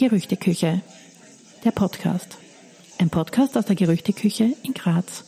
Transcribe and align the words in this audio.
Gerüchteküche. 0.00 0.80
Der 1.62 1.72
Podcast. 1.72 2.38
Ein 2.98 3.10
Podcast 3.10 3.58
aus 3.58 3.66
der 3.66 3.76
Gerüchteküche 3.76 4.54
in 4.62 4.72
Graz. 4.72 5.26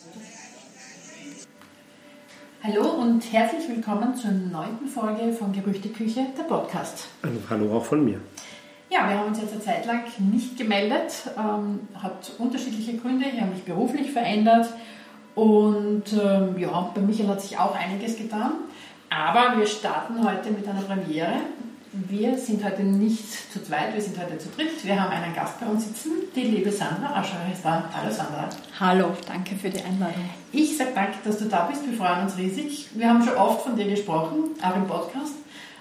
Hallo 2.63 2.89
und 2.89 3.21
herzlich 3.31 3.69
willkommen 3.69 4.15
zur 4.15 4.31
neunten 4.31 4.87
Folge 4.87 5.31
von 5.31 5.53
Gerüchteküche, 5.53 6.25
der 6.35 6.43
Podcast. 6.45 7.07
Und 7.21 7.47
hallo 7.51 7.77
auch 7.77 7.85
von 7.85 8.03
mir. 8.03 8.19
Ja, 8.89 9.07
wir 9.07 9.19
haben 9.19 9.27
uns 9.27 9.39
jetzt 9.39 9.53
eine 9.53 9.61
Zeit 9.61 9.85
lang 9.85 10.05
nicht 10.31 10.57
gemeldet, 10.57 11.21
ähm, 11.37 11.81
hat 11.93 12.31
unterschiedliche 12.39 12.97
Gründe. 12.97 13.25
Ich 13.31 13.39
habe 13.39 13.51
mich 13.51 13.61
beruflich 13.61 14.11
verändert 14.11 14.69
und 15.35 16.05
ähm, 16.13 16.57
ja, 16.57 16.91
bei 16.95 17.01
Michael 17.01 17.29
hat 17.29 17.41
sich 17.41 17.59
auch 17.59 17.75
einiges 17.75 18.17
getan. 18.17 18.53
Aber 19.11 19.55
wir 19.55 19.67
starten 19.67 20.27
heute 20.27 20.49
mit 20.49 20.67
einer 20.67 20.81
Premiere. 20.81 21.41
Wir 21.95 22.35
sind 22.39 22.63
heute 22.63 22.81
nicht 22.81 23.53
zu 23.53 23.63
zweit, 23.63 23.93
wir 23.93 24.01
sind 24.01 24.17
heute 24.17 24.35
zu 24.39 24.49
dritt. 24.49 24.83
Wir 24.83 24.99
haben 24.99 25.11
einen 25.11 25.35
Gast 25.35 25.59
bei 25.59 25.67
uns 25.67 25.85
sitzen, 25.85 26.09
die 26.35 26.41
liebe 26.41 26.71
Sandra 26.71 27.19
Ascher 27.19 27.37
ist 27.53 27.63
da. 27.63 27.87
Hallo 27.95 28.11
Sandra. 28.11 28.49
Hallo, 28.79 29.11
danke 29.27 29.53
für 29.53 29.69
die 29.69 29.79
Einladung. 29.79 30.27
Ich 30.51 30.75
sage 30.75 30.89
danke, 30.95 31.17
dass 31.23 31.37
du 31.37 31.45
da 31.45 31.67
bist. 31.67 31.85
Wir 31.85 31.95
freuen 31.95 32.23
uns 32.23 32.35
riesig. 32.35 32.87
Wir 32.95 33.07
haben 33.07 33.23
schon 33.23 33.35
oft 33.35 33.61
von 33.61 33.75
dir 33.75 33.85
gesprochen, 33.85 34.55
auch 34.63 34.75
im 34.75 34.87
Podcast. 34.87 35.33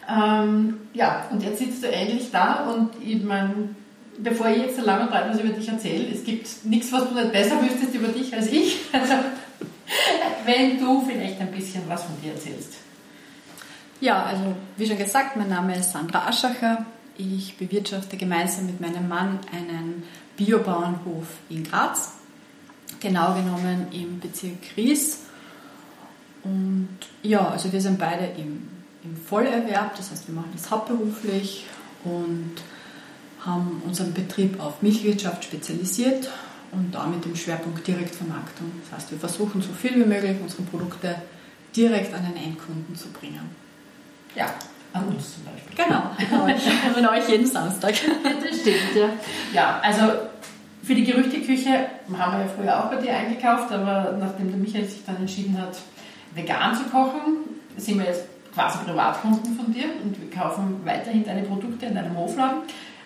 Ähm, 0.06 0.80
ja, 0.92 1.28
und 1.30 1.42
jetzt 1.42 1.60
sitzt 1.60 1.82
du 1.82 1.90
endlich 1.90 2.30
da 2.30 2.70
und 2.70 2.90
ich 3.02 3.22
meine, 3.22 3.70
bevor 4.18 4.48
ich 4.48 4.58
jetzt 4.58 4.76
so 4.76 4.82
lange 4.82 5.04
und 5.04 5.10
breit 5.10 5.30
was 5.30 5.40
über 5.40 5.54
dich 5.54 5.66
erzähle, 5.66 6.12
es 6.12 6.24
gibt 6.24 6.46
nichts, 6.66 6.92
was 6.92 7.08
du 7.08 7.14
nicht 7.14 7.32
besser 7.32 7.58
wüsstest 7.62 7.94
über 7.94 8.08
dich 8.08 8.34
als 8.34 8.48
ich. 8.48 8.80
Also, 8.92 9.14
wenn 10.44 10.78
du 10.78 11.00
vielleicht 11.06 11.40
ein 11.40 11.52
bisschen 11.52 11.82
was 11.88 12.02
von 12.04 12.20
dir 12.22 12.32
erzählst. 12.32 12.74
Ja, 14.02 14.24
also 14.24 14.56
wie 14.76 14.84
schon 14.88 14.98
gesagt, 14.98 15.36
mein 15.36 15.48
Name 15.48 15.78
ist 15.78 15.92
Sandra 15.92 16.26
Aschacher. 16.26 16.84
Ich 17.16 17.56
bewirtschafte 17.56 18.16
gemeinsam 18.16 18.66
mit 18.66 18.80
meinem 18.80 19.08
Mann 19.08 19.38
einen 19.52 20.02
Biobauernhof 20.36 21.28
in 21.48 21.62
Graz, 21.62 22.14
genau 22.98 23.32
genommen 23.34 23.86
im 23.92 24.18
Bezirk 24.18 24.58
Ries. 24.76 25.20
Und 26.42 26.88
ja, 27.22 27.46
also 27.46 27.72
wir 27.72 27.80
sind 27.80 28.00
beide 28.00 28.24
im, 28.36 28.68
im 29.04 29.16
Vollerwerb, 29.16 29.96
das 29.96 30.10
heißt, 30.10 30.26
wir 30.26 30.34
machen 30.34 30.50
das 30.52 30.68
hauptberuflich 30.68 31.66
und 32.02 32.54
haben 33.46 33.82
unseren 33.86 34.12
Betrieb 34.12 34.58
auf 34.58 34.82
Milchwirtschaft 34.82 35.44
spezialisiert 35.44 36.28
und 36.72 36.92
damit 36.92 37.24
im 37.24 37.36
Schwerpunkt 37.36 37.86
Direktvermarktung. 37.86 38.68
Das 38.82 38.98
heißt, 38.98 39.12
wir 39.12 39.18
versuchen 39.20 39.62
so 39.62 39.72
viel 39.72 39.94
wie 39.94 40.08
möglich 40.08 40.38
unsere 40.42 40.64
Produkte 40.64 41.14
direkt 41.76 42.12
an 42.12 42.24
den 42.24 42.44
Endkunden 42.44 42.96
zu 42.96 43.08
bringen. 43.10 43.61
Ja, 44.34 44.46
an 44.92 45.08
uns 45.08 45.34
zum 45.34 45.44
Beispiel. 45.44 45.84
Genau, 45.84 46.02
an 46.42 46.50
euch, 46.50 46.96
an 46.96 47.06
euch 47.06 47.28
jeden 47.28 47.46
Samstag. 47.46 47.94
Das 48.22 48.60
stimmt, 48.60 48.94
ja. 48.94 49.08
Ja, 49.52 49.80
also 49.82 50.12
für 50.82 50.94
die 50.94 51.04
Gerüchteküche 51.04 51.86
haben 52.18 52.38
wir 52.38 52.44
ja 52.44 52.50
früher 52.56 52.78
auch 52.78 52.90
bei 52.90 52.96
dir 52.96 53.14
eingekauft, 53.14 53.72
aber 53.72 54.16
nachdem 54.18 54.48
der 54.48 54.58
Michael 54.58 54.84
sich 54.84 55.04
dann 55.04 55.16
entschieden 55.16 55.56
hat, 55.60 55.78
vegan 56.34 56.74
zu 56.74 56.84
kochen, 56.84 57.36
sind 57.76 57.98
wir 57.98 58.06
jetzt 58.06 58.24
quasi 58.54 58.78
Privatkunden 58.84 59.56
von 59.56 59.72
dir 59.72 59.84
und 60.02 60.20
wir 60.20 60.30
kaufen 60.30 60.80
weiterhin 60.84 61.24
deine 61.24 61.42
Produkte 61.42 61.86
in 61.86 61.94
deinem 61.94 62.16
Hofladen. 62.16 62.62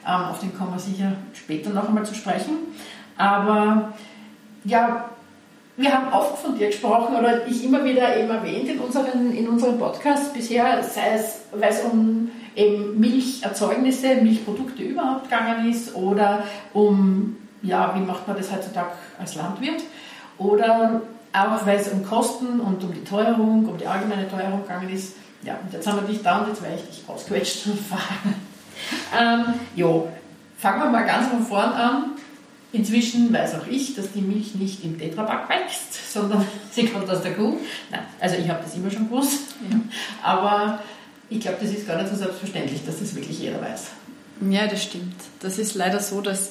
Ähm, 0.07 0.23
auf 0.23 0.41
den 0.41 0.57
kommen 0.57 0.73
wir 0.73 0.79
sicher 0.79 1.13
später 1.35 1.71
noch 1.71 1.89
einmal 1.89 2.05
zu 2.05 2.15
sprechen. 2.15 2.59
Aber 3.17 3.93
ja, 4.65 5.11
wir 5.77 5.93
haben 5.93 6.13
oft 6.13 6.39
von 6.39 6.57
dir 6.57 6.69
gesprochen 6.69 7.17
oder 7.17 7.47
ich 7.47 7.65
immer 7.65 7.85
wieder 7.85 8.17
eben 8.17 8.31
erwähnt 8.31 8.69
in 8.69 8.79
unseren, 8.79 9.35
in 9.35 9.49
unseren 9.49 9.79
Podcasts 9.79 10.33
bisher, 10.33 10.83
sei 10.83 11.15
es, 11.15 11.41
weil 11.53 11.71
es 11.71 11.83
um 11.83 12.31
eben 12.55 12.99
Milcherzeugnisse, 12.99 14.17
Milchprodukte 14.17 14.83
überhaupt 14.83 15.25
gegangen 15.25 15.71
ist 15.71 15.95
oder 15.95 16.45
um, 16.73 17.37
ja, 17.63 17.95
wie 17.95 18.01
macht 18.01 18.27
man 18.27 18.37
das 18.37 18.51
heutzutage 18.51 18.93
als 19.19 19.35
Landwirt 19.35 19.83
oder 20.39 21.03
auch 21.35 21.67
weil 21.67 21.79
es 21.79 21.89
um 21.89 22.05
Kosten 22.05 22.61
und 22.61 22.83
um 22.83 22.95
die 22.95 23.05
Teuerung, 23.05 23.69
um 23.69 23.77
die 23.77 23.87
allgemeine 23.87 24.29
Teuerung 24.31 24.63
gegangen 24.63 24.89
ist. 24.89 25.17
Ja, 25.43 25.59
und 25.63 25.73
jetzt 25.73 25.87
haben 25.87 26.01
wir 26.01 26.09
dich 26.09 26.23
da 26.23 26.39
und 26.39 26.49
jetzt 26.49 26.63
werde 26.63 26.77
ich 26.77 26.85
dich 26.85 27.05
ausquetscht 27.07 27.67
und 27.67 27.79
fragen. 27.89 28.35
ähm, 29.19 29.55
jo, 29.75 30.09
fangen 30.59 30.83
wir 30.83 30.91
mal 30.91 31.05
ganz 31.05 31.29
von 31.29 31.45
vorn 31.45 31.73
an. 31.73 32.05
Inzwischen 32.77 33.33
weiß 33.33 33.55
auch 33.55 33.67
ich, 33.67 33.95
dass 33.95 34.13
die 34.13 34.21
Milch 34.21 34.55
nicht 34.55 34.85
im 34.85 34.99
Tetrapack 34.99 35.49
wächst, 35.49 36.13
sondern 36.13 36.47
sie 36.71 36.87
kommt 36.87 37.09
aus 37.09 37.23
der 37.23 37.35
Kuh. 37.35 37.57
Nein, 37.91 38.03
also 38.21 38.37
ich 38.37 38.49
habe 38.49 38.63
das 38.63 38.75
immer 38.75 38.91
schon 38.91 39.09
gewusst. 39.09 39.55
Ja. 39.71 39.81
Aber 40.23 40.81
ich 41.31 41.41
glaube, 41.41 41.57
das 41.61 41.71
ist 41.71 41.87
gar 41.87 42.01
nicht 42.01 42.11
so 42.11 42.17
selbstverständlich, 42.17 42.85
dass 42.85 43.01
das 43.01 43.15
wirklich 43.15 43.41
jeder 43.41 43.61
weiß. 43.61 43.87
Ja, 44.51 44.67
das 44.67 44.83
stimmt. 44.83 45.15
Das 45.41 45.59
ist 45.59 45.75
leider 45.75 46.01
so, 46.01 46.21
dass 46.21 46.51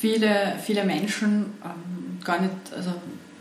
viele, 0.00 0.56
viele 0.64 0.84
Menschen 0.84 1.52
ähm, 1.62 2.18
gar 2.24 2.40
nicht, 2.40 2.52
also 2.74 2.94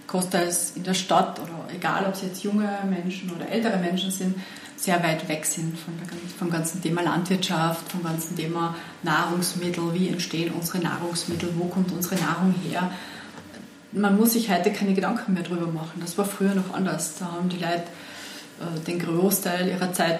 großteils 0.07 0.73
in 0.75 0.83
der 0.83 0.93
Stadt 0.93 1.39
oder 1.39 1.67
egal, 1.73 2.05
ob 2.05 2.13
es 2.13 2.23
jetzt 2.23 2.43
junge 2.43 2.69
Menschen 2.89 3.31
oder 3.33 3.49
ältere 3.49 3.77
Menschen 3.77 4.11
sind, 4.11 4.35
sehr 4.77 5.03
weit 5.03 5.27
weg 5.27 5.45
sind 5.45 5.77
von 5.77 5.93
der, 5.97 6.07
vom 6.37 6.49
ganzen 6.49 6.81
Thema 6.81 7.01
Landwirtschaft, 7.01 7.91
vom 7.91 8.03
ganzen 8.03 8.37
Thema 8.37 8.75
Nahrungsmittel, 9.03 9.93
wie 9.93 10.07
entstehen 10.09 10.53
unsere 10.53 10.79
Nahrungsmittel, 10.79 11.49
wo 11.57 11.65
kommt 11.65 11.91
unsere 11.91 12.15
Nahrung 12.15 12.55
her. 12.69 12.89
Man 13.91 14.15
muss 14.17 14.33
sich 14.33 14.51
heute 14.51 14.71
keine 14.71 14.93
Gedanken 14.93 15.33
mehr 15.33 15.43
darüber 15.43 15.67
machen. 15.67 15.99
Das 15.99 16.17
war 16.17 16.25
früher 16.25 16.53
noch 16.53 16.73
anders. 16.73 17.17
Da 17.17 17.31
haben 17.31 17.47
die 17.49 17.57
Leute 17.57 17.83
äh, 18.59 18.79
den 18.85 18.99
Großteil 18.99 19.67
ihrer 19.67 19.91
Zeit 19.93 20.19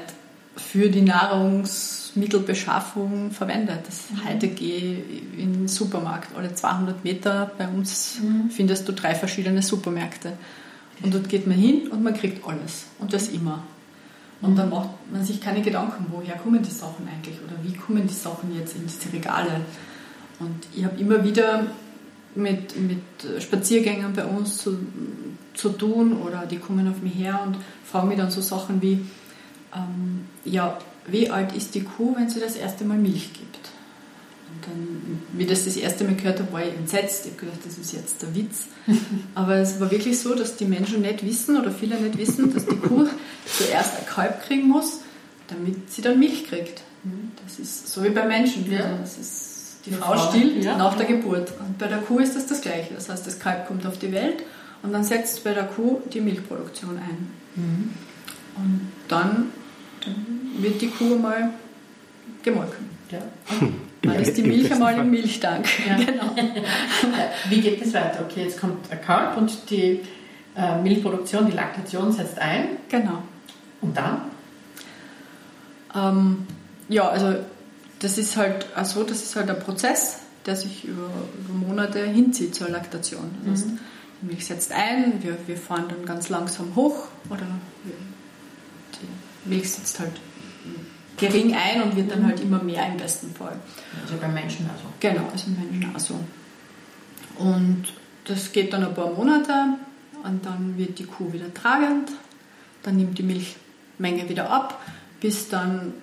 für 0.55 0.89
die 0.89 1.01
Nahrungsmittelbeschaffung 1.01 3.29
verwendet. 3.29 3.81
Das, 3.85 4.09
mhm. 4.09 4.27
Heute 4.27 4.47
gehe 4.47 5.03
ich 5.03 5.37
in 5.37 5.53
den 5.53 5.67
Supermarkt. 5.67 6.35
Alle 6.35 6.55
200 6.55 7.03
Meter 7.03 7.51
bei 7.57 7.67
uns 7.67 8.19
mhm. 8.21 8.49
findest 8.49 8.87
du 8.87 8.93
drei 8.93 9.13
verschiedene 9.13 9.61
Supermärkte. 9.61 10.33
Und 11.03 11.13
dort 11.13 11.29
geht 11.29 11.45
man 11.45 11.57
hin 11.57 11.89
und 11.89 12.01
man 12.01 12.15
kriegt 12.15 12.43
alles. 12.47 12.85
Und 12.97 13.13
das 13.13 13.27
immer. 13.27 13.61
Und 14.41 14.55
dann 14.55 14.69
macht 14.69 14.89
man 15.11 15.23
sich 15.23 15.41
keine 15.41 15.61
Gedanken, 15.61 16.05
woher 16.11 16.35
kommen 16.35 16.61
die 16.61 16.71
Sachen 16.71 17.07
eigentlich 17.07 17.37
oder 17.43 17.55
wie 17.63 17.73
kommen 17.73 18.05
die 18.07 18.13
Sachen 18.13 18.55
jetzt 18.55 18.75
in 18.75 18.83
diese 18.85 19.11
Regale. 19.11 19.61
Und 20.39 20.67
ich 20.75 20.83
habe 20.83 20.99
immer 20.99 21.23
wieder 21.23 21.65
mit, 22.35 22.79
mit 22.79 23.01
Spaziergängern 23.41 24.13
bei 24.13 24.25
uns 24.25 24.59
zu, 24.59 24.77
zu 25.55 25.69
tun 25.69 26.21
oder 26.21 26.45
die 26.45 26.59
kommen 26.59 26.87
auf 26.87 27.01
mich 27.01 27.15
her 27.15 27.41
und 27.43 27.57
fragen 27.83 28.09
mich 28.09 28.17
dann 28.17 28.29
so 28.29 28.41
Sachen 28.41 28.81
wie, 28.81 28.99
ähm, 29.75 30.25
ja, 30.45 30.77
wie 31.07 31.29
alt 31.29 31.55
ist 31.55 31.73
die 31.73 31.83
Kuh, 31.83 32.15
wenn 32.15 32.29
sie 32.29 32.39
das 32.39 32.55
erste 32.55 32.85
Mal 32.85 32.97
Milch 32.97 33.33
gibt? 33.33 33.71
Dann, 34.67 35.21
wie 35.33 35.45
das 35.45 35.65
das 35.65 35.77
erste 35.77 36.03
Mal 36.03 36.15
gehört 36.15 36.39
habe, 36.39 36.51
war 36.51 36.61
ich 36.61 36.73
entsetzt. 36.73 37.25
Ich 37.25 37.31
habe 37.31 37.45
gedacht, 37.45 37.59
das 37.65 37.77
ist 37.77 37.93
jetzt 37.93 38.21
der 38.21 38.35
Witz. 38.35 38.65
Aber 39.35 39.55
es 39.55 39.79
war 39.79 39.89
wirklich 39.89 40.19
so, 40.19 40.35
dass 40.35 40.57
die 40.57 40.65
Menschen 40.65 41.01
nicht 41.01 41.25
wissen 41.25 41.57
oder 41.57 41.71
viele 41.71 41.99
nicht 41.99 42.17
wissen, 42.17 42.53
dass 42.53 42.65
die 42.65 42.75
Kuh 42.75 43.07
zuerst 43.45 43.99
ein 43.99 44.05
Kalb 44.05 44.43
kriegen 44.43 44.67
muss, 44.67 44.99
damit 45.47 45.91
sie 45.91 46.01
dann 46.01 46.19
Milch 46.19 46.47
kriegt. 46.47 46.81
Das 47.45 47.59
ist 47.59 47.87
so 47.87 48.03
wie 48.03 48.09
bei 48.09 48.25
Menschen. 48.25 48.69
Ja. 48.69 48.81
Also 48.81 48.97
das 49.01 49.17
ist, 49.17 49.77
die 49.85 49.91
Frau 49.91 50.17
stillt 50.29 50.63
ja. 50.63 50.77
nach 50.77 50.97
der 50.97 51.05
Geburt. 51.05 51.51
Und 51.59 51.77
bei 51.77 51.87
der 51.87 51.99
Kuh 51.99 52.19
ist 52.19 52.35
das 52.35 52.47
das 52.47 52.61
Gleiche. 52.61 52.93
Das 52.93 53.09
heißt, 53.09 53.25
das 53.25 53.39
Kalb 53.39 53.67
kommt 53.67 53.85
auf 53.85 53.97
die 53.97 54.11
Welt 54.11 54.43
und 54.83 54.91
dann 54.91 55.03
setzt 55.03 55.43
bei 55.43 55.53
der 55.53 55.65
Kuh 55.65 56.01
die 56.13 56.21
Milchproduktion 56.21 56.97
ein. 56.97 57.31
Mhm. 57.55 57.93
Und 58.55 58.81
dann, 59.07 59.51
dann, 60.03 60.25
wird 60.59 60.81
die 60.81 60.89
Kuh 60.89 61.17
mal 61.17 61.51
gemolken. 62.43 62.89
Ja. 63.11 63.21
Dann 64.01 64.15
ist 64.15 64.37
die 64.37 64.43
Milch 64.43 64.71
einmal 64.71 64.97
im 64.97 65.09
Milchtank. 65.11 65.67
Ja. 65.87 65.97
Genau. 66.05 66.35
Wie 67.49 67.61
geht 67.61 67.81
es 67.81 67.93
weiter? 67.93 68.25
Okay, 68.27 68.43
jetzt 68.43 68.59
kommt 68.59 68.91
ein 68.91 69.01
Kalb 69.01 69.37
und 69.37 69.69
die 69.69 70.01
äh, 70.55 70.81
Milchproduktion, 70.81 71.47
die 71.47 71.53
Laktation 71.53 72.11
setzt 72.11 72.39
ein. 72.39 72.69
Genau. 72.89 73.23
Und 73.81 73.97
dann? 73.97 74.21
Ähm, 75.95 76.47
ja, 76.89 77.07
also 77.07 77.35
das 77.99 78.17
ist 78.17 78.37
halt 78.37 78.67
so, 78.83 79.03
das 79.03 79.23
ist 79.23 79.35
halt 79.35 79.49
ein 79.49 79.59
Prozess, 79.59 80.19
der 80.45 80.55
sich 80.55 80.85
über, 80.85 81.09
über 81.39 81.53
Monate 81.53 82.03
hinzieht 82.05 82.55
zur 82.55 82.69
Laktation. 82.69 83.31
Das 83.43 83.53
heißt, 83.53 83.67
mhm. 83.67 83.79
die 84.21 84.25
Milch 84.27 84.45
setzt 84.45 84.71
ein, 84.71 85.21
wir, 85.21 85.37
wir 85.47 85.57
fahren 85.57 85.85
dann 85.89 86.05
ganz 86.05 86.29
langsam 86.29 86.75
hoch 86.75 87.07
oder 87.29 87.45
die 88.95 89.49
Milch 89.49 89.71
sitzt 89.71 89.99
halt 89.99 90.13
gering 91.17 91.55
ein 91.55 91.81
und 91.81 91.95
wird 91.95 92.11
dann 92.11 92.25
halt 92.25 92.39
immer 92.39 92.61
mehr 92.61 92.87
im 92.87 92.97
besten 92.97 93.33
Fall. 93.33 93.57
Also 94.01 94.15
beim 94.21 94.33
Menschen 94.33 94.69
also. 94.69 94.85
Genau, 94.99 95.27
also 95.31 95.47
beim 95.51 95.69
Menschen 95.71 95.91
also. 95.93 96.19
Und 97.37 97.85
das 98.25 98.51
geht 98.51 98.73
dann 98.73 98.83
ein 98.83 98.93
paar 98.93 99.11
Monate 99.11 99.77
und 100.23 100.45
dann 100.45 100.77
wird 100.77 100.99
die 100.99 101.05
Kuh 101.05 101.31
wieder 101.33 101.53
tragend, 101.53 102.11
dann 102.83 102.97
nimmt 102.97 103.17
die 103.17 103.23
Milchmenge 103.23 104.29
wieder 104.29 104.49
ab, 104.49 104.81
bis 105.19 105.49
dann 105.49 105.93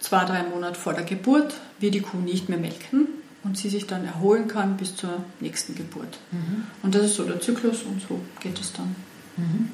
zwei, 0.00 0.24
drei 0.24 0.42
Monate 0.42 0.78
vor 0.78 0.94
der 0.94 1.04
Geburt 1.04 1.54
wir 1.80 1.90
die 1.90 2.00
Kuh 2.00 2.18
nicht 2.18 2.48
mehr 2.48 2.58
melken 2.58 3.08
und 3.42 3.58
sie 3.58 3.68
sich 3.68 3.86
dann 3.86 4.04
erholen 4.04 4.48
kann 4.48 4.76
bis 4.76 4.96
zur 4.96 5.24
nächsten 5.40 5.74
Geburt. 5.74 6.18
Mhm. 6.30 6.64
Und 6.82 6.94
das 6.94 7.04
ist 7.04 7.16
so 7.16 7.24
der 7.24 7.40
Zyklus 7.40 7.82
und 7.82 8.00
so 8.00 8.20
geht 8.40 8.58
es 8.58 8.72
dann 8.72 8.94
mhm. 9.36 9.68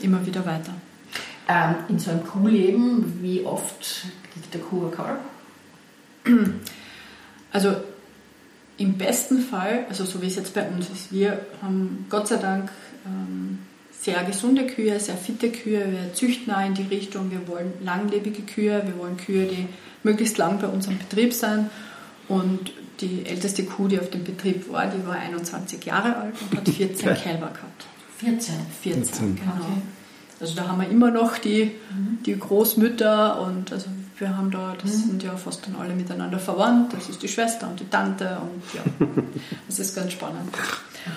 immer 0.00 0.24
wieder 0.24 0.46
weiter. 0.46 0.74
Ähm, 1.48 1.74
in 1.88 1.98
so 1.98 2.10
einem 2.10 2.24
Kuhleben, 2.24 3.22
wie 3.22 3.44
oft 3.44 4.06
kriegt 4.32 4.54
der 4.54 4.60
Kuh 4.60 4.86
ein 4.86 4.92
Kalb? 4.92 5.18
Also 7.52 7.74
im 8.76 8.94
besten 8.94 9.40
Fall, 9.40 9.84
also 9.88 10.04
so 10.04 10.22
wie 10.22 10.26
es 10.26 10.36
jetzt 10.36 10.54
bei 10.54 10.66
uns 10.66 10.88
ist, 10.88 11.12
wir 11.12 11.44
haben 11.60 12.06
Gott 12.08 12.28
sei 12.28 12.36
Dank 12.36 12.70
ähm, 13.04 13.58
sehr 14.00 14.22
gesunde 14.24 14.66
Kühe, 14.66 14.98
sehr 14.98 15.16
fitte 15.16 15.50
Kühe, 15.50 15.92
wir 15.92 16.14
züchten 16.14 16.52
auch 16.52 16.64
in 16.64 16.74
die 16.74 16.84
Richtung, 16.84 17.30
wir 17.30 17.46
wollen 17.46 17.72
langlebige 17.84 18.42
Kühe, 18.42 18.82
wir 18.86 18.98
wollen 18.98 19.18
Kühe, 19.18 19.46
die 19.46 19.66
möglichst 20.02 20.38
lang 20.38 20.58
bei 20.58 20.68
uns 20.68 20.88
am 20.88 20.96
Betrieb 20.96 21.34
sind 21.34 21.70
und 22.28 22.72
die 23.00 23.26
älteste 23.26 23.64
Kuh, 23.64 23.88
die 23.88 23.98
auf 23.98 24.08
dem 24.10 24.24
Betrieb 24.24 24.70
war, 24.72 24.86
die 24.86 25.06
war 25.06 25.16
21 25.16 25.84
Jahre 25.84 26.16
alt 26.16 26.34
und 26.40 26.56
hat 26.56 26.68
14 26.68 27.14
Kälber 27.14 27.48
gehabt. 27.48 27.86
14? 28.18 28.54
14, 28.82 29.04
14. 29.04 29.36
genau. 29.36 29.52
Okay. 29.52 29.82
Also 30.40 30.54
da 30.54 30.68
haben 30.68 30.80
wir 30.80 30.88
immer 30.88 31.10
noch 31.10 31.36
die, 31.36 31.64
mhm. 31.64 32.18
die 32.24 32.38
Großmütter 32.38 33.42
und 33.42 33.72
also 33.72 33.90
wir 34.20 34.36
haben 34.36 34.50
da, 34.50 34.76
das 34.80 34.90
mhm. 34.92 35.10
sind 35.10 35.22
ja 35.22 35.36
fast 35.36 35.66
dann 35.66 35.76
alle 35.76 35.94
miteinander 35.94 36.38
verwandt. 36.38 36.92
Das 36.92 37.08
ist 37.08 37.22
die 37.22 37.28
Schwester 37.28 37.68
und 37.68 37.80
die 37.80 37.88
Tante 37.88 38.38
und 38.40 38.62
ja, 38.74 39.06
das 39.66 39.78
ist 39.78 39.94
ganz 39.94 40.12
spannend. 40.12 40.50
Okay. 40.52 41.10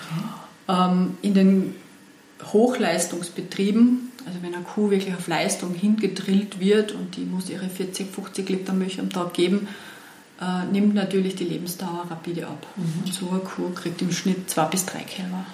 Ähm, 0.70 1.18
in 1.22 1.34
den 1.34 1.76
Hochleistungsbetrieben, 2.52 4.12
also 4.26 4.42
wenn 4.42 4.56
eine 4.56 4.64
Kuh 4.64 4.90
wirklich 4.90 5.14
auf 5.14 5.28
Leistung 5.28 5.74
hingedrillt 5.74 6.60
wird 6.60 6.94
und 6.94 7.18
die 7.18 7.26
muss 7.26 7.50
ihre 7.50 7.68
40, 7.68 8.10
50 8.10 8.50
Liter 8.50 8.74
Milch 8.74 9.00
am 9.00 9.10
Tag 9.10 9.34
geben, 9.34 9.68
äh, 10.42 10.66
nimmt 10.72 10.96
natürlich 10.96 11.36
die 11.36 11.46
Lebensdauer 11.46 12.08
rapide 12.10 12.48
ab. 12.48 12.66
Mhm. 12.76 13.04
Und 13.06 13.14
so 13.14 13.30
eine 13.30 13.40
Kuh 13.40 13.70
kriegt 13.70 14.02
im 14.02 14.12
Schnitt 14.12 14.50
zwei 14.50 14.66
bis 14.66 14.86
drei 14.86 15.04
Kälber. 15.04 15.46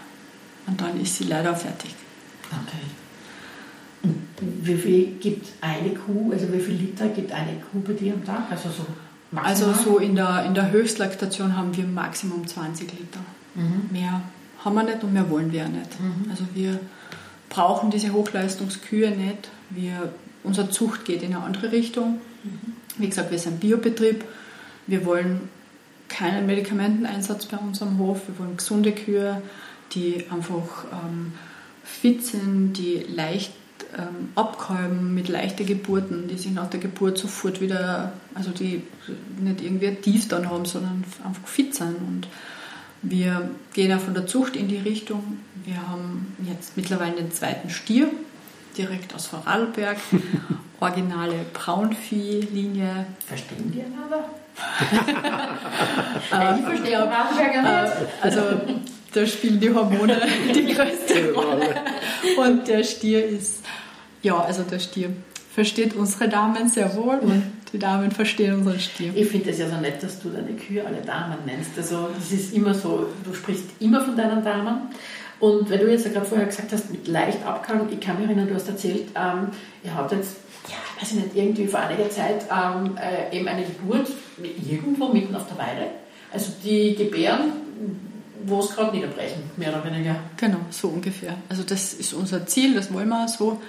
Und 0.68 0.80
dann 0.80 1.00
ist 1.02 1.18
sie 1.18 1.24
leider 1.24 1.56
fertig. 1.56 1.96
Okay. 2.46 3.09
Wie 4.02 4.76
viel 4.76 5.06
gibt 5.20 5.48
eine 5.62 5.90
Kuh, 5.90 6.32
also 6.32 6.52
wie 6.54 6.60
viel 6.60 6.76
Liter 6.76 7.10
gibt 7.10 7.32
eine 7.32 7.54
Kuh 7.72 7.82
bei 7.82 7.94
dir 7.94 8.14
am 8.14 8.24
Tag? 8.24 8.44
Also 8.50 8.70
so 8.70 8.86
maximal? 9.32 9.72
Also 9.74 9.84
so 9.84 9.98
in 9.98 10.16
der, 10.16 10.46
in 10.46 10.54
der 10.54 10.72
Höchstlaktation 10.72 11.58
haben 11.58 11.76
wir 11.76 11.86
Maximum 11.86 12.48
20 12.48 12.92
Liter. 12.94 13.20
Mhm. 13.56 13.90
Mehr 13.92 14.22
haben 14.64 14.76
wir 14.76 14.84
nicht 14.84 15.04
und 15.04 15.14
mehr 15.14 15.30
wollen 15.30 15.52
wir 15.52 15.66
auch 15.66 15.70
nicht. 15.70 16.00
Mhm. 16.00 16.30
Also 16.30 16.46
wir 16.54 16.80
brauchen 17.50 17.92
diese 17.92 18.14
Hochleistungskühe 18.14 19.12
nicht. 19.12 19.50
Wir, 19.70 20.14
unsere 20.44 20.70
Zucht 20.70 21.06
geht 21.06 21.22
in 21.22 21.36
eine 21.36 21.44
andere 21.44 21.72
Richtung. 21.72 22.22
Mhm. 22.44 22.74
Wie 22.98 23.10
gesagt, 23.10 23.32
wir 23.32 23.40
sind 23.40 23.60
Biobetrieb. 23.60 24.24
Wir 24.88 25.06
wollen 25.06 25.50
keinen 26.08 26.46
Medikamenteneinsatz 26.46 27.46
bei 27.46 27.58
unserem 27.58 27.98
Hof. 27.98 28.28
Wir 28.28 28.40
wollen 28.40 28.58
gesunde 28.58 28.92
Kühe, 28.92 29.42
die 29.94 30.26
einfach 30.30 30.86
ähm, 30.92 31.34
fit 31.84 32.26
sind, 32.26 32.74
die 32.74 33.06
leicht 33.08 33.54
ähm, 33.98 34.30
abkalben 34.36 35.14
mit 35.14 35.30
leichten 35.30 35.66
Geburten, 35.66 36.28
die 36.28 36.38
sich 36.38 36.52
nach 36.52 36.70
der 36.70 36.80
Geburt 36.80 37.18
sofort 37.18 37.62
wieder, 37.62 38.14
also 38.36 38.52
die 38.52 38.84
nicht 39.40 39.62
irgendwie 39.62 39.96
tief 39.96 40.28
dann 40.28 40.50
haben, 40.50 40.66
sondern 40.66 41.04
einfach 41.26 41.48
fit 41.48 41.74
sind. 41.74 41.96
Und 41.96 42.28
wir 43.02 43.50
gehen 43.74 43.92
auch 43.94 44.02
von 44.02 44.14
der 44.14 44.28
Zucht 44.28 44.56
in 44.56 44.68
die 44.68 44.78
Richtung. 44.78 45.40
Wir 45.66 45.88
haben 45.88 46.36
jetzt 46.48 46.78
mittlerweile 46.78 47.16
den 47.16 47.32
zweiten 47.32 47.70
Stier, 47.70 48.10
direkt 48.78 49.16
aus 49.16 49.28
Vorarlberg. 49.28 49.98
Originale 50.80 51.46
Braunvieh-Linie. 51.54 53.06
Verstehen 53.26 53.72
die 53.72 53.82
einander? 53.82 54.30
ich 56.58 56.66
verstehe 56.66 57.04
auch 57.04 57.10
Braunberger 57.10 57.62
nicht. 57.62 57.94
Äh, 57.94 58.08
also 58.22 58.42
da 59.14 59.26
spielen 59.26 59.60
die 59.60 59.74
Hormone 59.74 60.22
die 60.54 60.74
größte 60.74 61.34
Rolle. 61.34 61.76
Und 62.38 62.68
der 62.68 62.84
Stier 62.84 63.26
ist, 63.26 63.64
ja, 64.22 64.40
also 64.40 64.64
der 64.64 64.80
Stier 64.80 65.10
versteht 65.54 65.96
unsere 65.96 66.30
Damen 66.30 66.70
sehr 66.70 66.96
wohl 66.96 67.18
und 67.20 67.44
die 67.74 67.80
Damen 67.80 68.12
verstehen 68.12 68.56
unseren 68.56 68.80
Stier. 68.80 69.12
Ich 69.16 69.28
finde 69.28 69.50
es 69.50 69.60
ja 69.60 69.70
so 69.70 69.78
nett, 69.78 70.02
dass 70.02 70.20
du 70.22 70.30
deine 70.30 70.54
Kühe 70.54 70.86
alle 70.86 71.02
Damen 71.02 71.38
nennst. 71.46 71.72
Also 71.78 72.10
das 72.16 72.32
ist 72.32 72.54
immer 72.54 72.74
so, 72.74 73.08
du 73.24 73.34
sprichst 73.34 73.66
immer 73.80 74.02
von 74.02 74.16
deinen 74.16 74.44
Damen. 74.44 74.90
Und 75.40 75.70
weil 75.70 75.78
du 75.78 75.90
jetzt 75.90 76.06
ja 76.06 76.12
gerade 76.12 76.26
vorher 76.26 76.48
gesagt 76.48 76.72
hast, 76.74 76.92
mit 76.92 77.08
leicht 77.08 77.46
abkalben, 77.46 77.88
ich 77.92 78.00
kann 78.00 78.18
mich 78.20 78.26
erinnern, 78.26 78.48
du 78.48 78.56
hast 78.56 78.68
erzählt, 78.68 79.04
ähm, 79.16 79.48
ihr 79.84 79.94
habt 79.96 80.12
jetzt, 80.12 80.36
ja, 80.68 80.76
weiß 81.00 81.12
ich 81.12 81.16
nicht, 81.16 81.36
irgendwie 81.36 81.66
vor 81.68 81.80
einiger 81.80 82.10
Zeit 82.10 82.44
ähm, 82.52 82.98
äh, 82.98 83.36
eben 83.36 83.48
eine 83.48 83.64
Geburt 83.64 84.08
irgendwo 84.70 85.08
mitten 85.08 85.36
auf 85.36 85.48
der 85.48 85.58
Weide. 85.58 85.88
Also 86.34 86.52
die 86.64 86.96
gebären 86.96 87.54
wo 88.50 88.60
es 88.62 88.76
gerade 88.76 88.96
niederbrechen, 88.96 89.44
mehr 89.58 89.70
oder 89.70 89.86
weniger. 89.86 90.16
Genau, 90.38 90.60
so 90.70 90.90
ungefähr. 90.90 91.36
Also 91.50 91.64
das 91.64 91.94
ist 91.94 92.14
unser 92.14 92.46
Ziel, 92.48 92.76
das 92.76 92.94
wollen 92.94 93.10
wir 93.10 93.28
so. 93.28 93.62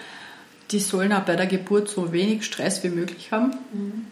Die 0.70 0.80
sollen 0.80 1.12
auch 1.12 1.22
bei 1.22 1.36
der 1.36 1.46
Geburt 1.46 1.88
so 1.88 2.12
wenig 2.12 2.44
Stress 2.44 2.82
wie 2.84 2.90
möglich 2.90 3.32
haben. 3.32 3.54
Mhm. 3.72 4.06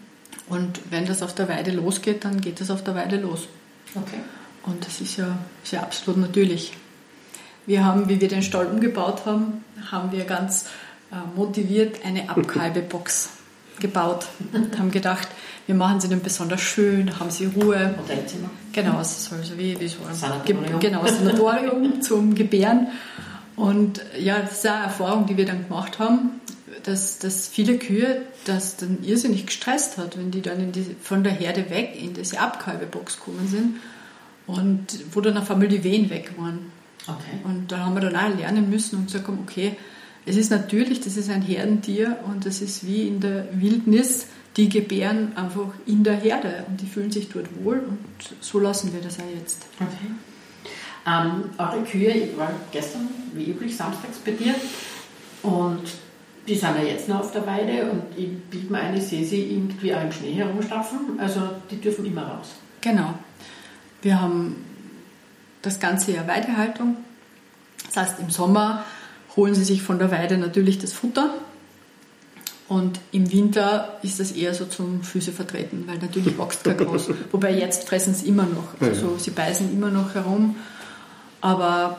Und 0.49 0.81
wenn 0.91 1.07
das 1.07 1.23
auf 1.23 1.35
der 1.35 1.49
Weide 1.49 1.71
losgeht, 1.73 2.25
dann 2.25 2.41
geht 2.41 2.61
das 2.61 2.71
auf 2.71 2.83
der 2.83 2.95
Weide 2.95 3.17
los. 3.17 3.49
Okay. 3.95 4.19
Und 4.65 4.85
das 4.85 5.01
ist 5.01 5.17
ja, 5.17 5.39
ist 5.63 5.73
ja 5.73 5.83
absolut 5.83 6.21
natürlich. 6.21 6.73
Wir 7.67 7.85
haben, 7.85 8.09
wie 8.09 8.21
wir 8.21 8.29
den 8.29 8.43
Stall 8.43 8.67
umgebaut 8.67 9.27
haben, 9.27 9.65
haben 9.91 10.11
wir 10.13 10.25
ganz 10.25 10.67
äh, 11.13 11.17
motiviert 11.37 12.05
eine 12.05 12.31
Abkalbebox 12.31 13.31
gebaut 13.81 14.27
und 14.53 14.79
haben 14.79 14.91
gedacht, 14.91 15.29
wir 15.69 15.75
machen 15.75 16.01
sie 16.01 16.09
dann 16.09 16.23
besonders 16.23 16.63
schön, 16.63 17.21
haben 17.21 17.31
sie 17.31 17.45
Ruhe. 17.45 17.95
Hotelzimmer. 17.99 18.49
Genau, 18.73 19.01
es 19.01 19.27
soll 19.27 19.45
so 19.45 19.59
wie, 19.59 19.79
wie 19.79 19.87
so 19.87 19.99
ein 20.09 20.15
Sanatorium. 20.15 20.81
Genau, 20.81 21.07
Sanatorium 21.07 22.01
zum 22.01 22.35
Gebären. 22.35 22.87
Und 23.55 24.01
ja, 24.19 24.39
das 24.39 24.53
ist 24.53 24.67
eine 24.67 24.85
Erfahrung, 24.85 25.27
die 25.27 25.37
wir 25.37 25.45
dann 25.45 25.69
gemacht 25.69 25.99
haben, 25.99 26.41
dass, 26.85 27.19
dass 27.19 27.49
viele 27.49 27.77
Kühe 27.77 28.23
das 28.47 28.79
dann 28.79 29.01
irrsinnig 29.03 29.45
gestresst 29.45 29.99
hat, 29.99 30.17
wenn 30.17 30.31
die 30.31 30.41
dann 30.41 30.73
die, 30.73 30.97
von 31.03 31.23
der 31.23 31.35
Herde 31.35 31.69
weg 31.69 31.99
in 32.01 32.15
diese 32.15 32.41
Abkalbebox 32.41 33.19
gekommen 33.19 33.47
sind 33.47 33.77
und 34.47 34.87
wo 35.13 35.21
dann 35.21 35.37
auf 35.37 35.51
einmal 35.51 35.69
die 35.69 35.85
Wehen 35.85 36.09
weg 36.09 36.33
waren. 36.39 36.73
Okay. 37.07 37.41
Und 37.45 37.71
da 37.73 37.81
haben 37.81 37.95
wir 37.95 38.01
dann 38.01 38.17
auch 38.17 38.39
lernen 38.39 38.71
müssen 38.71 38.97
und 38.97 39.07
gesagt, 39.09 39.29
okay, 39.29 39.77
es 40.25 40.37
ist 40.37 40.51
natürlich, 40.51 41.03
das 41.03 41.19
ist 41.19 41.29
ein 41.29 41.43
Herdentier 41.43 42.21
und 42.27 42.47
das 42.47 42.63
ist 42.63 42.87
wie 42.87 43.07
in 43.07 43.21
der 43.21 43.49
Wildnis, 43.53 44.29
die 44.59 44.69
gebären 44.69 45.37
einfach 45.37 45.69
in 45.87 46.03
der 46.03 46.17
Herde 46.17 46.65
und 46.69 46.81
die 46.81 46.87
fühlen 46.87 47.13
sich 47.13 47.29
dort 47.29 47.47
wohl 47.63 47.79
und 47.79 47.99
so 48.41 48.59
lassen 48.59 48.93
wir 48.93 49.01
das 49.01 49.19
auch 49.21 49.31
jetzt. 49.33 49.65
Okay. 49.77 50.11
Ähm, 51.07 51.45
eure 51.57 51.85
Kühe, 51.85 52.11
ich 52.11 52.37
war 52.37 52.51
gestern 52.73 53.09
wie 53.35 53.51
üblich 53.51 53.77
samstags 53.77 54.19
bei 54.19 54.33
dir 54.33 54.55
und 55.45 55.83
die 56.49 56.57
sind 56.57 56.75
ja 56.77 56.83
jetzt 56.83 57.09
noch 57.09 57.21
auf 57.21 57.33
der 57.33 57.47
Weide 57.47 57.91
und 57.91 58.03
ich 58.17 58.37
biete 58.51 58.73
mir 58.73 58.81
eine, 58.81 59.01
sehe 59.01 59.25
sie 59.25 59.53
irgendwie 59.53 59.95
auch 59.95 60.03
im 60.03 60.11
Schnee 60.11 60.33
herumstapfen, 60.33 61.19
also 61.19 61.41
die 61.71 61.81
dürfen 61.81 62.05
immer 62.05 62.27
raus. 62.27 62.57
Genau. 62.81 63.15
Wir 64.03 64.21
haben 64.21 64.57
das 65.63 65.79
ganze 65.79 66.13
Jahr 66.13 66.27
Weidehaltung. 66.27 66.97
Das 67.87 67.97
heißt, 67.97 68.21
im 68.21 68.31
Sommer 68.31 68.85
holen 69.37 69.55
sie 69.55 69.65
sich 69.65 69.83
von 69.83 69.99
der 69.99 70.11
Weide 70.11 70.37
natürlich 70.37 70.79
das 70.79 70.93
Futter. 70.93 71.35
Und 72.69 73.01
im 73.13 73.33
Winter 73.33 73.99
ist 74.03 74.21
das 74.21 74.33
eher 74.33 74.53
so 74.53 74.67
zum 74.67 75.03
Füße 75.03 75.33
vertreten, 75.33 75.85
weil 75.87 75.97
natürlich 75.99 76.39
wächst 76.39 76.65
kein 76.65 76.77
Gras. 76.77 77.09
Wobei 77.33 77.57
jetzt 77.57 77.89
fressen 77.89 78.15
sie 78.15 78.29
immer 78.29 78.45
noch. 78.45 78.79
Also 78.81 79.17
sie 79.17 79.31
beißen 79.31 79.73
immer 79.73 79.91
noch 79.91 80.15
herum. 80.15 80.57
Aber 81.41 81.97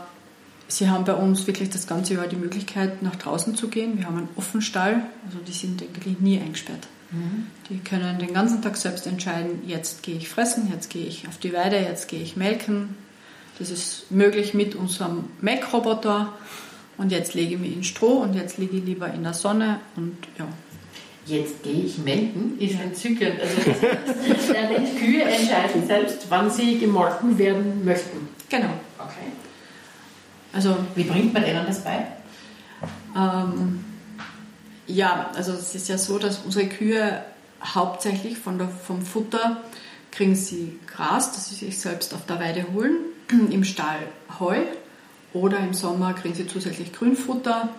sie 0.67 0.87
haben 0.87 1.05
bei 1.05 1.15
uns 1.15 1.47
wirklich 1.47 1.71
das 1.71 1.87
ganze 1.87 2.13
Jahr 2.13 2.27
die 2.27 2.35
Möglichkeit, 2.35 3.01
nach 3.01 3.15
draußen 3.15 3.55
zu 3.55 3.69
gehen. 3.69 3.97
Wir 3.97 4.05
haben 4.05 4.17
einen 4.17 4.29
Offenstall, 4.35 5.01
also 5.25 5.39
die 5.39 5.51
sind 5.51 5.81
eigentlich 5.81 6.19
nie 6.19 6.39
eingesperrt. 6.39 6.87
Mhm. 7.11 7.47
Die 7.69 7.79
können 7.79 8.19
den 8.19 8.33
ganzen 8.33 8.61
Tag 8.61 8.77
selbst 8.77 9.07
entscheiden, 9.07 9.63
jetzt 9.65 10.03
gehe 10.03 10.17
ich 10.17 10.29
fressen, 10.29 10.69
jetzt 10.71 10.91
gehe 10.91 11.07
ich 11.07 11.27
auf 11.27 11.39
die 11.39 11.53
Weide, 11.53 11.77
jetzt 11.77 12.07
gehe 12.07 12.21
ich 12.21 12.35
melken. 12.35 12.95
Das 13.57 13.71
ist 13.71 14.11
möglich 14.11 14.53
mit 14.53 14.75
unserem 14.75 15.25
Melkroboter 15.41 16.33
und 16.99 17.11
jetzt 17.11 17.33
lege 17.33 17.55
ich 17.55 17.59
mich 17.59 17.73
in 17.73 17.83
Stroh 17.83 18.19
und 18.19 18.35
jetzt 18.35 18.57
liege 18.57 18.77
ich 18.77 18.83
lieber 18.83 19.11
in 19.11 19.23
der 19.23 19.33
Sonne 19.33 19.79
und 19.95 20.17
ja. 20.37 20.45
Jetzt 21.25 21.63
gehe 21.63 21.83
ich 21.85 21.97
melken, 21.99 22.57
ist 22.59 22.79
entzückend. 22.79 23.39
Also 23.39 23.55
die 24.51 24.99
Kühe 24.99 25.23
entscheiden 25.23 25.87
selbst, 25.87 26.25
wann 26.29 26.51
sie 26.51 26.77
gemolken 26.77 27.37
werden 27.37 27.85
möchten. 27.85 28.27
Genau. 28.49 28.73
Okay. 28.97 29.31
Also 30.51 30.75
wie 30.95 31.03
bringt 31.03 31.33
man 31.33 31.43
denen 31.43 31.65
das 31.65 31.83
bei? 31.83 32.05
Ähm, 33.15 33.85
ja, 34.87 35.31
also 35.35 35.53
es 35.53 35.73
ist 35.75 35.87
ja 35.87 35.97
so, 35.97 36.19
dass 36.19 36.39
unsere 36.39 36.67
Kühe 36.67 37.23
hauptsächlich 37.63 38.37
von 38.37 38.57
der, 38.57 38.67
vom 38.67 39.03
Futter 39.03 39.63
kriegen 40.11 40.35
sie 40.35 40.79
Gras, 40.87 41.31
das 41.31 41.49
sie 41.49 41.55
sich 41.55 41.79
selbst 41.79 42.13
auf 42.13 42.25
der 42.25 42.39
Weide 42.39 42.65
holen, 42.73 42.97
im 43.51 43.63
Stall 43.63 43.99
Heu 44.39 44.57
oder 45.33 45.59
im 45.59 45.73
Sommer 45.73 46.13
kriegen 46.13 46.35
sie 46.35 46.47
zusätzlich 46.47 46.93
Grünfutter. 46.93 47.69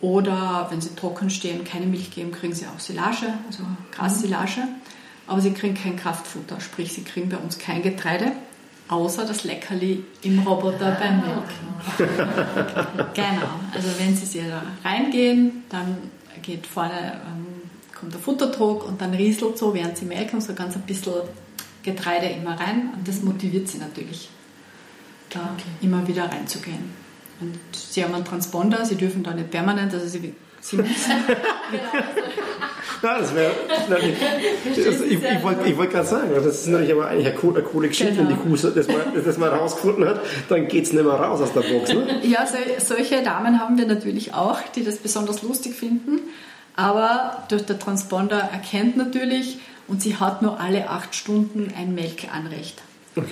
Oder 0.00 0.66
wenn 0.70 0.80
sie 0.80 0.96
trocken 0.96 1.30
stehen, 1.30 1.62
keine 1.62 1.86
Milch 1.86 2.10
geben, 2.10 2.32
kriegen 2.32 2.52
sie 2.52 2.66
auch 2.66 2.80
Silage, 2.80 3.26
also 3.46 3.62
Grassilage. 3.92 4.62
Aber 5.28 5.40
sie 5.40 5.52
kriegen 5.52 5.74
kein 5.74 5.96
Kraftfutter, 5.96 6.60
sprich 6.60 6.92
sie 6.92 7.04
kriegen 7.04 7.28
bei 7.28 7.36
uns 7.36 7.58
kein 7.58 7.82
Getreide, 7.82 8.32
außer 8.88 9.24
das 9.24 9.44
Leckerli 9.44 10.02
im 10.22 10.40
Roboter 10.40 10.98
beim 11.00 11.20
Melken. 11.20 11.72
genau, 13.14 13.48
also 13.72 13.88
wenn 13.98 14.16
sie 14.16 14.40
da 14.40 14.62
reingehen, 14.84 15.62
dann 15.68 15.96
geht 16.42 16.66
vorne, 16.66 17.20
ähm, 17.24 17.46
kommt 17.98 18.12
der 18.12 18.20
Futtertrog 18.20 18.86
und 18.86 19.00
dann 19.00 19.14
rieselt 19.14 19.56
so, 19.56 19.72
während 19.72 19.96
sie 19.96 20.04
melken, 20.04 20.40
so 20.40 20.52
ganz 20.54 20.74
ein 20.74 20.82
bisschen 20.82 21.14
Getreide 21.84 22.26
immer 22.26 22.58
rein 22.58 22.90
und 22.96 23.06
das 23.06 23.22
motiviert 23.22 23.68
sie 23.68 23.78
natürlich, 23.78 24.28
da 25.34 25.40
okay. 25.40 25.68
immer 25.80 26.06
wieder 26.06 26.24
reinzugehen. 26.24 27.02
Und 27.40 27.58
sie 27.74 28.04
haben 28.04 28.14
einen 28.14 28.24
Transponder, 28.24 28.84
sie 28.84 28.96
dürfen 28.96 29.22
da 29.22 29.34
nicht 29.34 29.50
permanent, 29.50 29.92
also 29.92 30.06
sie, 30.06 30.34
sie 30.60 30.76
müssen. 30.76 30.92
genau, 33.00 33.14
ja, 33.14 33.18
das 33.18 33.34
wäre. 33.34 33.52
Also 33.90 35.04
ich, 35.04 35.22
ich 35.22 35.42
wollte 35.42 35.76
wollt 35.76 35.90
gerade 35.90 36.06
sagen, 36.06 36.30
das 36.34 36.46
ist 36.46 36.68
natürlich 36.68 36.92
aber 36.92 37.08
eigentlich 37.08 37.26
eine 37.26 37.36
coole, 37.36 37.58
eine 37.58 37.68
coole 37.68 37.88
Geschichte, 37.88 38.14
genau. 38.14 38.28
wenn 38.30 38.36
die 38.36 38.42
Kuh 38.42 38.70
das 38.70 38.88
mal, 38.88 39.22
das 39.24 39.38
mal 39.38 39.48
rausgefunden 39.48 40.06
hat, 40.06 40.20
dann 40.48 40.68
geht 40.68 40.84
es 40.84 40.92
nicht 40.92 41.04
mehr 41.04 41.14
raus 41.14 41.40
aus 41.40 41.52
der 41.52 41.62
Box. 41.62 41.92
Ne? 41.92 42.20
Ja, 42.22 42.46
so, 42.46 42.56
solche 42.78 43.22
Damen 43.22 43.60
haben 43.60 43.76
wir 43.76 43.86
natürlich 43.86 44.34
auch, 44.34 44.60
die 44.76 44.84
das 44.84 44.98
besonders 44.98 45.42
lustig 45.42 45.74
finden. 45.74 46.20
Aber 46.76 47.44
durch 47.48 47.66
der 47.66 47.78
Transponder 47.78 48.38
erkennt 48.38 48.96
natürlich 48.96 49.58
und 49.88 50.00
sie 50.00 50.16
hat 50.16 50.40
nur 50.42 50.60
alle 50.60 50.88
acht 50.88 51.14
Stunden 51.14 51.72
ein 51.76 51.94
Melkanrecht. 51.94 52.80
Okay. 53.16 53.28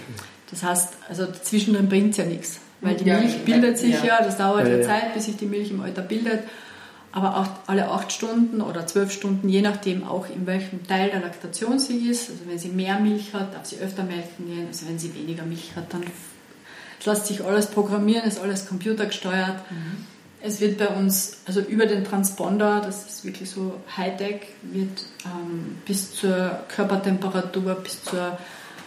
Das 0.51 0.63
heißt, 0.63 0.89
also 1.09 1.27
zwischendrin 1.43 1.89
bringt 1.89 2.11
es 2.11 2.17
ja 2.17 2.25
nichts, 2.25 2.61
weil 2.81 2.97
die 2.97 3.05
Milch 3.05 3.45
bildet 3.45 3.79
sich 3.79 3.95
ja, 4.03 4.05
ja 4.05 4.23
das 4.23 4.37
dauert 4.37 4.67
ja, 4.67 4.77
ja 4.77 4.83
Zeit, 4.83 5.15
bis 5.15 5.27
sich 5.27 5.37
die 5.37 5.47
Milch 5.47 5.71
im 5.71 5.81
Alter 5.81 6.03
bildet 6.03 6.41
aber 7.13 7.37
auch 7.37 7.49
alle 7.67 7.91
acht 7.91 8.13
Stunden 8.13 8.61
oder 8.61 8.87
zwölf 8.87 9.11
Stunden, 9.11 9.49
je 9.49 9.63
nachdem 9.63 10.07
auch 10.07 10.29
in 10.29 10.47
welchem 10.47 10.87
Teil 10.87 11.11
der 11.11 11.21
Laktation 11.21 11.79
sie 11.79 12.09
ist. 12.09 12.31
Also 12.31 12.43
wenn 12.47 12.59
sie 12.59 12.69
mehr 12.69 13.01
Milch 13.01 13.35
hat, 13.35 13.55
darf 13.55 13.67
sie 13.67 13.79
öfter 13.79 14.05
melken 14.05 14.47
gehen. 14.47 14.67
Also 14.69 14.87
wenn 14.87 14.99
sie 14.99 15.13
weniger 15.15 15.43
Milch 15.45 15.75
hat, 15.75 15.93
dann 15.93 16.05
es 16.99 17.07
lässt 17.07 17.27
sich 17.27 17.45
alles 17.45 17.67
programmieren, 17.67 18.29
ist 18.29 18.39
alles 18.39 18.69
computergesteuert. 18.69 19.71
Mhm. 19.71 20.05
Es 20.43 20.61
wird 20.61 20.79
bei 20.79 20.89
uns, 20.89 21.39
also 21.47 21.61
über 21.61 21.87
den 21.87 22.05
Transponder, 22.05 22.81
das 22.81 23.07
ist 23.07 23.25
wirklich 23.25 23.51
so 23.51 23.75
Hightech, 23.97 24.43
wird 24.63 25.03
ähm, 25.25 25.79
bis 25.87 26.15
zur 26.15 26.61
Körpertemperatur, 26.69 27.75
bis 27.77 28.05
zur 28.05 28.39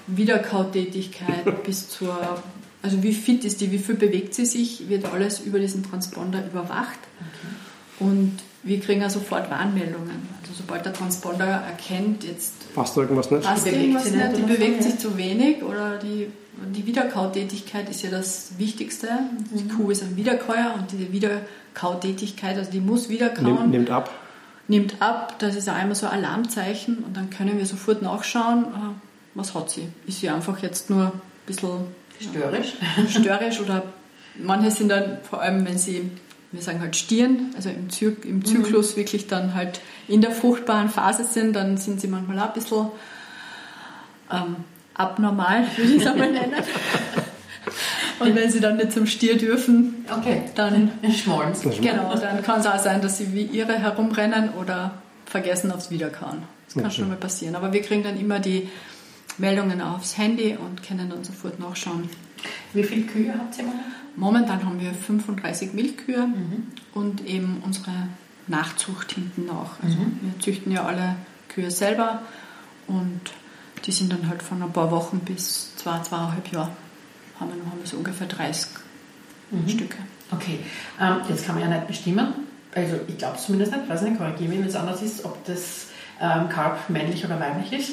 Wiederkautätigkeit, 0.08 1.64
bis 1.66 1.90
zur, 1.90 2.42
also 2.82 3.04
wie 3.04 3.14
fit 3.14 3.46
ist 3.46 3.62
die, 3.62 3.72
wie 3.72 3.80
viel 3.80 3.96
bewegt 3.96 4.34
sie 4.34 4.46
sich, 4.46 4.90
wird 4.90 5.06
alles 5.06 5.40
über 5.40 5.60
diesen 5.60 5.84
Transponder 5.84 6.46
überwacht. 6.46 7.00
Okay. 7.20 8.10
Und 8.10 8.40
wir 8.64 8.80
kriegen 8.80 9.02
ja 9.02 9.10
sofort 9.10 9.50
Warnmeldungen. 9.52 10.28
Also 10.42 10.54
sobald 10.58 10.86
der 10.86 10.94
Transponder 10.94 11.46
erkennt, 11.46 12.24
jetzt 12.24 12.74
passt 12.74 12.98
irgendwas 12.98 13.30
nicht, 13.30 13.44
passt 13.44 13.68
irgendwas 13.68 14.06
nicht, 14.06 14.16
nicht 14.16 14.38
die 14.38 14.42
bewegt 14.42 14.84
sich 14.84 14.98
zu 14.98 15.18
wenig 15.18 15.64
oder 15.64 15.98
die, 15.98 16.28
die 16.74 16.86
Wiederkautätigkeit 16.86 17.90
ist 17.90 18.04
ja 18.04 18.10
das 18.10 18.54
Wichtigste. 18.58 19.10
Die 19.54 19.64
mhm. 19.64 19.70
Kuh 19.70 19.92
ist 19.92 20.02
ein 20.02 20.16
Wiederkäuer 20.16 20.76
und 20.78 20.92
diese 20.92 21.12
Wiederkautätigkeit, 21.12 22.58
also 22.58 22.72
die 22.72 22.80
muss 22.80 23.10
wiederkauen. 23.10 23.54
Nimmt, 23.54 23.72
nimmt 23.72 23.90
ab. 23.90 24.10
Nimmt 24.70 25.02
ab, 25.02 25.36
das 25.40 25.56
ist 25.56 25.68
ja 25.68 25.74
einmal 25.74 25.96
so 25.96 26.08
ein 26.08 26.24
Alarmzeichen 26.24 27.00
und 27.00 27.18
dann 27.18 27.30
können 27.30 27.58
wir 27.58 27.66
sofort 27.66 28.02
nachschauen, 28.02 28.66
ah, 28.74 28.94
was 29.36 29.54
hat 29.54 29.70
sie. 29.70 29.88
Ist 30.08 30.20
sie 30.20 30.30
einfach 30.30 30.60
jetzt 30.60 30.90
nur 30.90 31.06
ein 31.06 31.22
bisschen 31.46 31.86
störrisch, 32.20 32.74
störrisch 33.10 33.60
oder 33.60 33.84
manche 34.36 34.72
sind 34.72 34.90
dann 34.90 35.18
vor 35.24 35.42
allem, 35.42 35.66
wenn 35.68 35.78
sie 35.78 36.12
wir 36.54 36.62
sagen 36.62 36.82
halt 36.82 36.96
Stieren, 36.96 37.52
also 37.56 37.70
im, 37.70 37.90
Zy 37.90 38.16
im 38.24 38.38
mhm. 38.38 38.46
Zyklus 38.46 38.92
mhm. 38.94 38.98
wirklich 38.98 39.28
dann 39.28 39.56
halt 39.56 39.82
in 40.08 40.22
der 40.22 40.32
fruchtbaren 40.32 40.88
Phase 40.90 41.24
sind, 41.25 41.56
dann 41.56 41.78
sind 41.78 42.00
sie 42.00 42.08
manchmal 42.08 42.40
auch 42.40 42.48
ein 42.50 42.54
bisschen 42.54 42.88
ähm, 44.32 44.56
abnormal, 44.94 45.66
würde 45.75 45.92
ich 45.92 46.02
es 46.02 46.08
einmal 46.08 46.32
nennen. 46.32 46.54
Und 48.20 48.36
wenn 48.36 48.52
sie 48.52 48.60
dann 48.60 48.78
nicht 48.78 48.92
zum 48.92 49.08
Stier 49.08 49.38
dürfen, 49.38 50.06
okay. 50.16 50.44
dann 50.56 50.92
schmollen 51.12 51.54
Genau, 51.82 52.16
dann 52.16 52.44
kann 52.44 52.60
es 52.60 52.68
auch 52.68 52.78
sein, 52.78 53.02
dass 53.02 53.18
sie 53.18 53.34
wie 53.34 53.44
ihre 53.44 53.74
herumrennen 53.74 54.52
oder 54.54 54.92
vergessen 55.25 55.72
aufs 55.72 55.90
Wiederkauen. 55.90 56.44
Das 56.68 56.75
kann 56.75 56.86
okay. 56.86 56.96
schon 56.96 57.10
mal 57.10 57.18
passieren. 57.18 57.56
Aber 57.56 57.74
wir 57.74 57.82
kriegen 57.82 58.04
dann 58.04 58.20
immer 58.20 58.40
die 58.40 58.70
Meldungen 59.38 59.82
aufs 59.82 60.18
Handy 60.18 60.56
und 60.56 60.84
können 60.84 61.10
dann 61.10 61.24
sofort 61.24 61.60
nachschauen. 61.60 62.10
Wie 62.74 62.84
viele 62.84 63.04
Kühe 63.04 63.34
habt 63.38 63.58
ihr 63.58 63.66
mal? 63.66 63.75
Momentan 64.16 64.63
haben 64.63 64.80
wir 64.80 64.94
35 64.94 65.74
Milchkühe 65.74 66.28
mhm. 66.28 66.68
und 66.94 67.25
eben 67.25 67.62
unsere 67.66 67.92
Nachzucht 68.48 69.13
hinten 69.13 69.46
nach. 69.46 69.82
Also 69.82 69.98
mhm. 69.98 70.20
wir 70.22 70.40
züchten 70.40 70.72
ja 70.72 70.86
alle 70.86 71.16
Kühe 71.50 71.72
selber 71.72 72.22
und 72.88 73.22
die 73.86 73.92
sind 73.92 74.12
dann 74.12 74.30
halt 74.30 74.44
von 74.44 74.62
ein 74.62 74.72
paar 74.72 74.92
Wochen 74.92 75.20
bis 75.20 75.75
zwei, 75.78 76.00
zweieinhalb 76.02 76.52
Jahre 76.52 76.72
haben 77.40 77.50
wir, 77.50 77.72
haben 77.72 77.80
wir 77.80 77.88
so 77.88 77.98
ungefähr 77.98 78.28
30 78.28 78.68
mhm. 79.52 79.68
Stücke. 79.68 79.98
Okay, 80.32 80.60
ähm, 81.00 81.18
jetzt 81.30 81.46
kann 81.46 81.60
man 81.60 81.70
ja 81.70 81.75
nicht 81.75 81.88
bestimmen, 81.88 82.34
also 82.74 83.00
ich 83.08 83.18
glaube 83.18 83.38
es 83.38 83.46
zumindest 83.46 83.72
nicht, 83.72 83.90
weiß 83.90 84.02
nicht, 84.02 84.18
korrigiere 84.18 84.50
mich, 84.50 84.60
wenn 84.60 84.68
es 84.68 84.75
anders 84.75 85.02
ist, 85.02 85.25
ob 85.25 85.44
das 85.46 85.88
ähm, 86.22 86.50
Kalb 86.50 86.90
männlich 86.90 87.24
oder 87.25 87.40
weiblich 87.40 87.74
ist. 87.74 87.92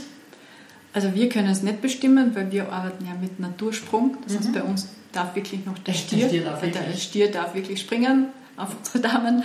Also 0.92 1.14
wir 1.14 1.28
können 1.28 1.48
es 1.48 1.62
nicht 1.62 1.80
bestimmen, 1.80 2.34
weil 2.34 2.50
wir 2.50 2.72
arbeiten 2.72 3.06
ja 3.06 3.14
mit 3.20 3.38
Natursprung. 3.38 4.16
Das 4.26 4.36
heißt, 4.36 4.48
mhm. 4.48 4.52
bei 4.52 4.62
uns 4.62 4.88
darf 5.12 5.34
wirklich 5.34 5.64
noch 5.64 5.78
der 5.78 5.92
Stier, 5.92 6.18
der 6.18 6.28
Stier, 6.28 6.44
darf, 6.44 6.62
wirklich. 6.62 6.84
Der 6.84 6.96
Stier 6.96 7.30
darf 7.30 7.54
wirklich 7.54 7.80
springen 7.80 8.26
auf 8.56 8.76
unsere 8.76 9.00
Damen. 9.00 9.44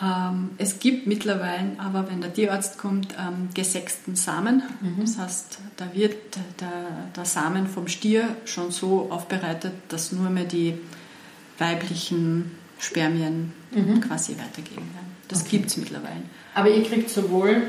Ähm, 0.00 0.50
es 0.58 0.80
gibt 0.80 1.06
mittlerweile 1.06 1.72
aber, 1.78 2.08
wenn 2.10 2.20
der 2.20 2.32
Tierarzt 2.32 2.78
kommt, 2.78 3.14
ähm, 3.18 3.48
gesexten 3.54 4.16
Samen. 4.16 4.62
Mhm. 4.80 5.00
Das 5.00 5.18
heißt, 5.18 5.58
da 5.76 5.86
wird 5.92 6.16
der, 6.60 7.06
der, 7.14 7.24
Samen 7.24 7.66
vom 7.68 7.86
Stier 7.86 8.28
schon 8.44 8.70
so 8.70 9.08
aufbereitet, 9.10 9.72
dass 9.88 10.12
nur 10.12 10.30
mehr 10.30 10.44
die 10.44 10.74
weiblichen 11.58 12.52
Spermien 12.78 13.52
mhm. 13.70 14.00
quasi 14.00 14.32
weitergeben 14.32 14.88
werden. 14.94 15.14
Das 15.28 15.42
okay. 15.42 15.58
gibt 15.58 15.70
es 15.70 15.76
mittlerweile. 15.76 16.22
Aber 16.54 16.70
ihr 16.70 16.82
kriegt 16.82 17.10
sowohl 17.10 17.62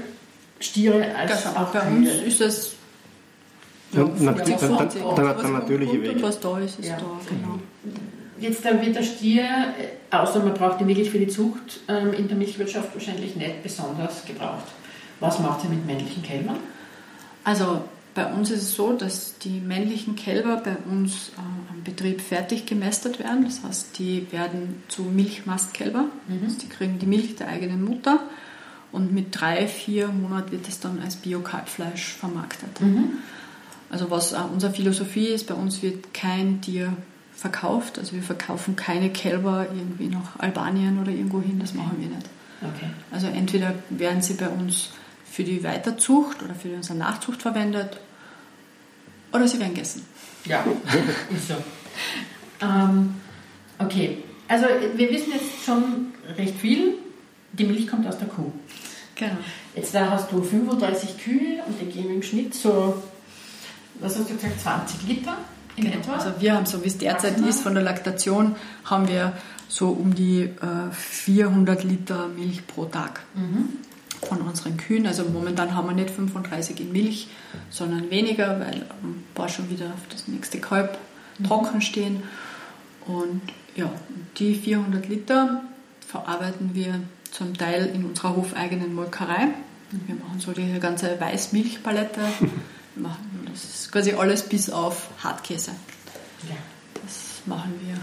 Stiere 0.60 1.16
als 1.16 1.44
genau. 1.44 1.56
auch 1.58 1.74
Bei 1.74 1.88
uns 1.88 2.10
ist 2.10 2.42
das 2.42 2.75
ja, 3.96 4.04
ja, 4.04 4.32
dann, 4.32 4.78
dann, 4.78 5.16
dann, 5.16 5.38
dann 5.38 5.54
natürliche 5.54 6.02
Wege. 6.02 6.22
was 6.22 6.40
da 6.40 6.60
ist, 6.60 6.80
ist 6.80 6.90
ja. 6.90 6.98
da, 6.98 7.06
genau. 7.30 7.60
Jetzt 8.40 8.66
dann 8.66 8.86
wird 8.86 8.96
der 8.96 9.04
Stier, 9.04 9.44
äh, 9.44 10.16
außer 10.16 10.40
man 10.40 10.54
braucht 10.54 10.82
ihn 10.82 10.88
wirklich 10.88 11.10
für 11.10 11.20
die 11.20 11.28
Zucht, 11.28 11.80
ähm, 11.88 12.14
in 12.14 12.28
der 12.28 12.38
Milchwirtschaft 12.38 12.94
wahrscheinlich 12.94 13.36
nicht 13.36 13.64
besonders 13.64 14.26
gebraucht. 14.26 14.66
Was 15.20 15.40
macht 15.40 15.64
ihr 15.64 15.70
mit 15.70 15.86
männlichen 15.86 16.22
Kälbern? 16.22 16.58
Also 17.44 17.82
bei 18.14 18.26
uns 18.34 18.52
ist 18.52 18.64
es 18.64 18.76
so, 18.76 18.94
dass 18.94 19.38
die 19.40 19.60
männlichen 19.60 20.16
Kälber 20.16 20.58
bei 20.58 20.78
uns 20.90 21.30
äh, 21.30 21.40
am 21.40 21.84
Betrieb 21.84 22.22
fertig 22.22 22.66
gemästet 22.66 23.20
werden. 23.20 23.46
Das 23.46 23.64
heißt, 23.64 23.98
die 24.00 24.32
werden 24.32 24.84
zu 24.88 25.04
Milchmastkälber. 25.04 26.06
Mhm. 26.28 26.40
Also 26.44 26.58
die 26.60 26.70
kriegen 26.70 27.00
die 27.00 27.06
Milch 27.06 27.36
der 27.36 27.48
eigenen 27.48 27.84
Mutter 27.84 28.20
und 28.96 29.12
mit 29.12 29.40
drei, 29.40 29.68
vier 29.68 30.08
Monaten 30.08 30.54
wird 30.54 30.68
es 30.70 30.80
dann 30.80 31.02
als 31.02 31.18
Bio-Kalbfleisch 31.18 32.14
vermarktet. 32.14 32.80
Mhm. 32.80 33.18
Also 33.96 34.12
was 34.12 34.34
auch 34.34 34.52
unsere 34.52 34.74
Philosophie 34.74 35.28
ist, 35.28 35.48
bei 35.48 35.54
uns 35.54 35.82
wird 35.82 36.14
kein 36.14 36.60
Tier 36.60 36.92
verkauft. 37.34 37.98
Also 37.98 38.12
wir 38.12 38.24
verkaufen 38.24 38.76
keine 38.76 39.10
Kälber 39.10 39.68
irgendwie 39.74 40.08
nach 40.08 40.38
Albanien 40.38 41.00
oder 41.00 41.12
irgendwo 41.12 41.42
hin, 41.42 41.60
das 41.62 41.74
machen 41.74 41.96
wir 42.00 42.10
nicht. 42.10 42.28
Okay. 42.62 42.90
Also 43.10 43.28
entweder 43.28 43.74
werden 43.90 44.22
sie 44.22 44.34
bei 44.34 44.50
uns 44.50 44.90
für 45.24 45.46
die 45.46 45.64
Weiterzucht 45.64 46.44
oder 46.44 46.54
für 46.56 46.76
unsere 46.76 46.98
Nachzucht 46.98 47.42
verwendet 47.42 48.02
oder 49.32 49.48
sie 49.48 49.62
werden 49.62 49.76
gegessen. 49.76 50.06
Ja, 50.44 50.66
ist 51.34 51.48
so. 51.48 51.56
Ähm, 52.62 53.16
okay, 53.80 54.18
also 54.50 54.66
wir 54.98 55.10
wissen 55.10 55.32
jetzt 55.32 55.64
schon 55.66 56.08
recht 56.38 56.60
viel. 56.60 56.96
Die 57.54 57.64
Milch 57.64 57.88
kommt 57.88 58.06
aus 58.06 58.18
der 58.18 58.28
Kuh. 58.28 58.52
Genau. 59.16 59.38
Jetzt 59.74 59.96
da 59.96 60.10
hast 60.10 60.34
du 60.34 60.44
35 60.44 61.18
Kühe 61.18 61.64
und 61.66 61.80
die 61.80 61.86
geben 61.86 62.16
im 62.16 62.24
Schnitt 62.24 62.54
so 62.54 63.02
was 64.00 64.18
hast 64.18 64.30
du 64.30 64.36
gesagt, 64.36 64.60
20 64.62 65.08
Liter 65.08 65.38
in 65.76 65.86
genau. 65.86 65.98
etwa? 65.98 66.14
Also 66.14 66.32
wir 66.40 66.54
haben, 66.54 66.66
so 66.66 66.84
wie 66.84 66.88
es 66.88 66.98
derzeit 66.98 67.40
ist, 67.40 67.62
von 67.62 67.74
der 67.74 67.84
Laktation, 67.84 68.56
haben 68.84 69.08
wir 69.08 69.34
so 69.68 69.90
um 69.90 70.16
die 70.16 70.42
äh, 70.42 70.92
400 70.92 71.84
Liter 71.84 72.28
Milch 72.28 72.66
pro 72.68 72.86
Tag. 72.86 73.22
Mhm. 73.34 73.70
Von 74.28 74.42
unseren 74.42 74.78
Kühen. 74.78 75.06
Also 75.06 75.26
momentan 75.26 75.76
haben 75.76 75.88
wir 75.88 75.94
nicht 75.94 76.10
35 76.10 76.80
in 76.80 76.92
Milch, 76.92 77.28
sondern 77.70 78.10
weniger, 78.10 78.60
weil 78.60 78.86
ein 79.04 79.24
paar 79.34 79.50
schon 79.50 79.70
wieder 79.70 79.88
auf 79.88 80.08
das 80.10 80.28
nächste 80.28 80.60
Kalb 80.60 80.98
mhm. 81.38 81.44
trocken 81.46 81.82
stehen. 81.82 82.24
Und 83.06 83.42
ja, 83.76 83.92
die 84.38 84.56
400 84.56 85.08
Liter 85.08 85.62
verarbeiten 86.08 86.72
wir 86.74 87.02
zum 87.32 87.56
Teil 87.58 87.88
in 87.94 88.06
unserer 88.06 88.36
hofeigenen 88.36 88.96
Molkerei. 88.96 89.50
Wir 89.92 90.16
machen 90.16 90.40
so 90.40 90.52
die 90.52 90.80
ganze 90.80 91.20
Weißmilchpalette. 91.20 92.22
machen. 92.98 93.48
Das 93.52 93.64
ist 93.64 93.92
quasi 93.92 94.14
alles 94.14 94.44
bis 94.44 94.70
auf 94.70 95.10
Hartkäse. 95.24 95.72
Ja. 96.50 96.56
Das 97.02 97.42
machen 97.46 97.74
wir 97.82 97.96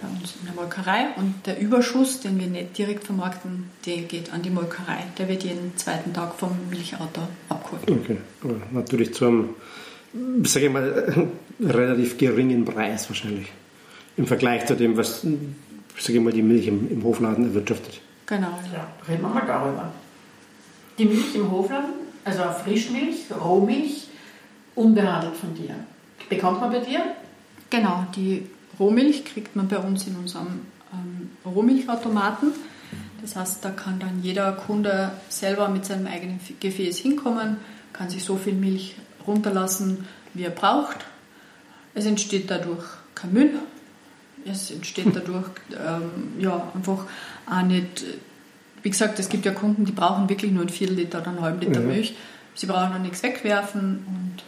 bei 0.00 0.08
uns 0.08 0.34
in 0.40 0.46
der 0.46 0.54
Molkerei 0.54 1.08
und 1.16 1.46
der 1.46 1.58
Überschuss, 1.58 2.20
den 2.20 2.38
wir 2.38 2.46
nicht 2.46 2.76
direkt 2.76 3.04
vermarkten, 3.04 3.70
der 3.86 3.98
geht 4.02 4.32
an 4.32 4.42
die 4.42 4.50
Molkerei. 4.50 5.04
Der 5.18 5.28
wird 5.28 5.44
jeden 5.44 5.76
zweiten 5.76 6.12
Tag 6.12 6.34
vom 6.34 6.56
Milchauto 6.70 7.22
abgeholt. 7.48 7.90
Okay, 7.90 8.18
aber 8.42 8.54
natürlich 8.72 9.14
zu 9.14 9.26
einem, 9.26 9.48
sage 10.44 10.66
ich 10.66 10.72
mal, 10.72 11.28
relativ 11.60 12.18
geringen 12.18 12.64
Preis 12.64 13.08
wahrscheinlich. 13.08 13.50
Im 14.16 14.26
Vergleich 14.26 14.66
zu 14.66 14.76
dem, 14.76 14.96
was, 14.96 15.22
sage 15.22 16.18
ich 16.18 16.20
mal, 16.20 16.32
die 16.32 16.42
Milch 16.42 16.66
im, 16.66 16.90
im 16.90 17.02
Hofladen 17.02 17.44
erwirtschaftet. 17.44 18.00
Genau. 18.26 18.58
Ja, 18.72 18.88
reden 19.08 19.22
wir 19.22 19.28
mal 19.28 19.46
darüber. 19.46 19.92
Die 20.98 21.04
Milch 21.04 21.34
im 21.34 21.50
Hofladen, 21.50 21.90
also 22.24 22.42
Frischmilch, 22.64 23.26
Rohmilch, 23.38 24.08
unbehandelt 24.76 25.36
von 25.36 25.54
dir. 25.54 25.74
Bekommt 26.28 26.60
man 26.60 26.70
bei 26.70 26.80
dir? 26.80 27.02
Genau, 27.70 28.06
die 28.14 28.46
Rohmilch 28.78 29.24
kriegt 29.24 29.56
man 29.56 29.66
bei 29.68 29.78
uns 29.78 30.06
in 30.06 30.16
unserem 30.16 30.60
ähm, 30.92 31.30
Rohmilchautomaten. 31.44 32.52
Das 33.20 33.34
heißt, 33.34 33.64
da 33.64 33.70
kann 33.70 33.98
dann 33.98 34.22
jeder 34.22 34.52
Kunde 34.52 35.10
selber 35.28 35.68
mit 35.68 35.84
seinem 35.84 36.06
eigenen 36.06 36.38
Gefäß 36.60 36.98
hinkommen, 36.98 37.56
kann 37.92 38.10
sich 38.10 38.22
so 38.22 38.36
viel 38.36 38.52
Milch 38.52 38.94
runterlassen, 39.26 40.06
wie 40.34 40.44
er 40.44 40.50
braucht. 40.50 40.98
Es 41.94 42.04
entsteht 42.04 42.50
dadurch 42.50 42.84
kein 43.14 43.32
Müll. 43.32 43.54
Es 44.44 44.70
entsteht 44.70 45.16
dadurch 45.16 45.48
ähm, 45.72 46.34
ja, 46.38 46.70
einfach 46.74 47.06
auch 47.50 47.62
nicht. 47.62 48.04
Wie 48.82 48.90
gesagt, 48.90 49.18
es 49.18 49.28
gibt 49.28 49.44
ja 49.44 49.52
Kunden, 49.52 49.84
die 49.84 49.92
brauchen 49.92 50.28
wirklich 50.28 50.52
nur 50.52 50.62
ein 50.62 50.68
Viertel 50.68 50.96
Liter 50.96 51.20
oder 51.20 51.28
einen 51.28 51.40
halben 51.40 51.60
Liter 51.60 51.80
mhm. 51.80 51.88
Milch. 51.88 52.14
Sie 52.54 52.66
brauchen 52.66 52.92
noch 52.92 52.98
nichts 53.00 53.22
wegwerfen 53.22 54.04
und 54.06 54.44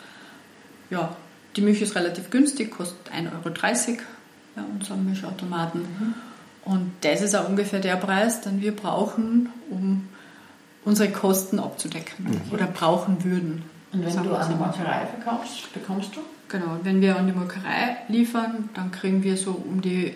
ja, 0.90 1.16
die 1.56 1.60
Milch 1.60 1.82
ist 1.82 1.94
relativ 1.94 2.30
günstig, 2.30 2.70
kostet 2.70 3.12
1,30 3.12 3.88
Euro 3.88 3.98
bei 4.54 4.62
unserem 4.62 5.04
Milchautomaten. 5.04 5.80
Mhm. 5.82 6.14
Und 6.64 6.92
das 7.00 7.22
ist 7.22 7.34
auch 7.34 7.48
ungefähr 7.48 7.80
der 7.80 7.96
Preis, 7.96 8.40
den 8.42 8.60
wir 8.60 8.74
brauchen, 8.74 9.48
um 9.70 10.08
unsere 10.84 11.10
Kosten 11.10 11.58
abzudecken 11.58 12.26
mhm. 12.26 12.52
oder 12.52 12.66
brauchen 12.66 13.24
würden. 13.24 13.62
Und 13.92 14.04
wenn 14.04 14.22
du 14.22 14.34
an 14.34 14.50
die 14.50 14.56
Molkerei 14.56 15.06
verkaufst, 15.06 15.72
bekommst 15.72 16.14
du? 16.14 16.20
Genau, 16.48 16.78
wenn 16.82 17.00
wir 17.00 17.16
an 17.16 17.26
die 17.26 17.32
Molkerei 17.32 17.96
liefern, 18.08 18.68
dann 18.74 18.90
kriegen 18.90 19.22
wir 19.22 19.36
so 19.36 19.52
um 19.52 19.80
die 19.80 20.14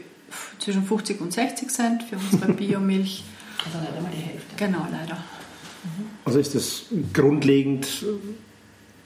zwischen 0.58 0.84
50 0.84 1.20
und 1.20 1.32
60 1.32 1.70
Cent 1.70 2.02
für 2.02 2.16
unsere 2.16 2.52
Biomilch. 2.54 3.24
Also 3.64 3.78
nicht 3.78 3.96
einmal 3.96 4.12
die 4.12 4.22
Hälfte. 4.22 4.56
Genau, 4.56 4.86
leider. 4.90 5.16
Mhm. 5.16 6.06
Also 6.24 6.38
ist 6.38 6.54
das 6.54 6.84
grundlegend 7.12 8.04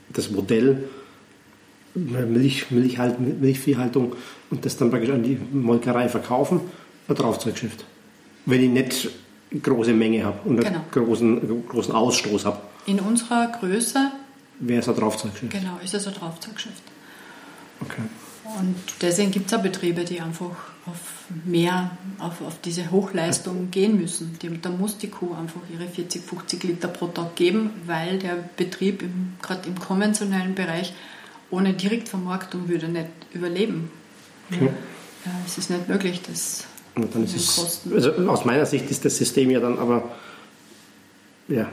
das 0.08 0.30
Modell 0.30 0.88
Milch, 1.96 2.70
Milchhalt, 2.70 3.18
Milchviehhaltung 3.20 4.14
und 4.50 4.64
das 4.64 4.76
dann 4.76 4.90
praktisch 4.90 5.10
an 5.10 5.22
die 5.22 5.38
Molkerei 5.52 6.08
verkaufen, 6.08 6.60
ein 7.08 7.14
Draufzeuggeschäft. 7.14 7.84
Wenn 8.44 8.62
ich 8.62 8.70
nicht 8.70 9.08
große 9.62 9.92
Menge 9.92 10.24
habe 10.24 10.38
und 10.44 10.56
genau. 10.58 10.68
einen 10.68 10.90
großen, 10.90 11.68
großen 11.68 11.94
Ausstoß 11.94 12.44
habe. 12.44 12.60
In 12.86 13.00
unserer 13.00 13.46
Größe 13.48 14.12
wäre 14.60 14.80
es 14.80 14.88
ein 14.88 14.96
Draufzeuggeschäft. 14.96 15.52
Genau, 15.52 15.78
ist 15.82 15.94
es 15.94 16.06
ein 16.06 16.14
Draufzeuggeschäft. 16.14 16.82
Okay. 17.80 18.02
Und 18.58 18.76
deswegen 19.00 19.30
gibt 19.30 19.46
es 19.46 19.54
auch 19.54 19.62
Betriebe, 19.62 20.04
die 20.04 20.20
einfach 20.20 20.50
auf 20.86 20.98
mehr, 21.44 21.90
auf, 22.18 22.40
auf 22.42 22.60
diese 22.64 22.90
Hochleistung 22.90 23.70
gehen 23.70 24.00
müssen. 24.00 24.38
Die, 24.40 24.60
da 24.60 24.70
muss 24.70 24.98
die 24.98 25.08
Kuh 25.08 25.34
einfach 25.34 25.60
ihre 25.72 25.88
40, 25.88 26.22
50 26.22 26.62
Liter 26.64 26.88
pro 26.88 27.08
Tag 27.08 27.34
geben, 27.36 27.70
weil 27.86 28.18
der 28.18 28.36
Betrieb 28.56 29.04
gerade 29.42 29.68
im 29.68 29.78
konventionellen 29.78 30.54
Bereich 30.54 30.94
ohne 31.50 31.72
Direktvermarktung 31.72 32.68
würde 32.68 32.88
nicht 32.88 33.08
überleben. 33.32 33.90
Okay. 34.52 34.70
Ja, 35.24 35.32
es 35.46 35.58
ist 35.58 35.70
nicht 35.70 35.88
möglich, 35.88 36.22
das 36.26 36.64
und 36.96 37.14
dann 37.14 37.24
ist 37.24 37.36
es, 37.36 37.82
also 37.92 38.12
aus 38.28 38.46
meiner 38.46 38.64
Sicht 38.64 38.90
ist 38.90 39.04
das 39.04 39.18
System 39.18 39.50
ja 39.50 39.60
dann 39.60 39.78
aber 39.78 40.16
ja, 41.48 41.68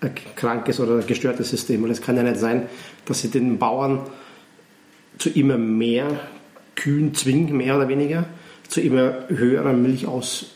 ein 0.00 0.14
krankes 0.34 0.80
oder 0.80 0.98
ein 0.98 1.06
gestörtes 1.06 1.48
System. 1.50 1.84
Und 1.84 1.90
es 1.90 2.02
kann 2.02 2.16
ja 2.16 2.22
nicht 2.24 2.38
sein, 2.38 2.64
dass 3.06 3.20
sie 3.20 3.28
den 3.28 3.58
Bauern 3.58 4.00
zu 5.18 5.30
immer 5.30 5.56
mehr 5.56 6.20
Kühen 6.74 7.14
zwingen, 7.14 7.56
mehr 7.56 7.76
oder 7.76 7.88
weniger, 7.88 8.26
zu 8.68 8.80
immer 8.80 9.28
höheren, 9.28 9.82
Milchaus, 9.82 10.46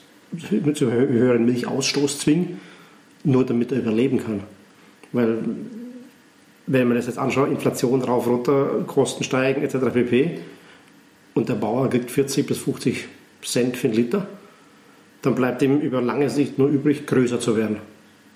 zu 0.75 0.91
höheren 0.91 1.45
Milchausstoß 1.47 2.19
zwingen, 2.19 2.61
nur 3.23 3.47
damit 3.47 3.71
er 3.71 3.79
überleben 3.79 4.19
kann. 4.19 4.41
Weil, 5.13 5.39
wenn 6.69 6.87
man 6.87 6.97
das 6.97 7.07
jetzt 7.07 7.19
anschaut, 7.19 7.49
Inflation 7.49 8.03
rauf, 8.03 8.27
runter, 8.27 8.85
Kosten 8.87 9.25
steigen 9.25 9.63
etc. 9.63 9.93
pp. 9.93 10.39
Und 11.35 11.49
der 11.49 11.55
Bauer 11.55 11.89
kriegt 11.89 12.11
40 12.11 12.47
bis 12.47 12.59
50 12.59 13.09
Cent 13.43 13.77
für 13.77 13.89
einen 13.89 13.97
Liter, 13.97 14.27
dann 15.23 15.35
bleibt 15.35 15.63
ihm 15.63 15.81
über 15.81 16.01
lange 16.01 16.31
Sicht 16.31 16.59
nur 16.59 16.69
übrig, 16.69 17.07
größer 17.07 17.41
zu 17.41 17.57
werden. 17.57 17.79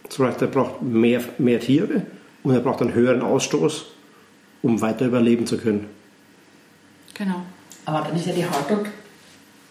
Das 0.09 0.18
heißt, 0.18 0.42
er 0.42 0.49
braucht 0.49 0.83
mehr, 0.83 1.21
mehr 1.38 1.61
Tiere 1.61 2.03
und 2.42 2.55
er 2.55 2.61
braucht 2.61 2.81
einen 2.81 2.95
höheren 2.95 3.23
Ausstoß, 3.23 3.87
um 4.62 4.81
weiter 4.81 5.07
überleben 5.07 5.47
zu 5.47 5.59
können. 5.59 5.87
Genau. 7.14 7.42
Aber 7.85 8.07
dann 8.07 8.16
ist 8.16 8.27
ja 8.27 8.33
die 8.33 8.47
Haltung 8.47 8.87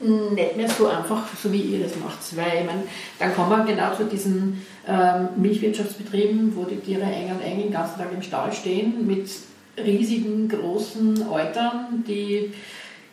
nicht 0.01 0.57
mehr 0.57 0.69
so 0.69 0.87
einfach, 0.87 1.23
so 1.41 1.51
wie 1.51 1.61
ihr 1.61 1.83
das 1.83 1.95
macht. 1.97 2.19
Weil 2.35 2.61
ich 2.61 2.65
meine, 2.65 2.83
dann 3.19 3.35
kommen 3.35 3.49
wir 3.49 3.73
genau 3.73 3.93
zu 3.95 4.05
diesen 4.05 4.65
ähm, 4.87 5.29
Milchwirtschaftsbetrieben, 5.37 6.55
wo 6.55 6.63
die 6.63 6.77
Tiere 6.77 7.03
eng 7.03 7.31
und 7.31 7.41
eng 7.41 7.61
den 7.61 7.71
ganzen 7.71 7.97
Tag 7.97 8.09
im 8.13 8.21
Stall 8.21 8.51
stehen, 8.51 9.05
mit 9.05 9.29
riesigen, 9.77 10.49
großen 10.49 11.27
Eutern, 11.29 12.03
die 12.07 12.53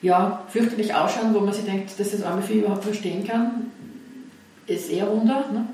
ja, 0.00 0.44
fürchterlich 0.48 0.94
ausschauen, 0.94 1.34
wo 1.34 1.40
man 1.40 1.52
sich 1.52 1.64
denkt, 1.64 1.98
dass 1.98 2.10
das 2.10 2.22
arme 2.22 2.42
Vieh 2.42 2.58
überhaupt 2.58 2.84
verstehen 2.84 3.26
kann, 3.26 3.70
ist 4.66 4.90
eher 4.90 5.08
Wunder. 5.10 5.44
Ne? 5.52 5.66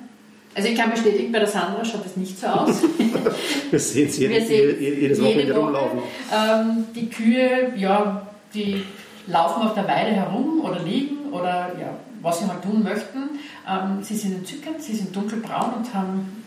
Also 0.54 0.68
ich 0.68 0.76
kann 0.76 0.90
bestätigen, 0.90 1.32
bei 1.32 1.40
der 1.40 1.48
Sandra 1.48 1.84
schaut 1.84 2.06
es 2.06 2.16
nicht 2.16 2.38
so 2.38 2.46
aus. 2.46 2.82
Wir 3.70 3.80
sehen 3.80 4.08
Wir 4.30 4.40
sehen 4.46 4.76
jedes 4.80 5.20
Wochenende 5.20 5.54
rumlaufen. 5.54 5.98
Ähm, 6.32 6.84
die 6.94 7.10
Kühe, 7.10 7.72
ja, 7.76 8.26
die 8.54 8.84
laufen 9.26 9.62
auf 9.62 9.74
der 9.74 9.88
Weide 9.88 10.12
herum 10.12 10.60
oder 10.62 10.80
liegen 10.80 11.32
oder 11.32 11.72
ja, 11.80 11.94
was 12.20 12.40
sie 12.40 12.46
halt 12.46 12.62
tun 12.62 12.82
möchten. 12.82 13.38
Ähm, 13.68 14.02
sie 14.02 14.16
sind 14.16 14.34
entzückend, 14.34 14.82
sie 14.82 14.94
sind 14.94 15.14
dunkelbraun 15.14 15.74
und 15.74 15.94
haben 15.94 16.44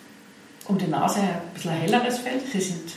um 0.68 0.78
die 0.78 0.88
Nase 0.88 1.20
ein 1.22 1.54
bisschen 1.54 1.72
ein 1.72 1.82
helleres 1.82 2.20
Fell. 2.20 2.40
Sie 2.52 2.60
sind 2.60 2.92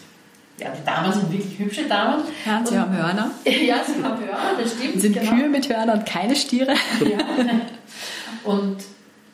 ja, 0.59 0.69
die 0.71 0.85
Damen 0.85 1.11
sind 1.11 1.33
wirklich 1.33 1.59
hübsche 1.59 1.85
Damen. 1.85 2.23
Ja, 2.45 2.61
sie 2.65 2.75
und, 2.75 2.81
haben 2.81 2.97
Hörner. 2.97 3.31
Ja, 3.45 3.77
sie 3.85 4.03
haben 4.03 4.21
Hörner, 4.21 4.61
das 4.61 4.73
stimmt. 4.73 5.01
Sind 5.01 5.15
genau. 5.15 5.33
Kühe 5.33 5.49
mit 5.49 5.69
Hörnern 5.69 6.01
und 6.01 6.07
keine 6.07 6.37
Stiere. 6.37 6.75
Ja. 7.01 7.19
Und 8.45 8.77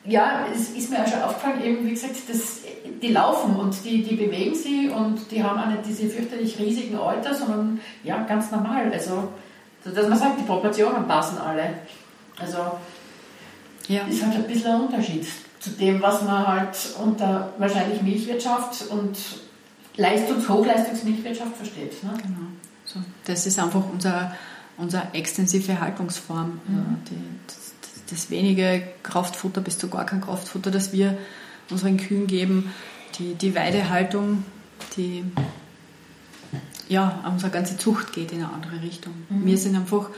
ja, 0.05 0.45
es 0.55 0.69
ist 0.69 0.89
mir 0.89 1.03
auch 1.03 1.07
schon 1.07 1.21
aufgefallen, 1.21 1.63
eben 1.63 1.85
wie 1.85 1.91
gesagt, 1.91 2.15
das, 2.29 2.61
die 3.01 3.09
laufen 3.09 3.55
und 3.57 3.75
die, 3.83 4.03
die 4.03 4.15
bewegen 4.15 4.55
sie 4.55 4.89
und 4.89 5.31
die 5.31 5.43
haben 5.43 5.59
auch 5.59 5.67
nicht 5.67 5.85
diese 5.85 6.09
fürchterlich 6.09 6.57
riesigen 6.59 6.97
Alter, 6.97 7.33
sondern 7.33 7.79
ja, 8.03 8.23
ganz 8.23 8.51
normal. 8.51 8.89
Also, 8.91 9.29
dass 9.83 10.07
man 10.07 10.17
sagt, 10.17 10.39
die 10.39 10.43
Proportionen 10.43 11.07
passen 11.07 11.37
alle. 11.37 11.79
Also, 12.39 12.57
ja. 13.87 14.03
ist 14.03 14.23
halt 14.23 14.35
ein 14.35 14.47
bisschen 14.47 14.71
ein 14.71 14.81
Unterschied 14.81 15.25
zu 15.59 15.71
dem, 15.71 16.01
was 16.01 16.21
man 16.23 16.47
halt 16.47 16.77
unter 17.03 17.53
wahrscheinlich 17.57 18.01
Milchwirtschaft 18.01 18.87
und 18.89 19.17
Leistungs-, 19.97 20.47
Hochleistungsmilchwirtschaft 20.47 21.55
versteht. 21.55 22.03
Ne? 22.03 22.11
Genau. 22.21 22.47
So, 22.85 22.99
das 23.25 23.45
ist 23.45 23.59
einfach 23.59 23.83
unser, 23.91 24.35
unsere 24.77 25.13
extensive 25.13 25.79
Haltungsform. 25.79 26.59
Mhm. 26.67 26.97
Die, 27.09 27.21
das, 27.47 27.73
das, 28.09 28.29
wenige 28.29 28.83
Kraftfutter 29.03 29.61
bis 29.61 29.77
zu 29.77 29.89
gar 29.89 30.05
kein 30.05 30.21
Kraftfutter, 30.21 30.71
das 30.71 30.93
wir 30.93 31.17
unseren 31.69 31.97
Kühen 31.97 32.27
geben, 32.27 32.73
die, 33.17 33.33
die 33.33 33.55
Weidehaltung, 33.55 34.45
die, 34.95 35.25
ja, 36.89 37.23
unsere 37.29 37.51
ganze 37.51 37.77
Zucht 37.77 38.13
geht 38.13 38.31
in 38.31 38.43
eine 38.43 38.53
andere 38.53 38.81
Richtung. 38.81 39.13
Mhm. 39.29 39.45
Wir 39.45 39.57
sind 39.57 39.75
einfach 39.75 40.09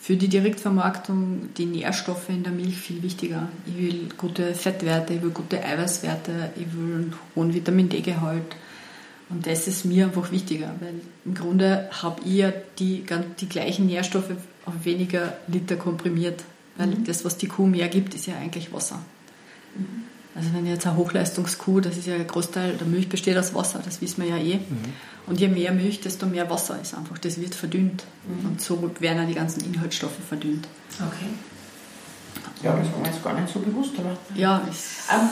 für 0.00 0.16
die 0.16 0.28
Direktvermarktung 0.28 1.48
die 1.56 1.66
Nährstoffe 1.66 2.28
in 2.28 2.42
der 2.44 2.52
Milch 2.52 2.76
viel 2.76 3.02
wichtiger. 3.02 3.48
Ich 3.66 3.76
will 3.76 4.08
gute 4.16 4.54
Fettwerte, 4.54 5.14
ich 5.14 5.22
will 5.22 5.30
gute 5.30 5.64
Eiweißwerte, 5.64 6.50
ich 6.56 6.72
will 6.72 6.94
einen 6.94 7.14
hohen 7.34 7.54
Vitamin 7.54 7.88
D-Gehalt. 7.88 8.56
Und 9.28 9.46
das 9.46 9.66
ist 9.66 9.84
mir 9.84 10.06
einfach 10.06 10.30
wichtiger, 10.30 10.72
weil 10.78 11.00
im 11.24 11.34
Grunde 11.34 11.90
habe 11.90 12.20
ich 12.24 12.34
ja 12.34 12.52
die, 12.78 13.04
die 13.40 13.48
gleichen 13.48 13.86
Nährstoffe 13.86 14.30
auf 14.64 14.84
weniger 14.84 15.36
Liter 15.48 15.76
komprimiert. 15.76 16.44
Weil 16.76 16.88
mhm. 16.88 17.04
das, 17.04 17.24
was 17.24 17.36
die 17.36 17.48
Kuh 17.48 17.66
mehr 17.66 17.88
gibt, 17.88 18.14
ist 18.14 18.26
ja 18.26 18.36
eigentlich 18.36 18.72
Wasser. 18.72 19.02
Mhm. 19.74 20.04
Also 20.36 20.52
wenn 20.52 20.66
jetzt 20.66 20.86
eine 20.86 20.96
Hochleistungskuh, 20.96 21.80
das 21.80 21.96
ist 21.96 22.06
ja 22.06 22.14
ein 22.14 22.26
Großteil 22.26 22.74
der 22.74 22.86
Milch 22.86 23.08
besteht 23.08 23.38
aus 23.38 23.54
Wasser, 23.54 23.80
das 23.82 24.02
wissen 24.02 24.22
wir 24.22 24.28
ja 24.28 24.36
eh. 24.36 24.56
Mhm. 24.56 24.92
Und 25.26 25.40
je 25.40 25.48
mehr 25.48 25.72
Milch, 25.72 26.00
desto 26.00 26.26
mehr 26.26 26.48
Wasser 26.50 26.78
ist 26.80 26.94
einfach. 26.94 27.16
Das 27.18 27.40
wird 27.40 27.54
verdünnt. 27.54 28.04
Mhm. 28.28 28.50
Und 28.50 28.60
so 28.60 28.90
werden 29.00 29.24
auch 29.24 29.26
die 29.26 29.34
ganzen 29.34 29.64
Inhaltsstoffe 29.64 30.18
verdünnt. 30.28 30.68
Okay. 30.94 31.30
Ja, 32.62 32.76
das 32.76 32.92
war 32.92 33.00
mir 33.00 33.06
jetzt 33.08 33.24
gar 33.24 33.40
nicht 33.40 33.52
so 33.52 33.60
bewusst, 33.60 33.92
aber. 33.98 34.16
Ja, 34.34 34.58
ist. 34.70 35.10
Ähm, 35.10 35.28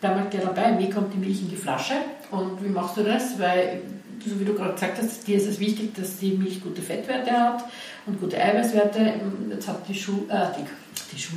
da 0.00 0.14
mal 0.14 0.26
gleich 0.28 0.42
dabei, 0.42 0.78
wie 0.78 0.90
kommt 0.90 1.14
die 1.14 1.18
Milch 1.18 1.40
in 1.40 1.48
die 1.48 1.56
Flasche 1.56 1.94
und 2.30 2.62
wie 2.62 2.68
machst 2.68 2.98
du 2.98 3.02
das? 3.02 3.38
Weil, 3.38 3.80
so 4.24 4.38
wie 4.38 4.44
du 4.44 4.54
gerade 4.54 4.74
gesagt 4.74 4.98
hast, 5.00 5.26
dir 5.26 5.38
ist 5.38 5.46
es 5.46 5.58
wichtig, 5.58 5.94
dass 5.94 6.18
die 6.18 6.32
Milch 6.32 6.62
gute 6.62 6.82
Fettwerte 6.82 7.32
hat 7.32 7.64
und 8.04 8.20
gute 8.20 8.38
Eiweißwerte. 8.38 9.14
Jetzt 9.50 9.68
hat 9.68 9.88
die 9.88 9.94
Schuh, 9.94 10.26
äh, 10.28 10.48
die, 10.58 10.64
die 11.14 11.20
Schuh 11.20 11.36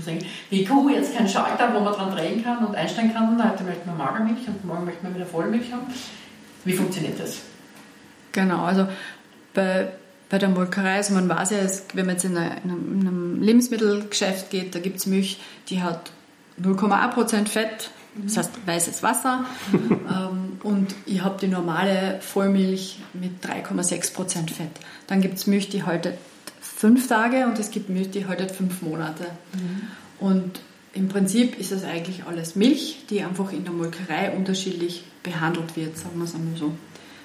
die 0.51 0.65
Kuh 0.65 0.89
jetzt 0.89 1.15
keinen 1.15 1.27
Schalter, 1.27 1.73
wo 1.73 1.79
man 1.79 1.93
dran 1.93 2.11
drehen 2.11 2.43
kann 2.43 2.65
und 2.65 2.75
einstellen 2.75 3.13
kann. 3.13 3.37
Heute 3.37 3.63
möchte 3.63 3.87
man 3.87 3.97
Magermilch 3.97 4.47
und 4.47 4.65
morgen 4.65 4.85
möchte 4.85 5.03
man 5.03 5.15
wieder 5.15 5.25
Vollmilch 5.25 5.71
haben. 5.71 5.87
Wie 6.65 6.73
funktioniert 6.73 7.19
das? 7.19 7.39
Genau, 8.31 8.63
also 8.63 8.87
bei, 9.53 9.87
bei 10.29 10.37
der 10.37 10.49
Molkerei, 10.49 10.95
also 10.95 11.13
man 11.13 11.29
weiß 11.29 11.51
ja, 11.51 11.57
wenn 11.93 12.05
man 12.05 12.15
jetzt 12.15 12.25
in, 12.25 12.37
eine, 12.37 12.57
in 12.63 12.69
einem 12.71 13.41
Lebensmittelgeschäft 13.41 14.49
geht, 14.49 14.75
da 14.75 14.79
gibt 14.79 14.97
es 14.97 15.05
Milch, 15.05 15.39
die 15.69 15.81
hat 15.81 16.11
0,1% 16.61 17.47
Fett, 17.47 17.91
das 18.15 18.37
heißt 18.37 18.51
weißes 18.65 19.03
Wasser. 19.03 19.45
ähm, 19.73 20.59
und 20.63 20.95
ich 21.05 21.23
habe 21.23 21.37
die 21.39 21.47
normale 21.47 22.19
Vollmilch 22.21 22.99
mit 23.13 23.43
3,6% 23.45 24.53
Fett. 24.53 24.71
Dann 25.07 25.21
gibt 25.21 25.37
es 25.37 25.47
Milch, 25.47 25.69
die 25.69 25.83
haltet 25.83 26.17
fünf 26.77 27.07
Tage 27.07 27.47
und 27.47 27.57
es 27.57 27.71
gibt 27.71 27.89
Milch, 27.89 28.11
die 28.11 28.27
haltet 28.27 28.51
fünf 28.51 28.83
Monate. 28.83 29.25
Mhm. 29.53 29.81
Und 30.19 30.59
im 30.93 31.09
Prinzip 31.09 31.59
ist 31.59 31.71
es 31.71 31.83
eigentlich 31.83 32.25
alles 32.25 32.55
Milch, 32.55 33.05
die 33.09 33.23
einfach 33.23 33.51
in 33.51 33.63
der 33.63 33.73
Molkerei 33.73 34.31
unterschiedlich 34.31 35.03
behandelt 35.23 35.75
wird, 35.75 35.97
sagen 35.97 36.17
wir 36.17 36.25
es 36.25 36.35
einmal 36.35 36.55
so. 36.55 36.73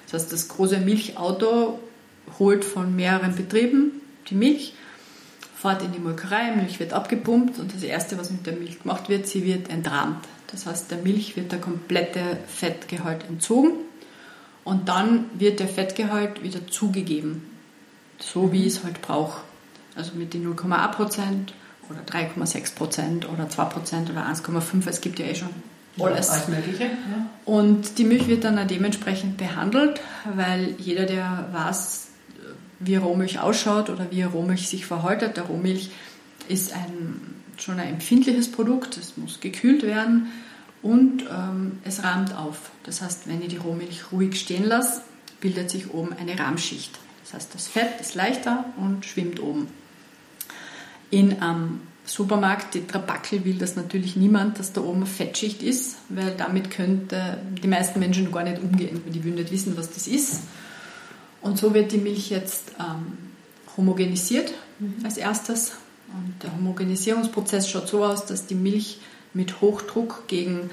Das 0.05 0.21
heißt, 0.21 0.33
das 0.33 0.47
große 0.47 0.79
Milchauto 0.79 1.79
holt 2.39 2.65
von 2.65 2.95
mehreren 2.95 3.35
Betrieben 3.35 4.01
die 4.29 4.35
Milch, 4.35 4.73
fährt 5.55 5.83
in 5.83 5.91
die 5.91 5.99
Molkerei, 5.99 6.55
Milch 6.55 6.79
wird 6.79 6.93
abgepumpt 6.93 7.59
und 7.59 7.75
das 7.75 7.83
Erste, 7.83 8.17
was 8.17 8.31
mit 8.31 8.45
der 8.47 8.53
Milch 8.53 8.81
gemacht 8.81 9.07
wird, 9.09 9.27
sie 9.27 9.45
wird 9.45 9.69
entrahmt. 9.69 10.25
Das 10.47 10.65
heißt, 10.65 10.89
der 10.89 10.99
Milch 10.99 11.35
wird 11.35 11.51
der 11.51 11.59
komplette 11.59 12.37
Fettgehalt 12.47 13.25
entzogen 13.27 13.73
und 14.63 14.89
dann 14.89 15.25
wird 15.35 15.59
der 15.59 15.67
Fettgehalt 15.67 16.43
wieder 16.43 16.67
zugegeben, 16.67 17.43
so 18.19 18.51
wie 18.51 18.65
es 18.67 18.83
halt 18.83 19.01
braucht. 19.01 19.41
Also 19.95 20.13
mit 20.15 20.33
den 20.33 20.45
0,8 20.45 20.91
Prozent 20.91 21.53
oder 21.89 22.01
3,6 22.01 22.75
Prozent 22.75 23.29
oder 23.29 23.49
2 23.49 23.65
Prozent 23.65 24.09
oder 24.09 24.25
1,5%, 24.25 24.87
es 24.89 25.01
gibt 25.01 25.19
ja 25.19 25.25
eh 25.25 25.35
schon 25.35 25.49
alles. 25.99 26.27
Ja, 26.27 26.33
alles 26.33 26.47
Mögliche. 26.47 26.83
Ja. 26.85 27.29
Und 27.45 27.97
die 27.97 28.05
Milch 28.05 28.27
wird 28.27 28.43
dann 28.43 28.57
auch 28.57 28.67
dementsprechend 28.67 29.37
behandelt, 29.37 30.01
weil 30.35 30.75
jeder, 30.79 31.05
der 31.05 31.49
weiß, 31.51 32.07
wie 32.79 32.95
Rohmilch 32.95 33.39
ausschaut 33.39 33.89
oder 33.89 34.09
wie 34.11 34.23
Rohmilch 34.23 34.67
sich 34.67 34.85
verhaltet, 34.85 35.37
der 35.37 35.43
Rohmilch 35.43 35.91
ist 36.49 36.73
ein, 36.73 37.35
schon 37.57 37.79
ein 37.79 37.89
empfindliches 37.89 38.51
Produkt, 38.51 38.97
es 38.97 39.17
muss 39.17 39.39
gekühlt 39.39 39.83
werden 39.83 40.27
und 40.81 41.23
ähm, 41.29 41.79
es 41.85 42.03
rahmt 42.03 42.35
auf. 42.35 42.71
Das 42.83 43.01
heißt, 43.01 43.27
wenn 43.27 43.41
ich 43.41 43.49
die 43.49 43.57
Rohmilch 43.57 44.11
ruhig 44.11 44.39
stehen 44.39 44.65
lasse, 44.65 45.01
bildet 45.39 45.69
sich 45.69 45.93
oben 45.93 46.13
eine 46.13 46.37
Rahmschicht. 46.37 46.99
Das 47.23 47.33
heißt, 47.33 47.55
das 47.55 47.67
Fett 47.67 47.99
ist 48.01 48.15
leichter 48.15 48.65
und 48.77 49.05
schwimmt 49.05 49.39
oben. 49.39 49.67
In 51.09 51.41
einem 51.41 51.81
Supermarkt, 52.05 52.73
die 52.73 52.85
Trabackel 52.85 53.45
will 53.45 53.57
das 53.57 53.75
natürlich 53.75 54.15
niemand, 54.15 54.59
dass 54.59 54.73
da 54.73 54.81
oben 54.81 54.97
eine 54.97 55.05
Fettschicht 55.05 55.63
ist, 55.63 55.97
weil 56.09 56.33
damit 56.35 56.69
könnte 56.69 57.37
die 57.61 57.67
meisten 57.67 57.99
Menschen 57.99 58.31
gar 58.31 58.43
nicht 58.43 58.61
umgehen, 58.61 59.01
weil 59.05 59.13
die 59.13 59.23
würden 59.23 59.35
nicht 59.35 59.51
wissen, 59.51 59.77
was 59.77 59.91
das 59.91 60.07
ist. 60.07 60.41
Und 61.41 61.57
so 61.57 61.73
wird 61.73 61.91
die 61.91 61.97
Milch 61.97 62.29
jetzt 62.29 62.71
ähm, 62.79 63.17
homogenisiert 63.77 64.53
mhm. 64.79 64.95
als 65.03 65.17
erstes. 65.17 65.73
Und 66.09 66.43
der 66.43 66.53
Homogenisierungsprozess 66.53 67.69
schaut 67.69 67.87
so 67.87 68.03
aus, 68.03 68.25
dass 68.25 68.47
die 68.47 68.55
Milch 68.55 68.99
mit 69.33 69.61
Hochdruck 69.61 70.27
gegen 70.27 70.69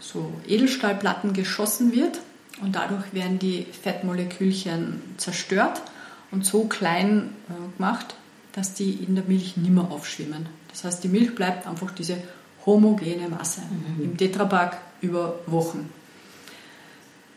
so 0.00 0.32
Edelstahlplatten 0.46 1.32
geschossen 1.32 1.92
wird 1.92 2.20
und 2.62 2.76
dadurch 2.76 3.12
werden 3.12 3.38
die 3.38 3.66
Fettmolekülchen 3.82 5.00
zerstört 5.16 5.82
und 6.30 6.44
so 6.44 6.64
klein 6.64 7.30
äh, 7.48 7.76
gemacht, 7.76 8.14
dass 8.52 8.74
die 8.74 8.92
in 8.92 9.14
der 9.14 9.24
Milch 9.24 9.56
nimmer 9.56 9.90
aufschwimmen. 9.90 10.46
Das 10.70 10.84
heißt, 10.84 11.04
die 11.04 11.08
Milch 11.08 11.34
bleibt 11.34 11.66
einfach 11.66 11.90
diese 11.90 12.16
homogene 12.64 13.28
Masse 13.28 13.60
mhm. 13.60 14.04
im 14.04 14.16
Tetrapack 14.16 14.78
über 15.00 15.38
Wochen. 15.46 15.90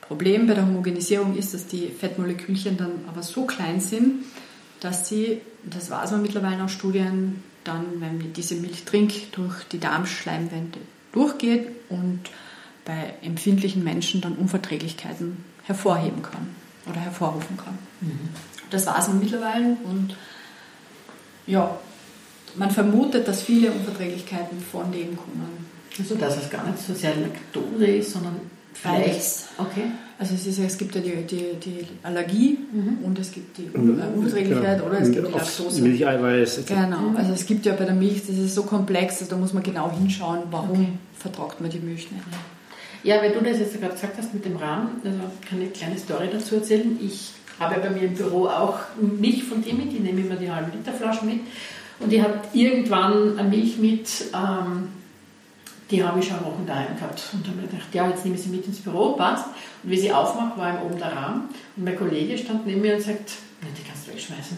Problem 0.01 0.47
bei 0.47 0.55
der 0.55 0.65
Homogenisierung 0.65 1.37
ist, 1.37 1.53
dass 1.53 1.67
die 1.67 1.87
Fettmolekülchen 1.87 2.77
dann 2.77 2.91
aber 3.07 3.21
so 3.21 3.45
klein 3.45 3.79
sind, 3.79 4.25
dass 4.79 5.07
sie, 5.07 5.41
das 5.63 5.91
weiß 5.91 6.11
man 6.11 6.21
mittlerweile 6.21 6.63
aus 6.63 6.71
Studien, 6.71 7.43
dann, 7.63 7.85
wenn 7.99 8.17
man 8.17 8.33
diese 8.33 8.55
Milch 8.55 8.85
trinkt, 8.85 9.37
durch 9.37 9.63
die 9.65 9.79
Darmschleimwände 9.79 10.79
durchgeht 11.11 11.67
und 11.89 12.21
bei 12.89 13.13
empfindlichen 13.21 13.83
Menschen 13.83 14.19
dann 14.19 14.33
Unverträglichkeiten 14.33 15.43
hervorheben 15.63 16.23
kann 16.23 16.47
oder 16.89 16.99
hervorrufen 16.99 17.55
kann. 17.55 17.77
Mhm. 18.01 18.29
Das 18.71 18.87
weiß 18.87 19.09
man 19.09 19.19
mittlerweile 19.19 19.77
und 19.83 20.15
ja, 21.45 21.77
man 22.55 22.71
vermutet, 22.71 23.27
dass 23.27 23.43
viele 23.43 23.71
Unverträglichkeiten 23.71 24.59
von 24.59 24.91
dem 24.91 25.15
kommen. 25.15 25.67
Also 25.99 26.15
dass 26.15 26.37
es 26.37 26.49
gar 26.49 26.65
nicht 26.65 26.79
so 26.79 26.95
sehr 26.95 27.15
Laktose 27.15 27.85
ist, 27.85 28.11
sondern 28.13 28.39
Beides. 28.83 29.47
Okay. 29.57 29.91
Also 30.17 30.35
es, 30.35 30.47
ist, 30.47 30.59
es 30.59 30.77
gibt 30.77 30.95
ja 30.95 31.01
die, 31.01 31.23
die, 31.23 31.53
die 31.63 31.87
Allergie 32.03 32.57
mhm. 32.71 32.99
und 33.03 33.17
es 33.19 33.31
gibt 33.31 33.57
die 33.57 33.69
mhm. 33.73 34.01
Unverträglichkeit 34.15 34.83
oder 34.83 34.99
es 34.99 35.11
gibt 35.11 35.27
die 35.27 35.31
Laktose. 35.31 35.81
Milcheiweiß. 35.81 36.65
Genau. 36.65 37.13
Also 37.15 37.33
es 37.33 37.45
gibt 37.45 37.65
ja 37.65 37.73
bei 37.73 37.85
der 37.85 37.95
Milch, 37.95 38.21
das 38.27 38.37
ist 38.37 38.55
so 38.55 38.63
komplex, 38.63 39.19
also 39.21 39.31
da 39.31 39.37
muss 39.37 39.53
man 39.53 39.63
genau 39.63 39.91
hinschauen, 39.91 40.43
warum 40.51 40.71
okay. 40.71 40.87
vertragt 41.17 41.61
man 41.61 41.69
die 41.69 41.79
Milch 41.79 42.11
nicht. 42.11 42.23
Ja, 43.03 43.21
weil 43.21 43.31
du 43.31 43.41
das 43.41 43.59
jetzt 43.59 43.79
gerade 43.79 43.93
gesagt 43.93 44.17
hast 44.17 44.33
mit 44.33 44.43
dem 44.45 44.57
Rahmen, 44.57 45.01
also 45.03 45.17
kann 45.47 45.61
ich 45.61 45.67
eine 45.67 45.67
kleine 45.67 45.97
Story 45.97 46.29
dazu 46.31 46.55
erzählen. 46.55 46.97
Ich 47.01 47.31
habe 47.59 47.79
bei 47.79 47.89
mir 47.89 48.03
im 48.03 48.13
Büro 48.13 48.47
auch 48.47 48.79
Milch 48.99 49.43
von 49.43 49.61
dir 49.61 49.73
mit, 49.73 49.93
ich 49.93 49.99
nehme 49.99 50.21
immer 50.21 50.35
die 50.35 50.51
halbe 50.51 50.71
Liter 50.75 50.93
Flaschen 50.93 51.27
mit 51.27 51.39
und 51.99 52.11
die 52.11 52.21
hat 52.21 52.53
irgendwann 52.53 53.37
eine 53.37 53.49
Milch 53.49 53.77
mit 53.77 54.09
ähm, 54.33 54.89
die 55.91 56.03
habe 56.03 56.19
ich 56.19 56.27
schon 56.27 56.43
Wochen 56.45 56.65
daheim 56.67 56.95
gehabt. 56.95 57.21
Und 57.33 57.45
dann 57.45 57.55
habe 57.55 57.65
ich 57.65 57.71
gedacht, 57.71 57.87
ja, 57.93 58.07
jetzt 58.07 58.23
nehme 58.23 58.35
ich 58.35 58.43
sie 58.43 58.49
mit 58.49 58.65
ins 58.65 58.79
Büro, 58.79 59.13
passt. 59.13 59.45
Und 59.83 59.89
wie 59.89 59.97
sie 59.97 60.11
aufmacht, 60.11 60.57
war 60.57 60.69
ihm 60.69 60.85
oben 60.85 60.97
der 60.99 61.11
Rahmen. 61.11 61.49
Und 61.75 61.83
mein 61.83 61.97
Kollege 61.97 62.37
stand 62.37 62.65
neben 62.67 62.81
mir 62.81 62.95
und 62.95 63.01
sagt, 63.01 63.31
die 63.61 63.83
kannst 63.87 64.07
du 64.07 64.11
wegschmeißen. 64.11 64.57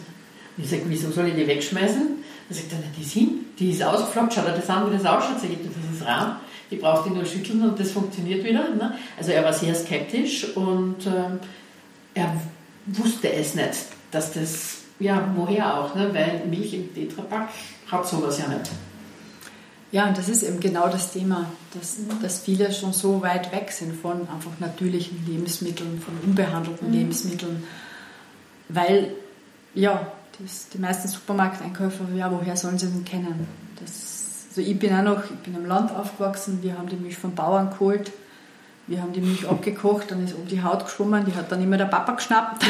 Und 0.56 0.64
ich 0.64 0.70
sage, 0.70 0.82
wieso 0.86 1.10
soll 1.10 1.28
ich 1.28 1.34
die 1.34 1.46
wegschmeißen? 1.46 2.02
Dann 2.48 2.58
sagt 2.58 2.72
er, 2.72 2.78
die 2.96 3.02
ist 3.02 3.12
hin, 3.12 3.46
die 3.58 3.70
ist 3.70 3.82
ausgefloppt, 3.82 4.34
schau 4.34 4.42
dir 4.42 4.52
das 4.52 4.68
an, 4.68 4.90
wie 4.90 4.96
das 4.96 5.06
ausschaut. 5.06 5.40
Sag 5.40 5.50
ich, 5.50 5.56
das 5.56 6.00
ist 6.00 6.06
Rahmen, 6.06 6.36
die 6.72 6.78
brauchst 6.78 7.06
du 7.06 7.14
nur 7.14 7.24
schütteln 7.24 7.62
und 7.62 7.78
das 7.78 7.92
funktioniert 7.92 8.44
wieder. 8.44 8.74
Ne? 8.74 8.94
Also 9.16 9.30
er 9.30 9.44
war 9.44 9.52
sehr 9.52 9.74
skeptisch 9.74 10.56
und 10.56 11.06
ähm, 11.06 11.38
er 12.14 12.34
wusste 12.86 13.32
es 13.32 13.54
nicht, 13.54 13.86
dass 14.10 14.32
das, 14.32 14.78
ja, 14.98 15.30
woher 15.36 15.78
auch, 15.78 15.94
ne? 15.94 16.12
weil 16.12 16.42
Milch 16.48 16.74
im 16.74 16.92
Tetrapack 16.94 17.50
hat 17.90 18.08
sowas 18.08 18.38
ja 18.38 18.48
nicht. 18.48 18.70
Ja, 19.92 20.08
und 20.08 20.16
das 20.16 20.30
ist 20.30 20.42
eben 20.42 20.58
genau 20.58 20.88
das 20.88 21.12
Thema, 21.12 21.50
dass, 21.74 21.98
dass 22.22 22.40
viele 22.40 22.72
schon 22.72 22.94
so 22.94 23.20
weit 23.20 23.52
weg 23.52 23.70
sind 23.70 23.94
von 23.94 24.22
einfach 24.22 24.58
natürlichen 24.58 25.22
Lebensmitteln, 25.26 26.00
von 26.00 26.14
unbehandelten 26.24 26.88
mhm. 26.88 26.94
Lebensmitteln, 26.94 27.62
weil 28.70 29.12
ja, 29.74 30.10
das, 30.38 30.68
die 30.70 30.78
meisten 30.78 31.08
Supermarkteinkäufer, 31.08 32.06
ja, 32.16 32.32
woher 32.32 32.56
sollen 32.56 32.78
sie 32.78 32.86
denn 32.86 33.04
kennen? 33.04 33.46
Das, 33.78 34.11
also 34.56 34.70
ich 34.70 34.78
bin 34.78 34.94
auch 34.94 35.02
noch, 35.02 35.24
ich 35.24 35.38
bin 35.38 35.54
im 35.54 35.66
Land 35.66 35.94
aufgewachsen, 35.94 36.58
wir 36.62 36.78
haben 36.78 36.88
die 36.88 36.96
Milch 36.96 37.16
vom 37.16 37.34
Bauern 37.34 37.70
geholt 37.70 38.12
wir 38.88 39.00
haben 39.00 39.12
die 39.12 39.20
Milch 39.20 39.48
abgekocht, 39.48 40.10
dann 40.10 40.24
ist 40.24 40.34
um 40.34 40.46
die 40.46 40.62
Haut 40.62 40.84
geschwommen, 40.84 41.24
die 41.24 41.34
hat 41.34 41.52
dann 41.52 41.62
immer 41.62 41.76
der 41.76 41.84
Papa 41.84 42.12
geschnappt. 42.12 42.64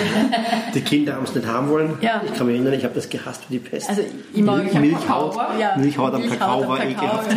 Die 0.75 0.81
Kinder 0.83 1.15
haben 1.15 1.25
es 1.25 1.35
nicht 1.35 1.47
haben 1.47 1.71
wollen. 1.71 1.97
Ja. 2.03 2.21
Ich 2.25 2.35
kann 2.35 2.47
mich 2.47 2.57
erinnern, 2.57 2.75
ich 2.75 2.85
habe 2.85 2.95
das 2.95 3.09
gehasst 3.09 3.45
wie 3.49 3.55
die 3.55 3.59
Pest. 3.59 3.89
Also 3.89 4.03
ich 4.33 4.43
mag 4.43 4.73
Milchhaut, 4.75 5.37
ja, 5.59 5.77
Milchhaut 5.77 6.15
am 6.15 6.29
Kakao 6.29 6.69
war 6.69 6.85
ekelhaft. 6.85 7.35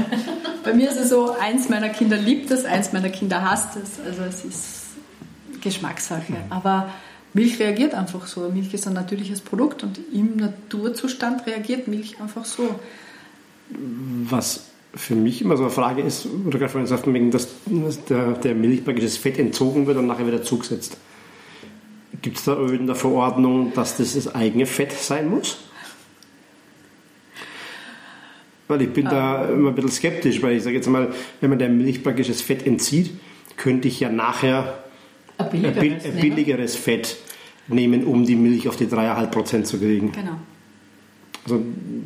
Bei 0.64 0.74
mir 0.74 0.90
ist 0.90 1.00
es 1.00 1.10
so, 1.10 1.36
eins 1.40 1.70
meiner 1.70 1.90
Kinder 1.90 2.18
liebt 2.18 2.52
es, 2.52 2.66
eins 2.66 2.92
meiner 2.92 3.10
Kinder 3.10 3.50
hasst 3.50 3.78
es. 3.78 4.00
Also 4.06 4.24
es 4.24 4.44
ist 4.44 5.62
Geschmackssache. 5.62 6.34
Mhm. 6.34 6.52
Aber 6.52 6.90
Milch 7.34 7.60
reagiert 7.60 7.94
einfach 7.94 8.28
so. 8.28 8.50
Milch 8.50 8.74
ist 8.74 8.86
ein 8.88 8.94
natürliches 8.94 9.40
Produkt 9.40 9.84
und 9.84 10.00
im 10.12 10.36
Naturzustand 10.36 11.48
reagiert 11.48 11.88
Milch 11.88 12.20
einfach 12.20 12.44
so. 12.44 12.78
Was 13.70 14.70
für 14.96 15.16
mich 15.16 15.42
immer 15.42 15.58
so 15.58 15.64
eine 15.64 15.72
Frage 15.72 16.02
ist, 16.02 16.28
oder 16.46 16.58
gerade 16.58 16.72
vorhin 16.72 16.88
sagt 16.88 17.08
man, 17.08 17.32
dass 17.32 17.50
der, 18.06 18.34
der 18.34 18.56
Milch 18.56 18.84
praktisch 18.86 19.06
das 19.06 19.18
Fett 19.18 19.38
entzogen 19.38 19.88
wird 19.88 19.98
und 19.98 20.08
nachher 20.08 20.26
wieder 20.26 20.44
zugesetzt. 20.44 20.98
Gibt 22.22 22.38
es 22.38 22.46
da 22.46 22.56
in 22.68 22.88
der 22.88 22.96
Verordnung, 22.96 23.74
dass 23.74 23.98
das 23.98 24.16
das 24.16 24.34
eigene 24.34 24.66
Fett 24.66 24.94
sein 24.94 25.30
muss? 25.30 25.58
Weil 28.68 28.84
ich 28.84 28.90
bin 28.90 29.08
ah. 29.08 29.12
da 29.12 29.50
immer 29.50 29.70
ein 29.70 29.76
bisschen 29.76 29.92
skeptisch, 29.92 30.42
weil 30.42 30.56
ich 30.56 30.64
sage 30.64 30.78
jetzt 30.78 30.88
mal, 30.88 31.14
wenn 31.42 31.50
man 31.50 31.60
der 31.60 31.70
Milch 31.70 32.02
praktisch 32.02 32.28
das 32.28 32.42
Fett 32.42 32.66
entzieht, 32.66 33.12
könnte 33.58 33.88
ich 33.88 34.00
ja 34.00 34.10
nachher 34.10 34.80
ein 35.38 35.50
billigeres, 35.50 36.06
ein 36.06 36.20
billigeres 36.22 36.76
Fett 36.76 37.18
nehmen, 37.68 38.06
um 38.06 38.26
die 38.26 38.36
Milch 38.36 38.68
auf 38.68 38.76
die 38.76 38.88
3,5% 38.88 39.64
zu 39.64 39.78
kriegen. 39.78 40.12
Genau. 40.14 40.38
Also 41.46 41.62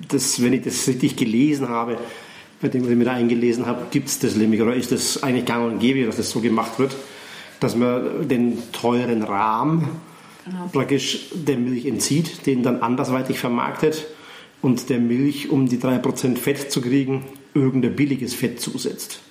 das, 0.10 0.41
wenn 0.43 0.54
ich 0.54 0.63
das 0.63 0.88
richtig 0.88 1.15
gelesen 1.15 1.69
habe, 1.69 1.97
bei 2.62 2.67
dem, 2.67 2.84
was 2.84 2.89
ich 2.89 2.97
mir 2.97 3.06
da 3.06 3.13
eingelesen 3.13 3.65
habe, 3.65 3.88
gibt 3.89 4.10
es 4.10 4.19
das 4.19 4.36
nämlich, 4.36 4.62
oder 4.62 4.75
ist 4.75 4.91
das 4.91 5.23
eigentlich 5.23 5.45
gang 5.45 5.71
und 5.71 5.80
gäbe, 5.80 6.06
dass 6.06 6.17
das 6.17 6.30
so 6.30 6.41
gemacht 6.41 6.78
wird, 6.78 6.95
dass 7.60 7.75
man 7.75 8.28
den 8.28 8.71
teuren 8.71 9.23
Rahmen 9.23 9.88
genau. 10.45 10.69
praktisch 10.71 11.30
der 11.34 11.58
Milch 11.58 11.86
entzieht, 11.86 12.45
den 12.45 12.63
dann 12.63 12.82
andersweitig 12.82 13.39
vermarktet 13.39 14.06
und 14.62 14.89
der 14.89 14.99
Milch, 14.99 15.49
um 15.49 15.67
die 15.69 15.78
3% 15.78 16.38
Fett 16.38 16.71
zu 16.71 16.82
kriegen, 16.82 17.25
irgendein 17.54 17.95
billiges 17.95 18.34
Fett 18.34 18.60
zusetzt. 18.60 19.21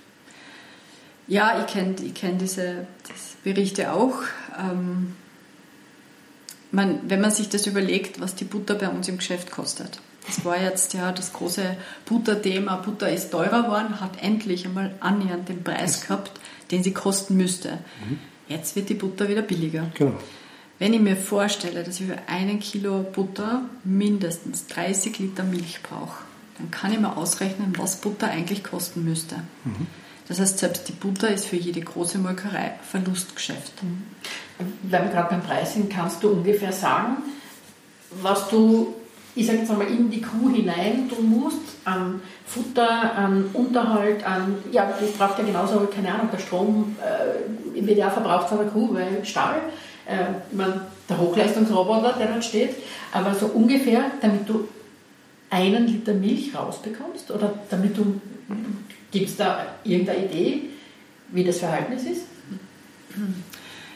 Ja, 1.27 1.61
ich 1.61 1.73
kenne 1.73 1.95
ich 2.03 2.15
kenn 2.15 2.39
diese, 2.39 2.87
diese, 3.07 3.37
Berichte 3.45 3.93
auch. 3.93 4.15
Ähm, 4.59 5.15
man, 6.71 7.01
wenn 7.09 7.21
man 7.21 7.31
sich 7.31 7.49
das 7.49 7.67
überlegt, 7.67 8.21
was 8.21 8.35
die 8.35 8.45
Butter 8.45 8.75
bei 8.75 8.89
uns 8.89 9.09
im 9.09 9.19
Geschäft 9.19 9.51
kostet. 9.51 10.01
Das 10.27 10.45
war 10.45 10.61
jetzt 10.61 10.93
ja 10.93 11.11
das 11.11 11.33
große 11.33 11.77
Butter-Thema. 12.05 12.77
Butter 12.77 13.11
ist 13.11 13.31
teurer 13.31 13.63
geworden, 13.63 14.01
hat 14.01 14.23
endlich 14.23 14.67
einmal 14.67 14.93
annähernd 15.01 15.49
den 15.49 15.65
Preis 15.65 16.03
gehabt, 16.03 16.33
den 16.71 16.83
sie 16.83 16.93
kosten 16.93 17.37
müsste. 17.37 17.79
Jetzt 18.47 18.77
wird 18.77 18.91
die 18.91 18.95
Butter 18.95 19.29
wieder 19.29 19.43
billiger. 19.43 19.91
Genau. 19.95 20.13
Wenn 20.79 20.93
ich 20.93 21.01
mir 21.01 21.17
vorstelle, 21.17 21.83
dass 21.83 21.99
ich 21.99 22.07
für 22.07 22.19
einen 22.29 22.61
Kilo 22.61 23.03
Butter 23.03 23.63
mindestens 23.85 24.67
30 24.67 25.19
Liter 25.19 25.43
Milch 25.43 25.81
brauche, 25.83 26.23
dann 26.59 26.71
kann 26.71 26.93
ich 26.93 27.01
mir 27.01 27.17
ausrechnen, 27.17 27.73
was 27.79 27.97
Butter 27.97 28.31
eigentlich 28.31 28.63
kosten 28.63 29.05
müsste. 29.05 29.37
Das 30.29 30.39
heißt, 30.39 30.59
selbst 30.59 30.89
die 30.89 30.93
Butter 30.93 31.31
ist 31.31 31.47
für 31.47 31.57
jede 31.57 31.81
große 31.81 32.19
Molkerei 32.19 32.73
ein 32.73 32.81
Verlustgeschäft. 32.89 33.73
Weil 34.83 35.05
wir 35.05 35.11
gerade 35.11 35.31
beim 35.31 35.43
Preis 35.43 35.75
sind, 35.75 35.91
kannst 35.91 36.23
du 36.23 36.31
ungefähr 36.31 36.73
sagen, 36.73 37.19
was 38.23 38.49
du, 38.49 38.95
ich 39.35 39.47
sage 39.47 39.59
jetzt 39.59 39.71
einmal, 39.71 39.89
in 39.89 40.11
die 40.11 40.21
Kuh 40.21 40.51
hinein 40.51 41.09
tun 41.09 41.29
musst, 41.29 41.61
an 41.85 42.21
Futter, 42.47 43.15
an 43.15 43.51
Unterhalt, 43.53 44.25
an, 44.25 44.57
ja, 44.73 44.93
das 45.01 45.11
braucht 45.13 45.39
ja 45.39 45.45
genauso, 45.45 45.87
keine 45.95 46.13
Ahnung, 46.13 46.29
der 46.33 46.39
Strom, 46.39 46.97
äh, 47.01 47.79
im 47.79 47.87
WDR 47.87 48.11
verbraucht 48.11 48.47
es 48.47 48.59
eine 48.59 48.69
Kuh, 48.69 48.95
weil 48.95 49.25
Stahl, 49.25 49.61
äh, 50.07 50.25
ich 50.51 50.59
der 51.09 51.19
Hochleistungsroboter, 51.19 52.15
der 52.19 52.27
dort 52.29 52.45
steht, 52.45 52.77
aber 53.13 53.35
so 53.35 53.47
ungefähr, 53.47 54.11
damit 54.21 54.49
du 54.49 54.69
einen 55.51 55.87
Liter 55.87 56.15
Milch 56.15 56.55
rausbekommst 56.55 57.31
oder 57.31 57.55
damit 57.71 57.97
du, 57.97 58.21
gibt 59.11 59.29
es 59.29 59.37
da 59.37 59.67
irgendeine 59.85 60.27
Idee, 60.27 60.63
wie 61.31 61.45
das 61.45 61.59
Verhältnis 61.59 62.05
ist? 62.05 62.23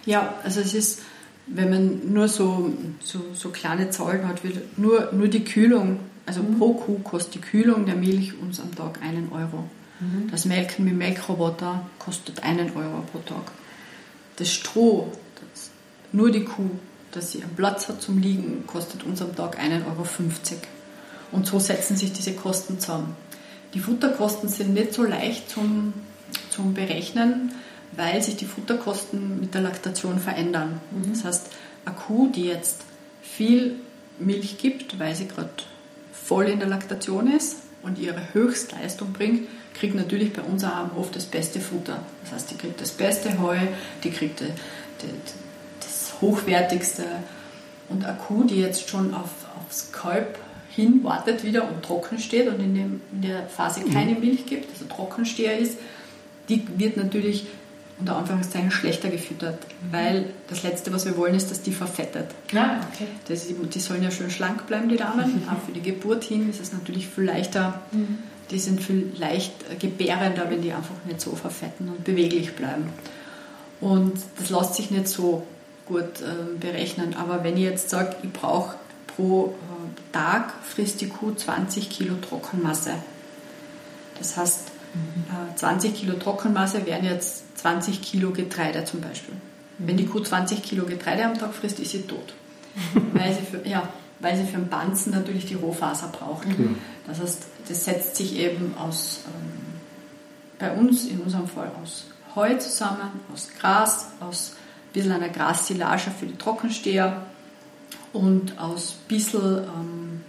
Ja, 0.07 0.35
also 0.43 0.61
es 0.61 0.75
ist, 0.75 1.03
wenn 1.47 1.71
man 1.71 2.13
nur 2.13 2.29
so, 2.29 2.73
so, 3.01 3.21
so 3.35 3.51
kleine 3.51 3.91
Zahlen 3.91 4.27
hat, 4.27 4.41
nur, 4.77 5.13
nur 5.13 5.29
die 5.29 5.45
Kühlung, 5.45 6.01
also 6.27 6.43
pro 6.59 6.75
Kuh 6.75 6.99
kostet 6.99 7.35
die 7.35 7.41
Kühlung 7.41 7.87
der 7.87 7.97
Milch 7.97 8.39
uns 8.41 8.61
am 8.61 8.75
Tag 8.75 9.01
einen 9.03 9.31
Euro. 9.33 9.65
Das 10.31 10.47
Melken 10.47 10.85
mit 10.85 10.97
Melkroboter 10.97 11.87
kostet 11.99 12.43
einen 12.43 12.75
Euro 12.77 13.03
pro 13.13 13.19
Tag. 13.21 13.53
Das 14.37 14.53
Stroh, 14.53 15.13
das, 15.37 15.71
nur 16.11 16.33
die 16.33 16.45
Kuh, 16.45 16.71
dass 17.13 17.33
sie 17.33 17.43
einen 17.43 17.55
Platz 17.55 17.89
hat 17.89 18.03
zum 18.03 18.21
Liegen, 18.21 18.67
kostet 18.67 19.05
uns 19.05 19.23
am 19.23 19.37
Tag 19.37 19.61
1,50 19.61 19.85
Euro. 19.87 20.07
Und 21.31 21.47
so 21.47 21.61
setzen 21.61 21.97
sich 21.97 22.13
diese 22.13 22.33
Kosten 22.33 22.81
zusammen. 22.81 23.15
Die 23.75 23.79
Futterkosten 23.79 24.49
sind 24.49 24.75
nicht 24.75 24.93
so 24.93 25.05
leicht 25.05 25.49
zum, 25.49 25.93
zum 26.51 26.75
Berechnen, 26.75 27.53
weil 27.97 28.23
sich 28.23 28.37
die 28.37 28.47
Futterkosten 28.47 29.41
mit 29.41 29.55
der 29.55 29.61
Laktation 29.61 30.19
verändern. 30.19 30.81
Das 31.11 31.25
heißt, 31.25 31.47
eine 31.85 31.95
Kuh, 31.95 32.29
die 32.29 32.47
jetzt 32.47 32.83
viel 33.23 33.77
Milch 34.19 34.59
gibt, 34.59 34.99
weil 34.99 35.15
sie 35.15 35.29
gerade 35.29 35.51
voll 36.13 36.47
in 36.47 36.59
der 36.59 36.69
Laktation 36.69 37.31
ist 37.33 37.57
und 37.83 37.99
ihre 37.99 38.33
Höchstleistung 38.33 39.13
bringt, 39.13 39.49
kriegt 39.75 39.95
natürlich 39.95 40.33
bei 40.33 40.43
uns 40.43 40.65
auch 40.65 40.77
am 40.77 40.95
Hof 40.95 41.11
das 41.11 41.25
beste 41.25 41.61
Futter. 41.61 41.99
Das 42.23 42.33
heißt, 42.33 42.51
die 42.51 42.57
kriegt 42.57 42.81
das 42.81 42.91
beste 42.91 43.41
Heu, 43.41 43.57
die 44.05 44.11
kriegt 44.11 44.41
die, 44.41 44.45
die, 45.03 45.09
das 45.81 46.15
hochwertigste. 46.21 47.05
Und 47.89 48.05
eine 48.05 48.17
Kuh, 48.17 48.45
die 48.45 48.61
jetzt 48.61 48.89
schon 48.89 49.15
auf, 49.15 49.31
aufs 49.59 49.91
Kalb 49.93 50.39
hin 50.71 51.01
wartet 51.03 51.45
wieder 51.45 51.69
und 51.69 51.83
trocken 51.83 52.19
steht 52.19 52.49
und 52.49 52.61
in, 52.61 52.75
dem, 52.75 53.01
in 53.13 53.23
der 53.23 53.47
Phase 53.47 53.83
keine 53.93 54.15
Milch 54.15 54.47
gibt, 54.47 54.71
also 54.71 54.87
Trockensteher 54.87 55.59
ist, 55.59 55.79
die 56.49 56.67
wird 56.79 56.97
natürlich 56.97 57.47
unter 57.99 58.17
Anführungszeichen 58.17 58.71
schlechter 58.71 59.09
gefüttert, 59.09 59.59
weil 59.91 60.31
das 60.49 60.63
Letzte, 60.63 60.93
was 60.93 61.05
wir 61.05 61.17
wollen, 61.17 61.35
ist, 61.35 61.51
dass 61.51 61.63
die 61.63 61.73
verfettet. 61.73 62.27
Ja, 62.51 62.81
okay. 62.93 63.07
Das, 63.29 63.47
die, 63.47 63.55
die 63.55 63.79
sollen 63.81 64.03
ja 64.03 64.11
schön 64.11 64.31
schlank 64.31 64.67
bleiben, 64.67 64.89
die 64.89 64.97
Damen. 64.97 65.47
Auch 65.51 65.65
für 65.67 65.73
die 65.73 65.83
Geburt 65.83 66.25
hin 66.25 66.51
ist 66.51 66.61
es 66.61 66.73
natürlich 66.73 67.09
viel 67.09 67.25
leichter. 67.25 67.81
Die 68.51 68.59
sind 68.59 68.83
viel 68.83 69.13
leicht 69.19 69.53
äh, 69.71 69.77
gebärender, 69.77 70.51
wenn 70.51 70.63
die 70.63 70.73
einfach 70.73 70.95
nicht 71.07 71.21
so 71.21 71.37
verfetten 71.37 71.89
und 71.89 72.05
beweglich 72.05 72.55
bleiben. 72.55 72.89
Und 73.81 74.15
das 74.39 74.51
lässt 74.51 74.75
sich 74.75 74.91
nicht 74.91 75.09
so 75.09 75.47
gut 75.87 76.21
ähm, 76.21 76.59
berechnen. 76.61 77.15
Aber 77.15 77.45
wenn 77.45 77.57
ich 77.57 77.65
jetzt 77.65 77.91
sage, 77.91 78.17
ich 78.23 78.33
brauche 78.33 78.77
pro 79.17 79.47
äh, 79.47 80.13
Tag 80.13 80.53
frisst 80.65 81.01
die 81.01 81.09
Kuh 81.09 81.33
20 81.35 81.91
Kilo 81.91 82.15
Trockenmasse. 82.17 82.95
Das 84.19 84.37
heißt, 84.37 84.72
äh, 84.95 85.57
20 85.57 85.95
Kilo 85.95 86.15
Trockenmasse 86.15 86.87
wären 86.87 87.05
jetzt 87.05 87.59
20 87.59 88.03
Kilo 88.03 88.31
Getreide 88.31 88.85
zum 88.85 89.01
Beispiel. 89.01 89.35
Wenn 89.79 89.97
die 89.97 90.07
Kuh 90.07 90.21
20 90.21 90.63
Kilo 90.63 90.85
Getreide 90.85 91.25
am 91.25 91.39
Tag 91.39 91.55
frisst, 91.55 91.81
ist 91.81 91.93
sie 91.93 92.03
tot. 92.03 92.35
weil, 93.13 93.35
sie 93.35 93.43
für, 93.43 93.67
ja, 93.67 93.89
weil 94.21 94.37
sie 94.37 94.45
für 94.45 94.59
den 94.59 94.69
Banzen 94.69 95.13
natürlich 95.13 95.47
die 95.47 95.55
Rohfaser 95.55 96.09
braucht. 96.09 96.47
Das 97.07 97.21
heißt, 97.21 97.47
das 97.69 97.85
setzt 97.85 98.17
sich 98.17 98.37
eben 98.37 98.75
aus, 98.79 99.21
ähm, 99.27 99.81
bei 100.59 100.73
uns 100.73 101.07
in 101.07 101.21
unserem 101.21 101.49
Fall 101.49 101.71
aus 101.83 102.05
Heu 102.35 102.57
zusammen, 102.57 103.21
aus 103.33 103.51
Gras, 103.59 104.09
aus 104.21 104.53
ein 104.55 104.93
bisschen 104.93 105.13
einer 105.13 105.29
Grassilage 105.29 106.11
für 106.11 106.27
die 106.27 106.37
Trockensteher 106.37 107.23
und 108.13 108.59
aus 108.59 108.93
ein 108.93 109.09
bisschen 109.09 109.59
ähm, 109.59 110.25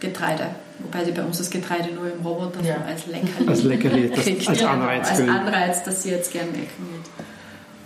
Getreide. 0.00 0.50
Wobei 0.78 1.04
sie 1.04 1.12
bei 1.12 1.22
uns 1.24 1.38
das 1.38 1.48
Getreide 1.50 1.92
nur 1.94 2.12
im 2.12 2.20
Roboter 2.24 2.62
Ja. 2.62 2.76
als 2.86 3.06
Leckerli 3.06 3.46
Als 3.48 3.62
Leckerli, 3.62 4.10
das- 4.10 4.46
als 4.48 4.62
Anreiz 4.62 5.08
Als 5.08 5.20
Anreiz, 5.20 5.82
dass 5.84 6.02
sie 6.02 6.10
jetzt 6.10 6.32
gern 6.32 6.52
melken 6.52 6.86
wird. 6.92 7.06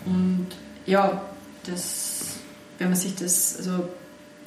Und 0.06 0.46
ja, 0.86 1.22
das, 1.66 2.36
wenn 2.78 2.88
man 2.88 2.96
sich 2.96 3.14
das 3.14 3.56
also 3.58 3.84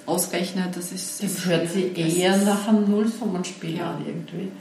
ausrechnet, 0.06 0.76
das 0.76 0.92
ist. 0.92 1.24
Das 1.24 1.46
hört 1.46 1.70
sich 1.70 1.98
eher 1.98 2.36
ist- 2.36 2.46
nach 2.46 2.68
einem 2.68 2.90
Nullsummenspiel 2.90 3.78
Ja. 3.78 3.92
an 3.92 4.06
irgendwie. 4.06 4.52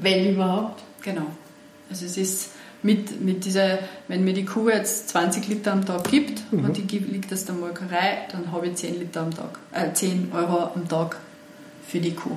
Wenn 0.00 0.34
überhaupt. 0.34 0.82
Genau. 1.02 1.26
Also 1.88 2.06
es 2.06 2.16
ist 2.16 2.50
mit, 2.82 3.20
mit 3.20 3.44
dieser, 3.44 3.78
wenn 4.08 4.24
mir 4.24 4.32
die 4.32 4.44
Kuh 4.44 4.68
jetzt 4.68 5.10
20 5.10 5.46
Liter 5.48 5.72
am 5.72 5.84
Tag 5.84 6.10
gibt 6.10 6.42
und 6.50 6.76
die 6.76 6.82
gibt- 6.86 7.12
liegt 7.12 7.32
aus 7.32 7.44
der 7.44 7.54
Molkerei, 7.54 8.26
dann 8.32 8.50
habe 8.52 8.68
ich 8.68 8.74
10 8.76 8.98
Liter 8.98 9.20
am 9.22 9.34
Tag, 9.34 9.58
äh, 9.72 9.92
10 9.92 10.32
Euro 10.32 10.70
am 10.74 10.88
Tag 10.88 11.18
für 11.86 12.00
die 12.00 12.14
Kuh. 12.14 12.36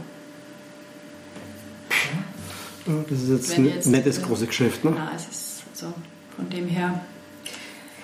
Das 2.86 3.22
ist 3.22 3.30
jetzt 3.30 3.58
Wenn 3.58 3.66
ein 3.66 3.70
jetzt- 3.76 3.88
nettes 3.88 4.22
großes 4.22 4.48
Geschäft. 4.48 4.84
Ne? 4.84 4.92
Nein, 4.92 5.08
es 5.16 5.28
ist 5.28 5.64
also 5.74 5.94
von 6.36 6.50
dem 6.50 6.68
her 6.68 7.02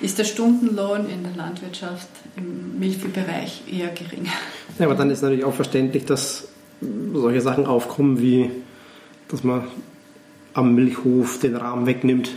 ist 0.01 0.17
der 0.17 0.23
Stundenlohn 0.23 1.09
in 1.09 1.23
der 1.23 1.35
Landwirtschaft 1.35 2.07
im 2.37 2.79
Milchviehbereich 2.79 3.63
eher 3.69 3.89
gering. 3.89 4.25
Ja, 4.77 4.85
aber 4.85 4.95
dann 4.95 5.09
ist 5.09 5.21
natürlich 5.21 5.43
auch 5.43 5.53
verständlich, 5.53 6.05
dass 6.05 6.47
solche 7.13 7.41
Sachen 7.41 7.65
aufkommen, 7.65 8.21
wie 8.21 8.49
dass 9.27 9.43
man 9.43 9.63
am 10.53 10.73
Milchhof 10.73 11.39
den 11.39 11.55
Rahmen 11.55 11.85
wegnimmt 11.85 12.31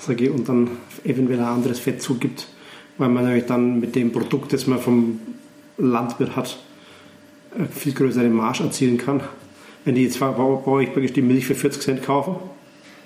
sage 0.00 0.24
ich, 0.24 0.30
und 0.30 0.48
dann 0.48 0.70
eventuell 1.04 1.40
ein 1.40 1.46
anderes 1.46 1.78
Fett 1.78 2.00
zugibt, 2.02 2.46
weil 2.98 3.08
man 3.08 3.24
natürlich 3.24 3.46
dann 3.46 3.80
mit 3.80 3.94
dem 3.94 4.12
Produkt, 4.12 4.52
das 4.52 4.66
man 4.66 4.78
vom 4.78 5.20
Landwirt 5.78 6.36
hat, 6.36 6.58
eine 7.54 7.68
viel 7.68 7.92
größere 7.92 8.28
Marge 8.28 8.64
erzielen 8.64 8.98
kann. 8.98 9.20
Wenn 9.84 9.94
die 9.94 10.06
bei 10.06 10.30
bei 10.30 10.70
euch 10.70 10.92
praktisch 10.92 11.12
die 11.12 11.22
Milch 11.22 11.46
für 11.46 11.54
40 11.54 11.82
Cent 11.82 12.02
kaufen, 12.02 12.36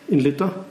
in 0.08 0.18
Liter, 0.18 0.64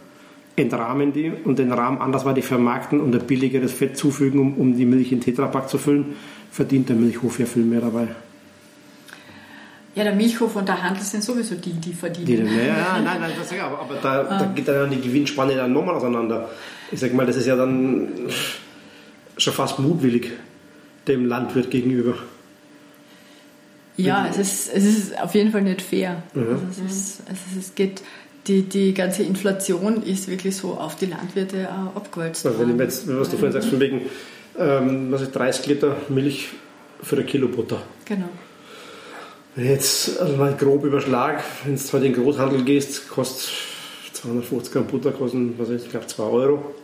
entrahmen 0.55 1.13
die 1.13 1.31
und 1.31 1.57
den 1.59 1.71
Rahmen 1.71 1.99
andersweitig 1.99 2.45
vermarkten 2.45 2.99
und 2.99 3.15
ein 3.15 3.25
billigeres 3.25 3.71
Fett 3.71 3.97
zufügen, 3.97 4.39
um, 4.39 4.53
um 4.55 4.77
die 4.77 4.85
Milch 4.85 5.11
in 5.11 5.21
Tetrapack 5.21 5.69
zu 5.69 5.77
füllen, 5.77 6.15
verdient 6.51 6.89
der 6.89 6.95
Milchhof 6.95 7.39
ja 7.39 7.45
viel 7.45 7.63
mehr 7.63 7.81
dabei. 7.81 8.07
Ja, 9.95 10.03
der 10.03 10.15
Milchhof 10.15 10.55
und 10.55 10.67
der 10.67 10.81
Handel 10.81 11.03
sind 11.03 11.23
sowieso 11.23 11.55
die, 11.55 11.73
die 11.73 11.93
verdienen. 11.93 12.25
Die, 12.47 12.55
ja, 12.55 12.63
ja, 12.63 13.01
nein, 13.03 13.19
nein, 13.19 13.31
das, 13.37 13.51
ja, 13.51 13.67
aber, 13.67 13.79
aber 13.79 13.95
da, 13.95 14.23
da 14.23 14.45
geht 14.53 14.67
dann 14.67 14.89
die 14.89 15.01
Gewinnspanne 15.01 15.55
dann 15.55 15.71
nochmal 15.71 15.95
auseinander. 15.95 16.49
Ich 16.91 16.99
sag 16.99 17.13
mal, 17.13 17.25
das 17.25 17.37
ist 17.37 17.45
ja 17.45 17.55
dann 17.55 18.09
schon 19.37 19.53
fast 19.53 19.79
mutwillig 19.79 20.31
dem 21.07 21.25
Landwirt 21.25 21.69
gegenüber. 21.69 22.15
Ja, 23.97 24.27
es 24.29 24.37
ist, 24.37 24.73
es 24.73 24.83
ist 24.85 25.21
auf 25.21 25.35
jeden 25.35 25.51
Fall 25.51 25.61
nicht 25.61 25.81
fair. 25.81 26.23
Mhm. 26.33 26.59
Also 26.67 26.81
es, 26.85 26.91
ist, 26.91 27.21
also 27.27 27.41
es 27.59 27.75
geht, 27.75 28.01
die, 28.47 28.63
die 28.63 28.93
ganze 28.93 29.23
Inflation 29.23 30.03
ist 30.03 30.27
wirklich 30.27 30.55
so 30.55 30.73
auf 30.73 30.95
die 30.95 31.05
Landwirte 31.05 31.61
äh, 31.61 31.67
abgewälzt. 31.67 32.45
Also 32.45 32.59
wenn 32.59 32.71
ich 32.71 32.79
jetzt, 32.79 33.07
was 33.07 33.29
du 33.29 33.37
vorhin 33.37 33.53
sagst, 33.53 33.69
von 33.69 33.79
wegen 33.79 34.01
ähm, 34.57 35.11
was 35.11 35.21
ist, 35.21 35.31
30 35.31 35.67
Liter 35.67 35.97
Milch 36.09 36.49
für 37.01 37.17
ein 37.17 37.25
Kilo 37.25 37.47
Butter. 37.47 37.81
Genau. 38.05 38.29
Wenn 39.55 39.65
ich 39.65 39.71
jetzt 39.71 40.19
also 40.19 40.35
mal 40.35 40.55
grob 40.55 40.83
überschlag, 40.83 41.43
wenn 41.63 41.75
du 41.75 41.81
heute 41.81 42.05
in 42.05 42.13
den 42.13 42.23
Großhandel 42.23 42.63
gehst, 42.63 43.07
kostet 43.09 43.51
250 44.13 44.73
Gramm 44.73 44.87
Butter, 44.87 45.11
kosten, 45.11 45.53
was 45.57 45.69
ist, 45.69 45.85
ich 45.85 45.91
glaube 45.91 46.07
2 46.07 46.23
Euro. 46.23 46.75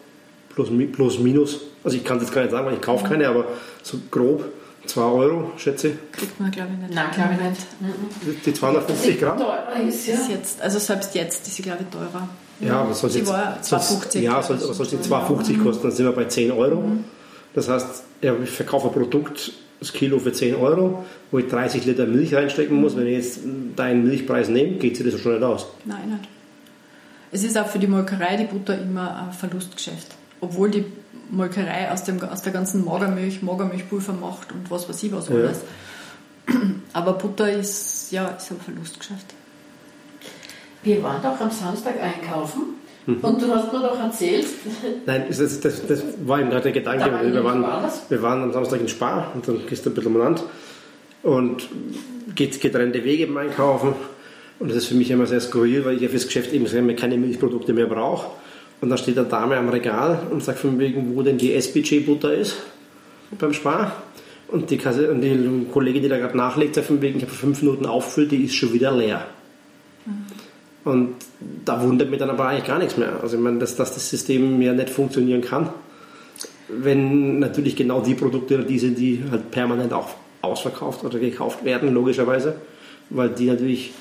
Plus, 0.53 0.69
plus 0.91 1.19
minus. 1.19 1.61
Also 1.83 1.97
ich 1.97 2.03
kann 2.03 2.17
es 2.17 2.23
jetzt 2.23 2.33
gar 2.33 2.41
nicht 2.41 2.51
sagen, 2.51 2.65
weil 2.65 2.73
ich 2.73 2.81
kaufe 2.81 3.07
keine, 3.07 3.27
aber 3.29 3.45
so 3.81 3.97
grob 4.11 4.45
2 4.89 5.01
Euro, 5.01 5.51
schätze 5.57 5.89
ich. 5.89 5.93
Kriegt 6.11 6.39
man, 6.39 6.51
glaube 6.51 6.69
ich, 6.73 6.79
nicht. 6.79 6.93
Nein, 6.93 7.05
glaube 7.13 7.33
ich 7.33 8.29
nicht. 8.29 8.45
Die 8.45 8.53
250 8.53 9.19
Gramm? 9.19 9.37
Teurer 9.37 9.73
ist, 9.87 10.07
ja. 10.07 10.13
Ist 10.15 10.29
jetzt, 10.29 10.61
also 10.61 10.79
selbst 10.79 11.15
jetzt 11.15 11.47
ist 11.47 11.55
sie, 11.55 11.61
glaube 11.63 11.79
ich, 11.83 11.87
teurer. 11.95 12.27
Ja, 12.59 12.85
was 12.89 12.99
soll 12.99 13.09
Sie 13.09 13.19
jetzt, 13.19 13.29
war 13.31 13.57
sonst- 13.61 13.89
2,50 14.13 14.19
Ja, 14.21 14.41
soll, 14.43 14.59
soll 14.59 14.87
die 14.87 14.97
2,50 14.97 15.63
kosten? 15.63 15.83
Dann 15.83 15.91
sind 15.91 16.05
wir 16.05 16.11
bei 16.11 16.25
10 16.25 16.51
Euro. 16.51 16.81
Mhm. 16.81 17.05
Das 17.53 17.69
heißt, 17.69 18.03
ich 18.21 18.49
verkaufe 18.49 18.87
ein 18.87 18.93
Produkt, 18.93 19.53
das 19.79 19.93
Kilo 19.93 20.19
für 20.19 20.33
10 20.33 20.55
Euro, 20.55 21.05
wo 21.31 21.39
ich 21.39 21.47
30 21.47 21.85
Liter 21.85 22.05
Milch 22.05 22.33
reinstecken 22.35 22.79
muss. 22.79 22.97
Wenn 22.97 23.07
ich 23.07 23.13
jetzt 23.15 23.39
deinen 23.77 24.03
Milchpreis 24.03 24.49
nehme, 24.49 24.73
geht 24.77 24.97
sich 24.97 25.09
das 25.09 25.21
schon 25.21 25.33
nicht 25.35 25.43
aus. 25.43 25.67
Nein, 25.85 26.09
nicht. 26.09 26.29
Es 27.31 27.43
ist 27.43 27.57
auch 27.57 27.67
für 27.67 27.79
die 27.79 27.87
Molkerei 27.87 28.35
die 28.37 28.45
Butter 28.45 28.77
immer 28.81 29.27
ein 29.27 29.31
Verlustgeschäft. 29.33 30.07
Obwohl 30.41 30.69
die 30.69 30.85
Molkerei 31.31 31.91
aus, 31.91 32.03
dem, 32.03 32.21
aus 32.21 32.41
der 32.41 32.53
ganzen 32.53 32.83
Magermilch 32.85 33.41
Magermilchpulver 33.41 34.13
macht 34.13 34.51
und 34.51 34.69
was 34.71 34.89
weiß 34.89 35.03
ich 35.03 35.11
was 35.11 35.29
alles. 35.29 35.61
Ja. 36.49 36.55
Aber 36.93 37.13
Butter 37.13 37.51
ist, 37.51 38.11
ja, 38.11 38.29
ist 38.29 38.51
ein 38.51 38.59
Verlustgeschäft. 38.59 39.33
Wir 40.81 41.03
waren 41.03 41.21
doch 41.21 41.39
am 41.39 41.51
Samstag 41.51 41.95
einkaufen 42.01 42.75
mhm. 43.05 43.17
und 43.17 43.41
du 43.41 43.53
hast 43.53 43.71
mir 43.71 43.79
doch 43.79 43.99
erzählt. 43.99 44.47
Nein, 45.05 45.25
das, 45.27 45.59
das, 45.59 45.85
das 45.85 46.03
war 46.25 46.39
eben 46.39 46.49
gerade 46.49 46.63
der 46.63 46.71
Gedanke. 46.71 47.11
War 47.11 47.23
wir, 47.23 47.43
waren, 47.43 47.65
wir 48.09 48.21
waren 48.21 48.43
am 48.43 48.53
Samstag 48.53 48.79
in 48.81 48.87
Spar 48.87 49.31
und 49.35 49.47
dann 49.47 49.65
gehst 49.67 49.85
du 49.85 49.89
ein 49.89 49.93
bisschen 49.93 50.15
umeinander 50.15 50.43
und 51.21 51.67
geht 52.33 52.59
getrennte 52.61 53.03
Wege 53.03 53.27
beim 53.27 53.49
Einkaufen. 53.49 53.93
Und 54.59 54.69
das 54.69 54.77
ist 54.77 54.87
für 54.87 54.95
mich 54.95 55.09
immer 55.11 55.25
sehr 55.25 55.39
skurril, 55.39 55.85
weil 55.85 55.95
ich 55.95 56.01
ja 56.01 56.09
fürs 56.09 56.25
Geschäft 56.25 56.53
eben 56.53 56.95
keine 56.95 57.17
Milchprodukte 57.17 57.73
mehr 57.73 57.85
brauche. 57.85 58.31
Und 58.81 58.89
dann 58.89 58.97
steht 58.97 59.17
eine 59.17 59.27
Dame 59.27 59.57
am 59.57 59.69
Regal 59.69 60.27
und 60.31 60.43
sagt 60.43 60.59
von 60.59 60.79
wegen, 60.79 61.15
wo 61.15 61.21
denn 61.21 61.37
die 61.37 61.53
SPG-Butter 61.53 62.33
ist 62.33 62.57
beim 63.37 63.53
Spar. 63.53 64.03
Und 64.47 64.71
die, 64.71 64.77
Kasse, 64.77 65.11
und 65.11 65.21
die 65.21 65.67
Kollegin, 65.71 66.01
die 66.01 66.09
da 66.09 66.17
gerade 66.17 66.35
nachlegt, 66.35 66.75
sagt 66.75 66.87
von 66.87 67.01
wegen, 67.01 67.17
ich 67.17 67.23
habe 67.23 67.33
fünf 67.33 67.61
Minuten 67.61 67.85
auffüllt, 67.85 68.31
die 68.31 68.45
ist 68.45 68.55
schon 68.55 68.73
wieder 68.73 68.91
leer. 68.91 69.27
Mhm. 70.05 70.91
Und 70.91 71.15
da 71.65 71.81
wundert 71.83 72.09
mich 72.09 72.19
dann 72.19 72.29
aber 72.29 72.47
eigentlich 72.47 72.65
gar 72.65 72.79
nichts 72.79 72.97
mehr. 72.97 73.19
Also 73.21 73.37
ich 73.37 73.43
meine, 73.43 73.59
dass, 73.59 73.75
dass 73.75 73.93
das 73.93 74.09
System 74.09 74.57
mehr 74.57 74.73
nicht 74.73 74.89
funktionieren 74.89 75.41
kann, 75.41 75.69
wenn 76.67 77.39
natürlich 77.39 77.75
genau 77.75 78.01
die 78.01 78.15
Produkte 78.15 78.63
die 78.63 78.79
sind, 78.79 78.97
die 78.97 79.23
halt 79.29 79.51
permanent 79.51 79.93
auch 79.93 80.09
ausverkauft 80.41 81.03
oder 81.03 81.19
gekauft 81.19 81.65
werden, 81.65 81.93
logischerweise, 81.93 82.55
weil 83.09 83.29
die 83.29 83.45
natürlich 83.45 83.93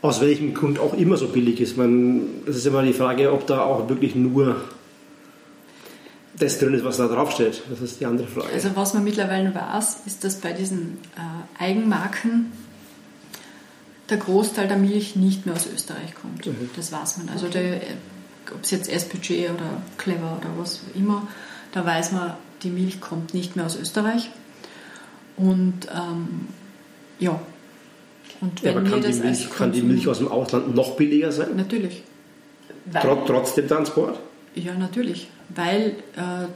aus 0.00 0.20
welchem 0.20 0.54
Grund 0.54 0.78
auch 0.78 0.94
immer 0.94 1.16
so 1.16 1.28
billig 1.28 1.60
ist. 1.60 1.76
Man, 1.76 2.22
es 2.46 2.56
ist 2.56 2.66
immer 2.66 2.82
die 2.82 2.92
Frage, 2.92 3.32
ob 3.32 3.46
da 3.46 3.62
auch 3.62 3.88
wirklich 3.88 4.14
nur 4.14 4.56
das 6.38 6.58
drin 6.58 6.74
ist, 6.74 6.84
was 6.84 6.98
da 6.98 7.08
draufsteht. 7.08 7.62
Das 7.68 7.80
ist 7.80 8.00
die 8.00 8.06
andere 8.06 8.28
Frage. 8.28 8.48
Also 8.52 8.70
was 8.74 8.94
man 8.94 9.02
mittlerweile 9.02 9.52
weiß, 9.54 10.02
ist, 10.06 10.22
dass 10.22 10.36
bei 10.36 10.52
diesen 10.52 10.98
äh, 11.16 11.62
Eigenmarken 11.62 12.52
der 14.08 14.18
Großteil 14.18 14.68
der 14.68 14.76
Milch 14.76 15.16
nicht 15.16 15.46
mehr 15.46 15.54
aus 15.54 15.66
Österreich 15.66 16.14
kommt. 16.14 16.46
Mhm. 16.46 16.70
Das 16.76 16.92
weiß 16.92 17.18
man. 17.18 17.28
Also 17.30 17.48
der, 17.48 17.80
ob 18.54 18.62
es 18.62 18.70
jetzt 18.70 18.88
SPG 18.88 19.48
oder 19.50 19.82
Clever 19.98 20.38
oder 20.40 20.50
was 20.56 20.80
immer, 20.94 21.26
da 21.72 21.84
weiß 21.84 22.12
man, 22.12 22.34
die 22.62 22.70
Milch 22.70 23.00
kommt 23.00 23.34
nicht 23.34 23.56
mehr 23.56 23.66
aus 23.66 23.76
Österreich. 23.76 24.30
Und 25.36 25.86
ähm, 25.94 26.48
ja, 27.18 27.40
und 28.40 28.62
wenn 28.62 28.72
ja, 28.72 28.78
aber 28.78 28.88
kann, 28.88 29.02
die 29.02 29.12
Milch, 29.12 29.50
kann 29.50 29.72
die 29.72 29.82
Milch 29.82 30.08
aus 30.08 30.18
dem 30.18 30.28
Ausland 30.28 30.74
noch 30.74 30.96
billiger 30.96 31.32
sein? 31.32 31.56
Natürlich. 31.56 32.02
Trotz, 32.92 33.26
trotz 33.26 33.54
dem 33.54 33.68
Transport? 33.68 34.18
Ja, 34.54 34.74
natürlich. 34.74 35.28
Weil 35.54 35.96
äh, 36.16 36.46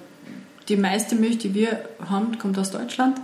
die 0.68 0.77
meiste 0.77 1.14
Milch, 1.14 1.38
die 1.38 1.55
wir 1.55 1.83
haben, 2.09 2.38
kommt 2.38 2.59
aus 2.59 2.71
Deutschland, 2.71 3.21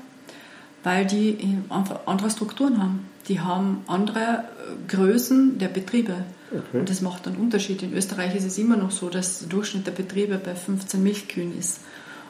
weil 0.83 1.07
die 1.07 1.39
einfach 1.69 2.01
andere 2.07 2.31
Strukturen 2.31 2.83
haben. 2.83 3.09
Die 3.29 3.41
haben 3.41 3.83
andere 3.87 4.21
äh, 4.21 4.89
Größen 4.89 5.59
der 5.59 5.69
Betriebe. 5.69 6.25
Okay. 6.51 6.81
Und 6.81 6.91
das 6.91 7.03
macht 7.03 7.27
einen 7.27 7.37
Unterschied. 7.37 7.83
In 7.83 7.93
Österreich 7.93 8.35
ist 8.35 8.45
es 8.45 8.59
immer 8.59 8.77
noch 8.77 8.91
so, 8.91 9.09
dass 9.09 9.41
der 9.41 9.49
Durchschnitt 9.49 9.87
der 9.87 9.93
Betriebe 9.93 10.39
bei 10.39 10.55
15 10.55 11.03
Milchkühen 11.03 11.59
ist. 11.59 11.81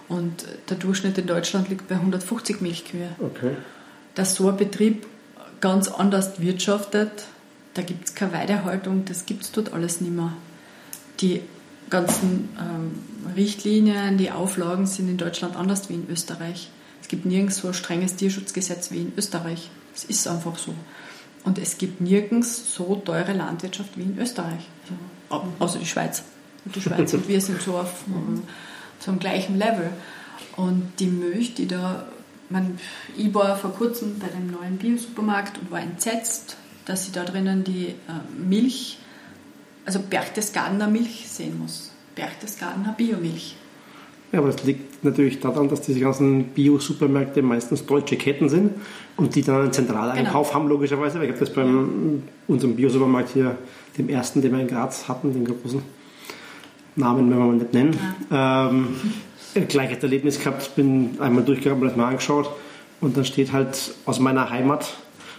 Und 0.08 0.46
der 0.68 0.76
Durchschnitt 0.76 1.18
in 1.18 1.26
Deutschland 1.26 1.68
liegt 1.68 1.88
bei 1.88 1.96
150 1.96 2.60
Milchkühe. 2.60 3.10
Okay. 3.18 3.52
Dass 4.14 4.34
so 4.34 4.48
ein 4.48 4.56
Betrieb 4.56 5.06
ganz 5.60 5.88
anders 5.88 6.40
wirtschaftet. 6.40 7.24
Da 7.74 7.82
gibt 7.82 8.08
es 8.08 8.14
keine 8.14 8.32
Weidehaltung, 8.32 9.04
das 9.04 9.26
gibt 9.26 9.42
es 9.42 9.52
dort 9.52 9.72
alles 9.72 10.00
nicht 10.00 10.12
mehr. 10.12 10.32
Die 11.20 11.42
ganzen 11.90 12.48
ähm, 12.58 13.34
Richtlinien, 13.34 14.18
die 14.18 14.30
Auflagen 14.30 14.86
sind 14.86 15.08
in 15.08 15.16
Deutschland 15.16 15.56
anders 15.56 15.88
wie 15.88 15.94
in 15.94 16.08
Österreich. 16.10 16.70
Es 17.00 17.08
gibt 17.08 17.24
nirgends 17.24 17.58
so 17.58 17.68
ein 17.68 17.74
strenges 17.74 18.16
Tierschutzgesetz 18.16 18.90
wie 18.90 19.02
in 19.02 19.12
Österreich. 19.16 19.70
Es 19.94 20.04
ist 20.04 20.28
einfach 20.28 20.58
so. 20.58 20.74
Und 21.44 21.58
es 21.58 21.78
gibt 21.78 22.00
nirgends 22.00 22.74
so 22.74 22.96
teure 22.96 23.32
Landwirtschaft 23.32 23.96
wie 23.96 24.02
in 24.02 24.18
Österreich. 24.18 24.68
Also, 25.30 25.46
außer 25.58 25.78
die 25.78 25.86
Schweiz. 25.86 26.22
Und 26.64 26.76
die 26.76 26.80
Schweiz 26.80 27.12
und 27.14 27.28
wir 27.28 27.40
sind 27.40 27.62
so 27.62 27.78
auf 27.78 28.04
so 29.00 29.10
einem 29.10 29.20
gleichen 29.20 29.56
Level. 29.56 29.90
Und 30.56 30.92
die 30.98 31.06
Milch, 31.06 31.54
die 31.54 31.66
da 31.66 32.06
man, 32.50 32.78
ich 33.16 33.32
war 33.34 33.56
vor 33.56 33.72
kurzem 33.72 34.18
bei 34.18 34.28
dem 34.28 34.50
neuen 34.50 34.78
Bio-Supermarkt 34.78 35.58
und 35.58 35.70
war 35.70 35.80
entsetzt, 35.80 36.56
dass 36.84 37.06
ich 37.06 37.12
da 37.12 37.24
drinnen 37.24 37.64
die 37.64 37.88
äh, 37.88 37.94
Milch, 38.38 38.98
also 39.84 40.00
Berchtesgadener 40.00 40.88
Milch 40.88 41.28
sehen 41.28 41.58
muss. 41.58 41.92
Berchtesgadener 42.14 42.94
Biomilch. 42.96 43.56
Ja, 44.32 44.40
aber 44.40 44.48
es 44.48 44.62
liegt 44.64 45.02
natürlich 45.04 45.40
daran, 45.40 45.68
dass 45.68 45.80
diese 45.80 46.00
ganzen 46.00 46.44
Bio-Supermärkte 46.48 47.40
meistens 47.40 47.86
deutsche 47.86 48.16
Ketten 48.16 48.48
sind 48.48 48.72
und 49.16 49.34
die 49.34 49.42
dann 49.42 49.62
einen 49.62 49.72
Zentraleinkauf 49.72 50.48
genau. 50.48 50.60
haben, 50.60 50.68
logischerweise. 50.68 51.22
Ich 51.22 51.30
habe 51.30 51.38
das 51.38 51.52
beim 51.52 52.24
unserem 52.46 52.76
Bio-Supermarkt 52.76 53.30
hier, 53.30 53.56
dem 53.96 54.08
ersten, 54.08 54.42
den 54.42 54.52
wir 54.52 54.60
in 54.60 54.68
Graz 54.68 55.08
hatten, 55.08 55.32
den 55.32 55.46
großen 55.46 55.82
Namen, 56.96 57.30
wenn 57.30 57.38
wir 57.38 57.44
mal 57.46 57.54
nicht 57.54 57.72
nennen. 57.72 57.98
Ja. 58.30 58.68
Ähm, 58.68 58.88
gleiches 59.68 60.02
Erlebnis 60.02 60.38
gehabt, 60.38 60.74
bin 60.76 61.16
einmal 61.20 61.44
durchgegangen, 61.44 61.84
das 61.84 61.96
mal 61.96 62.08
angeschaut 62.08 62.50
und 63.00 63.16
dann 63.16 63.24
steht 63.24 63.52
halt 63.52 63.94
aus 64.04 64.18
meiner 64.18 64.50
Heimat, 64.50 64.94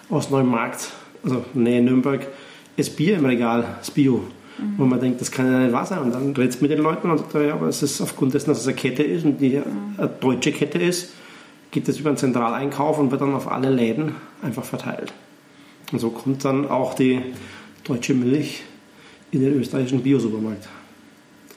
aus 0.10 0.30
Neumarkt, 0.30 0.92
also 1.24 1.44
Nähe 1.54 1.82
Nürnberg, 1.82 2.28
das 2.78 2.90
Bier 2.90 3.18
im 3.18 3.26
Regal, 3.26 3.66
das 3.80 3.92
Bio. 3.92 4.24
Mhm. 4.58 4.74
Wo 4.78 4.86
man 4.86 5.00
denkt, 5.00 5.22
das 5.22 5.32
kann 5.32 5.52
ja 5.52 5.60
nicht 5.60 5.74
wahr 5.74 5.86
sein. 5.86 6.00
Und 6.00 6.14
dann 6.14 6.34
redet 6.36 6.56
es 6.56 6.62
mit 6.62 6.72
den 6.72 6.80
Leuten 6.80 7.10
und 7.10 7.18
sagt, 7.18 7.34
ja, 7.34 7.54
aber 7.54 7.68
es 7.68 7.84
ist 7.84 8.02
aufgrund 8.02 8.34
dessen, 8.34 8.50
dass 8.50 8.60
es 8.62 8.68
eine 8.68 8.76
Kette 8.76 9.04
ist 9.04 9.26
und 9.26 9.40
die 9.40 9.58
mhm. 9.58 9.96
eine 9.98 10.08
deutsche 10.08 10.52
Kette 10.52 10.80
ist, 10.80 11.12
geht 11.72 11.88
das 11.88 12.00
über 12.00 12.10
einen 12.10 12.18
Zentraleinkauf 12.18 12.98
und 12.98 13.12
wird 13.12 13.22
dann 13.22 13.34
auf 13.34 13.50
alle 13.52 13.70
Läden 13.70 14.16
einfach 14.42 14.64
verteilt. 14.64 15.14
Und 15.92 16.00
so 16.00 16.10
kommt 16.10 16.44
dann 16.46 16.68
auch 16.68 16.94
die 16.94 17.22
deutsche 17.84 18.14
Milch 18.14 18.64
in 19.32 19.42
den 19.42 19.54
österreichischen 19.60 20.02
Biosupermarkt. 20.02 20.68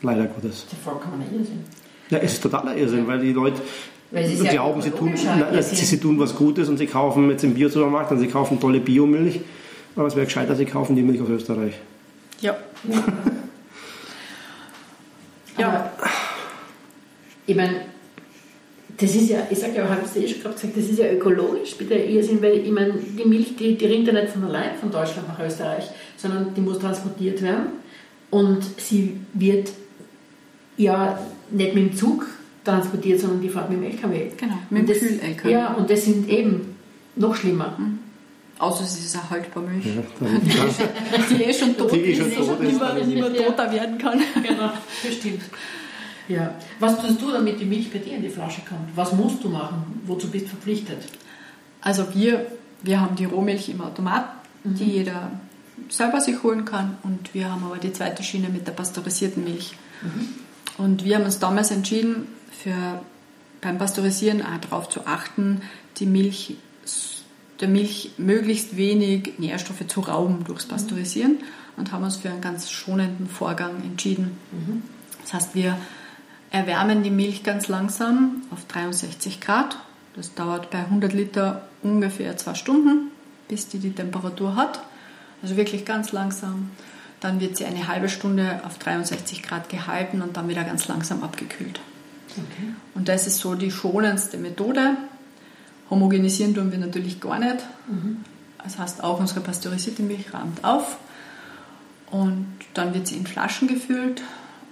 Leider 0.03 0.27
Gottes. 0.27 0.67
Die 0.71 0.77
vollkommene 0.77 1.25
Irrsinn. 1.25 1.65
Ja, 2.12 2.18
es 2.18 2.35
ist 2.35 2.42
totaler 2.42 2.77
Irrsinn, 2.77 3.07
weil 3.07 3.20
die 3.20 3.33
Leute 3.33 3.62
weil 4.11 4.27
sie 4.29 4.46
glauben, 4.46 4.83
sie 4.83 4.90
tun, 4.90 5.14
na, 5.25 5.62
sie, 5.62 5.75
sie, 5.75 5.98
tun 5.98 6.18
was 6.18 6.37
Gutes 6.37 6.68
und 6.68 6.77
sie 6.77 6.87
kaufen 6.87 7.31
jetzt 7.31 7.42
im 7.44 7.55
Biosupermarkt 7.55 8.11
und 8.11 8.18
sie 8.18 8.27
kaufen 8.27 8.61
tolle 8.61 8.81
Biomilch. 8.81 9.40
Aber 9.96 10.09
es 10.09 10.14
wäre 10.14 10.27
gescheiter, 10.27 10.55
sie 10.55 10.66
kaufen 10.66 10.94
die 10.94 11.01
Milch 11.01 11.22
aus 11.22 11.31
Österreich. 11.31 11.72
Ja. 12.42 12.55
ja. 15.59 15.90
ich 17.46 17.57
meine, 17.57 17.87
das 18.98 19.14
ist 19.14 19.31
ja, 19.31 19.38
ich 19.48 19.59
sage 19.59 19.77
ja, 19.77 19.88
habe 19.88 20.03
es 20.05 20.14
eh 20.14 20.29
schon 20.29 20.42
gesagt, 20.42 20.77
das 20.77 20.85
ist 20.85 20.98
ja 20.98 21.11
ökologisch, 21.11 21.75
bitte 21.79 21.94
Irrsinn, 21.94 22.42
weil 22.42 22.59
ich 22.59 22.70
meine, 22.70 22.92
die 22.92 23.25
Milch, 23.25 23.57
die, 23.57 23.79
die 23.79 23.87
rinnt 23.87 24.07
ja 24.07 24.12
nicht 24.12 24.29
von 24.29 24.44
allein 24.44 24.77
von 24.79 24.90
Deutschland 24.90 25.27
nach 25.29 25.40
Österreich, 25.40 25.85
sondern 26.18 26.53
die 26.55 26.61
muss 26.61 26.79
transportiert 26.79 27.40
werden 27.40 27.68
und 28.31 28.62
sie 28.79 29.16
wird 29.33 29.70
ja 30.83 31.18
nicht 31.51 31.75
mit 31.75 31.90
dem 31.90 31.97
Zug 31.97 32.27
transportiert, 32.64 33.21
sondern 33.21 33.40
die 33.40 33.49
fährt 33.49 33.71
mit 33.71 33.79
dem 33.79 33.90
LKW. 33.90 34.29
Genau, 34.37 34.59
mit 34.71 34.88
dem 34.88 34.97
Kühl-LKW. 34.97 35.51
Ja, 35.51 35.75
und 35.75 35.90
das 35.90 36.05
sind 36.05 36.29
eben 36.29 36.77
noch 37.16 37.35
schlimmer. 37.35 37.77
Mhm. 37.79 37.99
Außer 38.59 38.85
es 38.85 38.97
ist 38.97 39.16
eine 39.16 39.31
haltbare 39.31 39.66
Milch. 39.66 39.87
Ja, 39.87 40.03
die, 41.31 41.42
eh 41.42 41.53
schon 41.53 41.77
tot 41.77 41.92
die 41.92 41.99
ist, 41.99 42.21
eh 42.21 42.35
schon 42.35 42.47
tot 42.47 42.61
ist, 42.61 42.81
ist 42.81 43.07
nicht 43.07 43.21
mehr 43.21 43.47
toter 43.47 43.73
werden 43.73 43.99
kann. 43.99 44.21
Genau, 44.40 44.71
bestimmt. 45.03 45.42
Ja. 46.29 46.55
Was 46.79 47.01
tust 47.01 47.21
du, 47.21 47.33
damit 47.33 47.59
die 47.59 47.64
Milch 47.64 47.90
bei 47.90 47.99
dir 47.99 48.14
in 48.14 48.23
die 48.23 48.29
Flasche 48.29 48.61
kommt? 48.68 48.97
Was 48.97 49.12
musst 49.12 49.42
du 49.42 49.49
machen? 49.49 50.01
Wozu 50.07 50.29
bist 50.29 50.45
du 50.45 50.51
verpflichtet? 50.51 51.03
Also 51.81 52.14
wir, 52.14 52.47
wir 52.83 53.01
haben 53.01 53.16
die 53.16 53.25
Rohmilch 53.25 53.68
im 53.68 53.81
Automat, 53.81 54.27
mhm. 54.62 54.75
die 54.77 54.85
jeder 54.85 55.33
selber 55.88 56.21
sich 56.21 56.42
holen 56.45 56.64
kann. 56.64 56.97
Und 57.03 57.35
wir 57.35 57.51
haben 57.51 57.64
aber 57.64 57.79
die 57.79 57.92
zweite 57.92 58.23
Schiene 58.23 58.49
mit 58.49 58.66
der 58.66 58.72
pasteurisierten 58.72 59.43
Milch. 59.43 59.74
Mhm. 60.03 60.28
Und 60.79 61.05
wir 61.05 61.16
haben 61.16 61.25
uns 61.25 61.39
damals 61.39 61.70
entschieden, 61.70 62.29
für, 62.51 63.03
beim 63.61 63.79
Pasteurisieren 63.79 64.43
auch 64.43 64.59
darauf 64.61 64.89
zu 64.89 65.07
achten, 65.07 65.62
die 65.99 66.07
Milch, 66.07 66.57
der 67.61 67.68
Milch 67.68 68.12
möglichst 68.18 68.77
wenig 68.77 69.35
Nährstoffe 69.39 69.87
zu 69.87 70.01
rauben 70.01 70.45
durchs 70.45 70.66
Pasteurisieren 70.66 71.39
und 71.77 71.93
haben 71.93 72.05
uns 72.05 72.16
für 72.16 72.31
einen 72.31 72.41
ganz 72.41 72.70
schonenden 72.70 73.29
Vorgang 73.29 73.83
entschieden. 73.83 74.37
Mhm. 74.53 74.83
Das 75.23 75.35
heißt, 75.35 75.55
wir 75.55 75.79
erwärmen 76.51 77.03
die 77.03 77.11
Milch 77.11 77.43
ganz 77.43 77.68
langsam 77.68 78.43
auf 78.51 78.66
63 78.66 79.41
Grad. 79.41 79.79
Das 80.14 80.35
dauert 80.35 80.70
bei 80.70 80.79
100 80.79 81.12
Liter 81.12 81.66
ungefähr 81.83 82.37
zwei 82.37 82.55
Stunden, 82.55 83.11
bis 83.49 83.68
die 83.68 83.79
die 83.79 83.93
Temperatur 83.93 84.57
hat. 84.57 84.83
Also 85.43 85.57
wirklich 85.57 85.85
ganz 85.85 86.12
langsam. 86.12 86.70
Dann 87.23 87.41
wird 87.41 87.57
sie 87.57 87.64
eine 87.64 87.89
halbe 87.89 88.09
Stunde 88.09 88.61
auf 88.64 88.79
63 88.79 89.43
Grad 89.43 89.68
gehalten 89.68 90.20
und 90.20 90.37
dann 90.37 90.49
wieder 90.49 90.64
ganz 90.64 90.89
langsam 90.89 91.23
abgekühlt. 91.23 91.81
Okay. 92.31 92.75
Und 92.95 93.09
das 93.09 93.27
ist 93.27 93.39
so 93.39 93.55
die 93.55 93.70
schonendste 93.70 94.39
Methode. 94.39 94.97
Homogenisieren 95.89 96.55
tun 96.55 96.73
wir 96.73 96.79
natürlich 96.79 97.20
gar 97.20 97.39
nicht. 97.39 97.59
Mhm. 97.89 98.25
Das 98.64 98.79
heißt, 98.79 99.05
auch 99.05 99.20
unsere 99.20 99.41
pasteurisierte 99.41 100.03
Milch 100.03 100.35
rahmt 100.35 100.64
auf 100.64 100.99
und 102.11 102.47
dann 102.75 102.95
wird 102.95 103.07
sie 103.07 103.16
in 103.16 103.27
Flaschen 103.27 103.68
gefüllt 103.68 104.23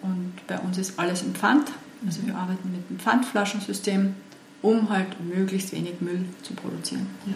und 0.02 0.32
bei 0.46 0.58
uns 0.58 0.78
ist 0.78 0.98
alles 0.98 1.22
im 1.22 1.34
Pfand. 1.34 1.70
Also 2.06 2.26
wir 2.26 2.34
arbeiten 2.34 2.70
mit 2.72 2.82
einem 2.88 2.98
Pfandflaschensystem, 2.98 4.14
um 4.62 4.88
halt 4.90 5.20
möglichst 5.20 5.72
wenig 5.72 6.00
Müll 6.00 6.24
zu 6.42 6.54
produzieren. 6.54 7.06
Ja. 7.26 7.34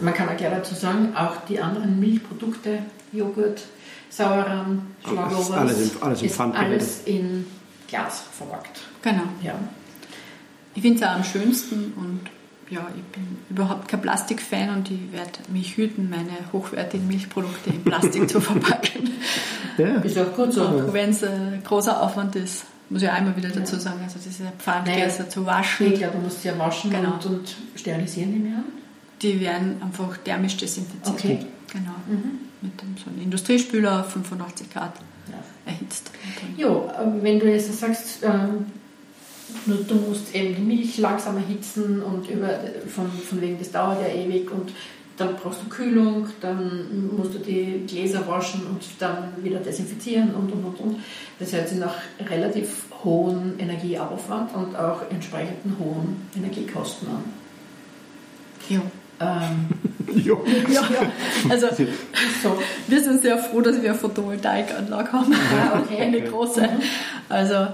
Man 0.00 0.14
kann 0.14 0.28
auch 0.28 0.36
gleich 0.36 0.50
dazu 0.50 0.74
sagen, 0.74 1.14
auch 1.16 1.36
die 1.48 1.60
anderen 1.60 1.98
Milchprodukte, 1.98 2.80
Joghurt, 3.12 3.62
Sauerrahm, 4.10 4.86
Schlaglobers, 5.04 5.50
alles, 5.50 6.02
alles, 6.02 6.22
ist 6.22 6.40
alles 6.40 7.02
in 7.04 7.46
Glas 7.88 8.24
verpackt. 8.36 8.80
Genau. 9.02 9.22
Ja. 9.42 9.54
Ich 10.74 10.82
finde 10.82 10.98
es 10.98 11.06
auch 11.06 11.14
am 11.14 11.24
schönsten 11.24 11.92
und 11.96 12.20
ja, 12.68 12.86
ich 12.96 13.02
bin 13.04 13.38
überhaupt 13.48 13.88
kein 13.88 14.02
Plastikfan 14.02 14.70
und 14.70 14.90
ich 14.90 15.12
werde 15.12 15.30
mich 15.48 15.76
hüten, 15.76 16.10
meine 16.10 16.52
hochwertigen 16.52 17.06
Milchprodukte 17.06 17.70
in 17.70 17.84
Plastik 17.84 18.28
zu 18.28 18.40
verpacken. 18.40 19.10
Ja. 19.78 19.96
Ist 19.96 20.18
auch 20.18 20.34
gut 20.34 20.54
so. 20.54 20.62
Auch 20.62 20.92
wenn 20.94 21.10
es 21.10 21.22
ein 21.22 21.62
großer 21.62 22.00
Aufwand 22.00 22.34
ist, 22.34 22.64
muss 22.88 23.02
ich 23.02 23.10
auch 23.10 23.18
immer 23.18 23.36
wieder 23.36 23.50
dazu 23.50 23.76
sagen, 23.76 24.00
also 24.02 24.18
diese 24.24 24.44
Pfandgläser 24.58 25.18
naja, 25.18 25.28
zu 25.28 25.44
waschen. 25.44 25.92
Ich 25.92 25.98
glaube, 25.98 26.16
du 26.16 26.22
musst 26.22 26.40
sie 26.40 26.48
ja 26.48 26.58
waschen 26.58 26.90
genau. 26.90 27.12
und, 27.12 27.26
und 27.26 27.56
sterilisieren, 27.74 28.32
die 28.32 28.38
mehr. 28.38 28.62
Die 29.26 29.40
werden 29.40 29.82
einfach 29.82 30.16
thermisch 30.18 30.56
desinfiziert. 30.56 31.16
Okay. 31.16 31.38
Genau. 31.72 31.94
Mhm. 32.06 32.38
Mit 32.62 32.80
einem, 32.80 32.96
so 32.96 33.10
einem 33.10 33.22
Industriespüler 33.22 34.00
auf 34.00 34.12
85 34.12 34.70
Grad 34.70 34.94
ja. 35.28 35.70
erhitzt. 35.70 36.10
Jo, 36.56 36.88
wenn 37.20 37.38
du 37.40 37.50
jetzt 37.50 37.72
sagst, 37.78 38.22
ähm, 38.22 38.66
du 39.66 39.94
musst 39.94 40.34
eben 40.34 40.54
die 40.54 40.62
Milch 40.62 40.98
langsam 40.98 41.36
erhitzen 41.36 42.02
und 42.02 42.30
über, 42.30 42.60
von, 42.88 43.10
von 43.10 43.40
wegen, 43.40 43.58
das 43.58 43.72
dauert 43.72 44.00
ja 44.00 44.14
ewig 44.14 44.50
und 44.50 44.72
dann 45.16 45.34
brauchst 45.36 45.62
du 45.62 45.68
Kühlung, 45.68 46.26
dann 46.40 47.10
musst 47.16 47.34
du 47.34 47.38
die 47.38 47.84
Gläser 47.86 48.26
waschen 48.28 48.66
und 48.66 48.82
dann 48.98 49.32
wieder 49.42 49.60
desinfizieren 49.60 50.34
und 50.34 50.52
und 50.52 50.64
und 50.64 50.80
und. 50.80 51.00
Das 51.38 51.52
hört 51.52 51.68
sich 51.68 51.78
nach 51.78 51.94
relativ 52.28 52.84
hohen 53.02 53.58
Energieaufwand 53.58 54.54
und 54.54 54.76
auch 54.76 55.10
entsprechenden 55.10 55.76
hohen 55.78 56.28
Energiekosten 56.36 57.08
an. 57.08 57.24
Ja. 58.68 58.82
Ähm, 59.20 59.68
ja. 60.14 60.34
ja. 60.72 60.82
Also 61.48 61.68
so. 62.42 62.58
wir 62.86 63.02
sind 63.02 63.22
sehr 63.22 63.38
froh, 63.38 63.60
dass 63.60 63.80
wir 63.80 63.90
eine 63.90 63.98
Photovoltaikanlage 63.98 65.12
haben. 65.12 65.34
Okay. 65.84 66.02
Eine 66.02 66.22
große. 66.22 66.62
Mhm. 66.62 66.82
Also 67.28 67.68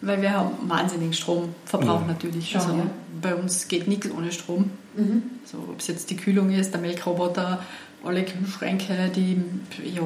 weil 0.00 0.22
wir 0.22 0.32
haben 0.32 0.50
wahnsinnigen 0.68 1.12
Stromverbrauch 1.12 2.02
mhm. 2.02 2.06
natürlich. 2.08 2.50
Schon, 2.50 2.60
also 2.60 2.74
ja. 2.74 2.86
Bei 3.20 3.34
uns 3.34 3.66
geht 3.68 3.88
nichts 3.88 4.10
ohne 4.10 4.30
Strom. 4.30 4.70
Mhm. 4.94 5.22
So, 5.44 5.58
Ob 5.58 5.80
es 5.80 5.88
jetzt 5.88 6.10
die 6.10 6.16
Kühlung 6.16 6.50
ist, 6.50 6.72
der 6.72 6.80
Melkroboter, 6.80 7.58
alle 8.04 8.24
Kühlschränke, 8.24 9.10
die, 9.14 9.42
ja, 9.84 10.02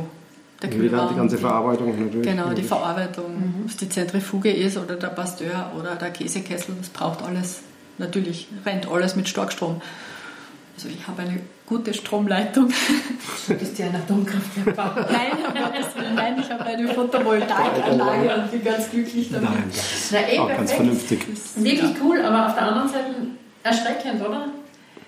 der 0.62 0.70
Kühlraum. 0.70 1.08
Die 1.10 1.16
ganze 1.16 1.38
Verarbeitung 1.38 2.06
natürlich. 2.06 2.26
Genau, 2.26 2.54
die 2.54 2.62
Verarbeitung, 2.62 3.34
mhm. 3.34 3.54
ob 3.64 3.70
es 3.70 3.76
die 3.76 3.88
Zentrifuge 3.88 4.50
ist 4.50 4.78
oder 4.78 4.96
der 4.96 5.08
Pasteur 5.08 5.72
oder 5.78 5.96
der 5.96 6.10
Käsekessel, 6.10 6.74
das 6.78 6.88
braucht 6.88 7.22
alles. 7.22 7.60
Natürlich 7.98 8.48
rennt 8.64 8.88
alles 8.88 9.14
mit 9.14 9.28
Starkstrom. 9.28 9.82
Also 10.82 10.96
ich 10.98 11.06
habe 11.06 11.22
eine 11.22 11.38
gute 11.64 11.94
Stromleitung. 11.94 12.68
Du 13.46 13.54
bist 13.54 13.78
ja 13.78 13.86
ein 13.86 13.94
Atomkraftwerk 13.94 14.74
bauen. 14.74 15.06
Nein, 15.12 15.30
nein, 16.16 16.36
ich 16.40 16.50
habe 16.50 16.64
eine 16.64 16.88
Photovoltaikanlage 16.88 18.34
und 18.34 18.50
bin 18.50 18.64
ganz 18.64 18.90
glücklich 18.90 19.30
damit. 19.30 19.48
Nein, 19.48 19.64
das 19.68 20.08
Na, 20.10 20.28
eh, 20.28 20.38
auch 20.40 20.48
ganz 20.48 20.72
vernünftig. 20.72 21.24
Wirklich 21.54 21.94
cool, 22.02 22.20
aber 22.20 22.48
auf 22.48 22.54
der 22.54 22.64
anderen 22.64 22.88
Seite 22.88 23.14
erschreckend, 23.62 24.26
oder? 24.26 24.48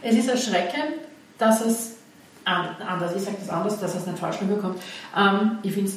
Es 0.00 0.14
ist 0.14 0.28
erschreckend, 0.28 0.94
dass 1.38 1.60
es 1.60 1.94
anders, 2.44 3.16
ich 3.16 3.22
sage 3.22 3.38
das 3.40 3.48
anders, 3.48 3.80
dass 3.80 3.96
es 3.96 4.06
nicht 4.06 4.18
falsch 4.18 4.40
rüberkommt. 4.42 4.80
Ähm, 5.16 5.58
ich 5.64 5.72
finde 5.72 5.90
es 5.90 5.96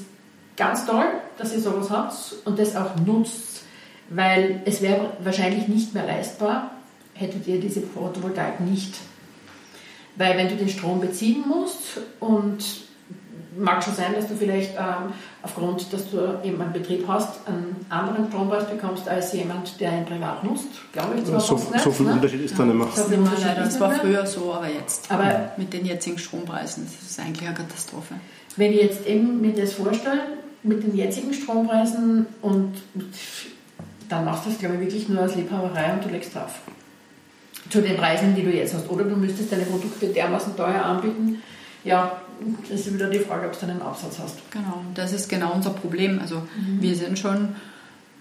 ganz 0.55 0.88
toll, 0.88 1.05
dass 1.38 1.53
ihr 1.53 1.59
sowas 1.59 1.91
habt 1.91 2.15
und 2.45 2.57
das 2.57 2.75
auch 2.75 2.95
nutzt, 3.05 3.61
weil 4.09 4.59
es 4.65 4.82
wäre 4.82 5.11
wahrscheinlich 5.23 5.67
nicht 5.67 5.93
mehr 5.93 6.07
leistbar, 6.07 6.71
hättet 7.13 7.45
ihr 7.45 7.59
diese 7.59 7.82
Photovoltaik 7.82 8.59
nicht 8.61 8.95
weil 10.18 10.38
wenn 10.38 10.49
du 10.49 10.55
den 10.55 10.70
Strom 10.70 10.99
beziehen 10.99 11.43
musst 11.47 11.99
und 12.20 12.63
mag 13.57 13.84
schon 13.84 13.95
sein, 13.95 14.13
dass 14.15 14.28
du 14.28 14.36
vielleicht 14.36 14.76
ähm, 14.76 15.13
aufgrund, 15.41 15.91
dass 15.91 16.09
du 16.11 16.39
eben 16.43 16.61
einen 16.61 16.74
Betrieb 16.74 17.05
hast, 17.07 17.47
einen 17.47 17.86
anderen 17.89 18.28
Strompreis 18.28 18.70
bekommst 18.70 19.07
als 19.07 19.34
jemand, 19.34 19.80
der 19.80 19.97
ihn 19.97 20.05
privat 20.05 20.43
nutzt. 20.43 20.68
Glaube 20.93 21.15
ich 21.18 21.26
zwar 21.26 21.39
so, 21.39 21.55
nicht, 21.55 21.80
so 21.80 21.91
viel 21.91 22.05
ne? 22.05 22.13
Unterschied 22.13 22.41
ist 22.41 22.57
da 22.57 22.65
nicht 22.65 22.76
mehr. 22.76 22.88
So 22.93 23.03
leider. 23.43 23.61
Das 23.63 23.80
war 23.80 23.91
früher 23.91 24.26
so, 24.26 24.53
aber 24.53 24.68
jetzt 24.68 25.11
aber 25.11 25.51
mit 25.57 25.74
den 25.74 25.86
jetzigen 25.86 26.18
Strompreisen 26.18 26.86
das 26.86 27.11
ist 27.11 27.20
eigentlich 27.20 27.47
eine 27.47 27.57
Katastrophe. 27.57 28.15
Wenn 28.55 28.74
ich 28.74 28.82
jetzt 28.82 29.05
eben 29.05 29.41
mir 29.41 29.53
das 29.53 29.74
vorstelle, 29.74 30.22
mit 30.63 30.84
den 30.84 30.95
jetzigen 30.95 31.34
Strompreisen 31.34 32.26
und 32.41 32.74
dann 34.09 34.26
machst 34.26 34.45
du 34.45 34.49
das, 34.49 34.59
glaube 34.59 34.76
ich, 34.76 34.82
wirklich 34.82 35.09
nur 35.09 35.22
als 35.22 35.36
Liebhaberei 35.36 35.93
und 35.93 36.05
du 36.05 36.09
legst 36.09 36.36
drauf 36.36 36.51
zu 37.70 37.82
den 37.82 37.97
Preisen, 37.97 38.36
die 38.36 38.43
du 38.43 38.51
jetzt 38.51 38.74
hast. 38.74 38.89
Oder 38.89 39.03
du 39.03 39.15
müsstest 39.15 39.51
deine 39.51 39.65
Produkte 39.65 40.07
dermaßen 40.07 40.55
teuer 40.55 40.84
anbieten. 40.84 41.41
Ja, 41.84 42.22
das 42.70 42.82
ist 42.82 42.93
wieder 42.93 43.09
die 43.09 43.20
Frage, 43.20 43.47
ob 43.47 43.59
du 43.59 43.65
einen 43.65 43.82
Absatz 43.82 44.20
hast. 44.20 44.51
Genau, 44.51 44.82
das 44.93 45.13
ist 45.13 45.30
genau 45.30 45.53
unser 45.53 45.72
Problem. 45.72 46.20
Also 46.20 46.36
mhm. 46.36 46.82
wir 46.82 46.95
sind 46.95 47.18
schon, 47.18 47.55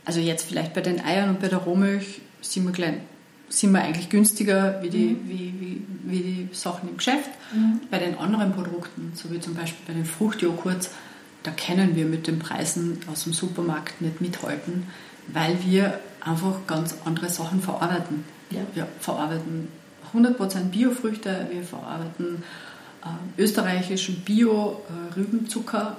also 0.04 0.20
jetzt 0.20 0.46
vielleicht 0.46 0.74
bei 0.74 0.80
den 0.80 1.04
Eiern 1.04 1.30
und 1.30 1.40
bei 1.40 1.48
der 1.48 1.58
Rohmilch 1.58 2.20
sind 2.40 2.64
wir, 2.64 2.72
klein, 2.72 3.00
sind 3.48 3.72
wir 3.72 3.82
eigentlich 3.82 4.08
günstiger 4.08 4.82
wie 4.82 4.90
die, 4.90 5.06
mhm. 5.06 5.28
wie, 5.28 5.54
wie, 5.60 5.82
wie 6.04 6.18
die 6.20 6.48
Sachen 6.52 6.88
im 6.88 6.96
Geschäft. 6.96 7.30
Mhm. 7.52 7.80
Bei 7.90 7.98
den 7.98 8.16
anderen 8.18 8.52
Produkten, 8.52 9.12
so 9.14 9.30
wie 9.30 9.40
zum 9.40 9.54
Beispiel 9.54 9.84
bei 9.86 9.92
den 9.92 10.04
Fruchtjoghurts, 10.04 10.90
da 11.42 11.52
können 11.52 11.94
wir 11.94 12.06
mit 12.06 12.26
den 12.26 12.38
Preisen 12.38 12.98
aus 13.10 13.24
dem 13.24 13.32
Supermarkt 13.32 14.00
nicht 14.00 14.20
mithalten, 14.20 14.84
weil 15.28 15.56
wir 15.64 16.00
einfach 16.20 16.66
ganz 16.66 16.96
andere 17.04 17.28
Sachen 17.28 17.60
verarbeiten. 17.60 18.24
Ja. 18.50 18.60
Wir 18.74 18.86
verarbeiten 19.00 19.68
100% 20.14 20.36
Biofrüchte, 20.70 21.46
wir 21.50 21.62
verarbeiten 21.62 22.42
äh, 23.02 23.42
österreichischen 23.42 24.20
Bio-Rübenzucker. 24.20 25.96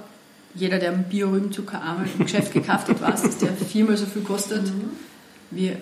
Jeder, 0.54 0.78
der 0.78 0.92
Bio-Rübenzucker 0.92 1.80
einmal 1.80 2.06
im 2.18 2.24
Geschäft 2.24 2.52
gekauft 2.52 2.88
hat, 2.88 3.00
weiß, 3.00 3.22
dass 3.22 3.38
der 3.38 3.52
viermal 3.52 3.96
so 3.96 4.06
viel 4.06 4.22
kostet 4.22 4.64
mhm. 4.64 4.90
wie 5.50 5.76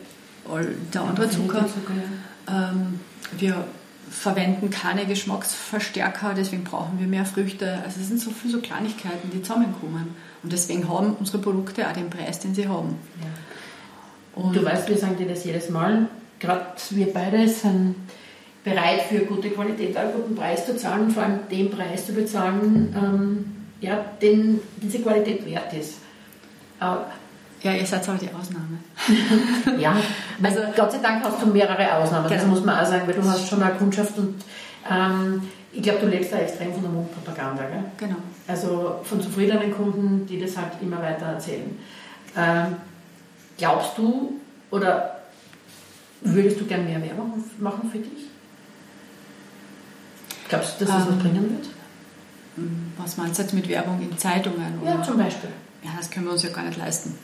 der 0.93 1.03
andere 1.03 1.31
Zucker. 1.31 1.67
Ähm, 2.49 3.01
wir 3.37 3.65
verwenden 4.11 4.71
keine 4.71 5.07
Geschmacksverstärker, 5.07 6.35
deswegen 6.35 6.65
brauchen 6.65 6.99
wir 6.99 7.07
mehr 7.07 7.25
Früchte. 7.25 7.79
Also 7.85 8.01
es 8.01 8.09
sind 8.09 8.21
so 8.21 8.31
viele 8.31 8.55
so 8.55 8.61
Kleinigkeiten, 8.61 9.31
die 9.33 9.43
zusammenkommen. 9.43 10.15
Und 10.43 10.53
deswegen 10.53 10.89
haben 10.89 11.15
unsere 11.15 11.39
Produkte 11.39 11.89
auch 11.89 11.93
den 11.93 12.11
Preis, 12.11 12.39
den 12.39 12.55
sie 12.55 12.69
haben. 12.69 12.97
Ja. 13.21 14.43
Und 14.43 14.55
du 14.55 14.65
weißt, 14.65 14.89
wir 14.89 14.99
sagen 14.99 15.17
dir 15.17 15.27
das 15.27 15.45
jedes 15.45 15.71
Mal, 15.71 16.09
gerade 16.41 16.67
wir 16.91 17.13
beide 17.13 17.49
sind 17.49 17.97
bereit 18.65 19.03
für 19.03 19.21
gute 19.21 19.51
Qualität, 19.51 19.97
einen 19.97 20.13
guten 20.13 20.35
Preis 20.35 20.67
zu 20.67 20.77
zahlen 20.77 21.03
und 21.03 21.13
vor 21.13 21.23
allem 21.23 21.39
den 21.51 21.71
Preis 21.71 22.07
zu 22.07 22.13
bezahlen, 22.13 22.95
ähm, 22.97 23.57
ja, 23.81 24.05
den 24.21 24.61
diese 24.83 24.99
Qualität 24.99 25.47
wert 25.47 25.73
ist. 25.73 25.99
Aber 26.81 27.07
ja, 27.63 27.73
ihr 27.73 27.87
seid 27.87 28.09
aber 28.09 28.19
die 28.19 28.29
Ausnahme. 28.29 28.79
ja, 29.81 29.97
also 30.43 30.61
Gott 30.77 30.93
sei 30.93 30.99
Dank 30.99 31.25
hast 31.25 31.41
du 31.41 31.47
mehrere 31.47 31.95
Ausnahmen, 31.95 32.29
genau. 32.29 32.41
das 32.41 32.47
muss 32.47 32.65
man 32.65 32.81
auch 32.81 32.87
sagen, 32.87 33.07
weil 33.07 33.15
du 33.15 33.25
hast 33.25 33.49
schon 33.49 33.63
eine 33.63 33.75
Kundschaft 33.77 34.19
und 34.19 34.35
ähm, 34.91 35.43
ich 35.73 35.83
glaube, 35.83 36.01
du 36.01 36.07
lebst 36.07 36.33
da 36.33 36.39
extrem 36.39 36.73
von 36.73 36.83
der 36.83 36.91
Mundpropaganda. 36.91 37.65
Gell? 37.65 37.85
Genau. 37.99 38.17
Also 38.49 39.01
von 39.05 39.21
zufriedenen 39.21 39.73
Kunden, 39.73 40.27
die 40.27 40.41
das 40.41 40.57
halt 40.57 40.73
immer 40.81 41.03
weiter 41.03 41.27
erzählen. 41.27 41.79
Ähm, 42.37 42.77
glaubst 43.59 43.99
du 43.99 44.41
oder 44.71 45.16
Würdest 46.35 46.61
du 46.61 46.65
gern 46.65 46.85
mehr 46.85 47.03
Werbung 47.03 47.45
machen 47.59 47.91
für 47.91 47.99
dich? 47.99 48.27
Glaubst 50.49 50.81
du, 50.81 50.85
dass 50.85 50.95
das 50.95 51.07
ähm, 51.07 51.15
was 51.15 51.23
bringen 51.23 51.51
wird? 51.51 51.69
Was 52.97 53.17
meinst 53.17 53.39
du 53.39 53.43
jetzt 53.43 53.53
mit 53.53 53.69
Werbung 53.69 54.01
in 54.01 54.17
Zeitungen? 54.17 54.81
Ja, 54.85 55.03
zum 55.03 55.19
Beispiel. 55.19 55.51
Ja, 55.83 55.91
das 55.97 56.11
können 56.11 56.27
wir 56.27 56.33
uns 56.33 56.43
ja 56.43 56.51
gar 56.51 56.65
nicht 56.65 56.79
leisten. 56.79 57.15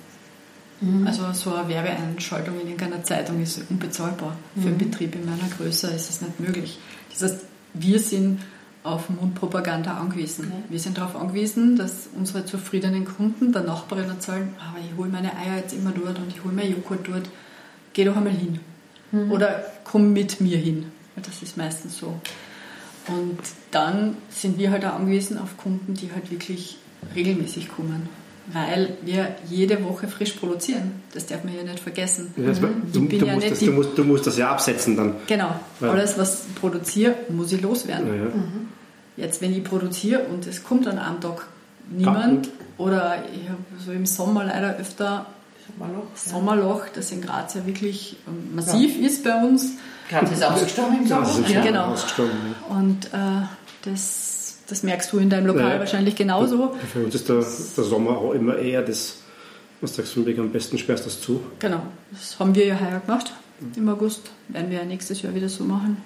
Mhm. 0.81 1.07
Also 1.07 1.33
so 1.33 1.55
eine 1.55 1.69
Werbeeinschaltung 1.69 2.61
in 2.61 2.69
irgendeiner 2.69 3.03
Zeitung 3.03 3.43
ist 3.43 3.61
unbezahlbar. 3.71 4.37
Mhm. 4.55 4.61
Für 4.61 4.69
einen 4.69 4.77
mhm. 4.77 4.91
Betrieb 4.91 5.15
in 5.15 5.25
meiner 5.25 5.49
Größe 5.57 5.89
ist 5.89 6.11
es 6.11 6.21
nicht 6.21 6.41
möglich. 6.41 6.79
Das 7.11 7.23
heißt, 7.23 7.45
wir 7.75 7.99
sind 7.99 8.41
auf 8.85 9.09
Mundpropaganda 9.09 9.97
angewiesen. 9.97 10.47
Okay. 10.49 10.63
Wir 10.69 10.81
sind 10.81 10.99
darauf 10.99 11.17
angewiesen, 11.17 11.77
dass 11.77 12.09
unsere 12.17 12.45
zufriedenen 12.45 13.05
Kunden 13.05 13.53
der 13.53 13.63
Nachbarin 13.63 14.09
erzählen, 14.09 14.53
aber 14.59 14.79
ich 14.81 14.97
hole 14.97 15.09
meine 15.09 15.37
Eier 15.37 15.57
jetzt 15.57 15.73
immer 15.73 15.93
dort 15.93 16.19
und 16.19 16.29
ich 16.29 16.43
hole 16.43 16.53
mein 16.53 16.71
Joghurt 16.71 17.07
dort. 17.07 17.31
Geh 17.93 18.05
doch 18.05 18.17
einmal 18.17 18.33
hin. 18.33 18.59
Mhm. 19.13 19.31
Oder 19.31 19.65
komm 19.85 20.13
mit 20.13 20.41
mir 20.41 20.57
hin. 20.59 20.87
Das 21.17 21.43
ist 21.43 21.57
meistens 21.57 21.99
so. 21.99 22.15
Und 23.09 23.39
dann 23.71 24.17
sind 24.31 24.59
wir 24.59 24.71
halt 24.71 24.85
auch 24.85 24.95
angewiesen 24.95 25.39
auf 25.39 25.57
Kunden, 25.57 25.95
die 25.95 26.11
halt 26.13 26.31
wirklich 26.31 26.79
regelmäßig 27.15 27.69
kommen. 27.69 28.09
weil 28.53 28.97
wir 29.03 29.37
jede 29.49 29.85
Woche 29.85 30.09
frisch 30.09 30.33
produzieren. 30.33 31.01
Das 31.15 31.27
darf 31.27 31.45
man 31.45 31.55
ja 31.55 31.63
nicht 31.63 31.79
vergessen. 31.79 32.35
Ja, 32.37 32.53
du, 32.93 33.05
ja 33.05 33.35
musst 33.35 33.51
das, 33.53 33.59
die- 33.61 33.67
du, 33.67 33.73
musst, 33.73 33.97
du 33.97 34.03
musst 34.05 34.27
das 34.27 34.37
ja 34.37 34.51
absetzen 34.51 34.97
dann. 34.97 35.15
Genau, 35.29 35.55
Ja. 35.81 35.91
alles 35.93 36.19
was 36.19 36.47
ich 36.49 36.55
produziere, 36.57 37.15
muss 37.29 37.53
ich 37.53 37.61
loswerden. 37.63 38.09
Ja, 38.09 38.15
ja. 38.25 38.31
Jetzt, 39.17 39.43
wenn 39.43 39.53
ich 39.57 39.63
produziere 39.63 40.25
und 40.25 40.45
es 40.49 40.65
kommt 40.65 40.89
an 40.89 40.99
einem 40.99 41.21
Tag 41.21 41.47
niemand, 41.89 42.49
oder 42.79 43.23
ich 43.33 43.49
habe 43.49 43.61
so 43.85 43.93
im 43.93 44.07
Sommer 44.07 44.45
leider 44.45 44.77
öfter 44.77 45.27
Sommerloch. 45.79 46.07
Sommerloch, 46.15 46.83
das 46.95 47.11
in 47.13 47.21
Graz 47.23 47.55
ja 47.55 47.67
wirklich 47.67 48.17
ähm, 48.27 48.55
massiv 48.55 48.99
ist 49.01 49.25
bei 49.25 49.43
uns. 49.45 49.73
Gerade 50.09 50.33
ist 50.33 50.45
ausgestorben 50.45 50.99
im 50.99 51.07
Ja, 51.07 51.25
Sommer. 51.25 51.39
das 51.39 51.39
ist 51.39 51.55
Ja. 51.55 51.63
Genau. 51.63 51.85
ausgestorben. 51.87 52.33
ja. 52.69 52.77
Und 52.77 53.07
äh, 53.07 53.47
das, 53.85 54.59
das 54.69 54.83
merkst 54.83 55.13
du 55.13 55.19
in 55.19 55.31
deinem 55.31 55.47
Lokal 55.47 55.63
Ja, 55.69 55.73
ja. 55.75 55.79
wahrscheinlich 55.81 56.15
genauso. 56.17 56.75
Für 56.93 57.05
uns 57.05 57.15
ist 57.15 57.29
der, 57.29 57.37
der 57.37 57.45
Sommer 57.85 58.19
auch 58.19 58.33
immer 58.33 58.57
eher 58.57 58.83
das, 58.83 59.17
was 59.81 59.97
sagst 59.97 60.15
du, 60.17 60.25
am 60.39 60.51
besten 60.51 60.79
sperrst 60.79 61.07
das 61.07 61.21
zu. 61.21 61.41
Genau, 61.59 61.83
das 62.11 62.39
haben 62.39 62.55
wir 62.55 62.67
ja 62.67 62.79
heuer 62.79 63.01
gemacht 63.01 63.33
im 63.77 63.89
August. 63.89 64.23
Werden 64.49 64.71
wir 64.71 64.79
ja 64.79 64.85
nächstes 64.85 65.23
Jahr 65.23 65.35
wieder 65.35 65.49
so 65.49 65.65
machen. 65.65 65.97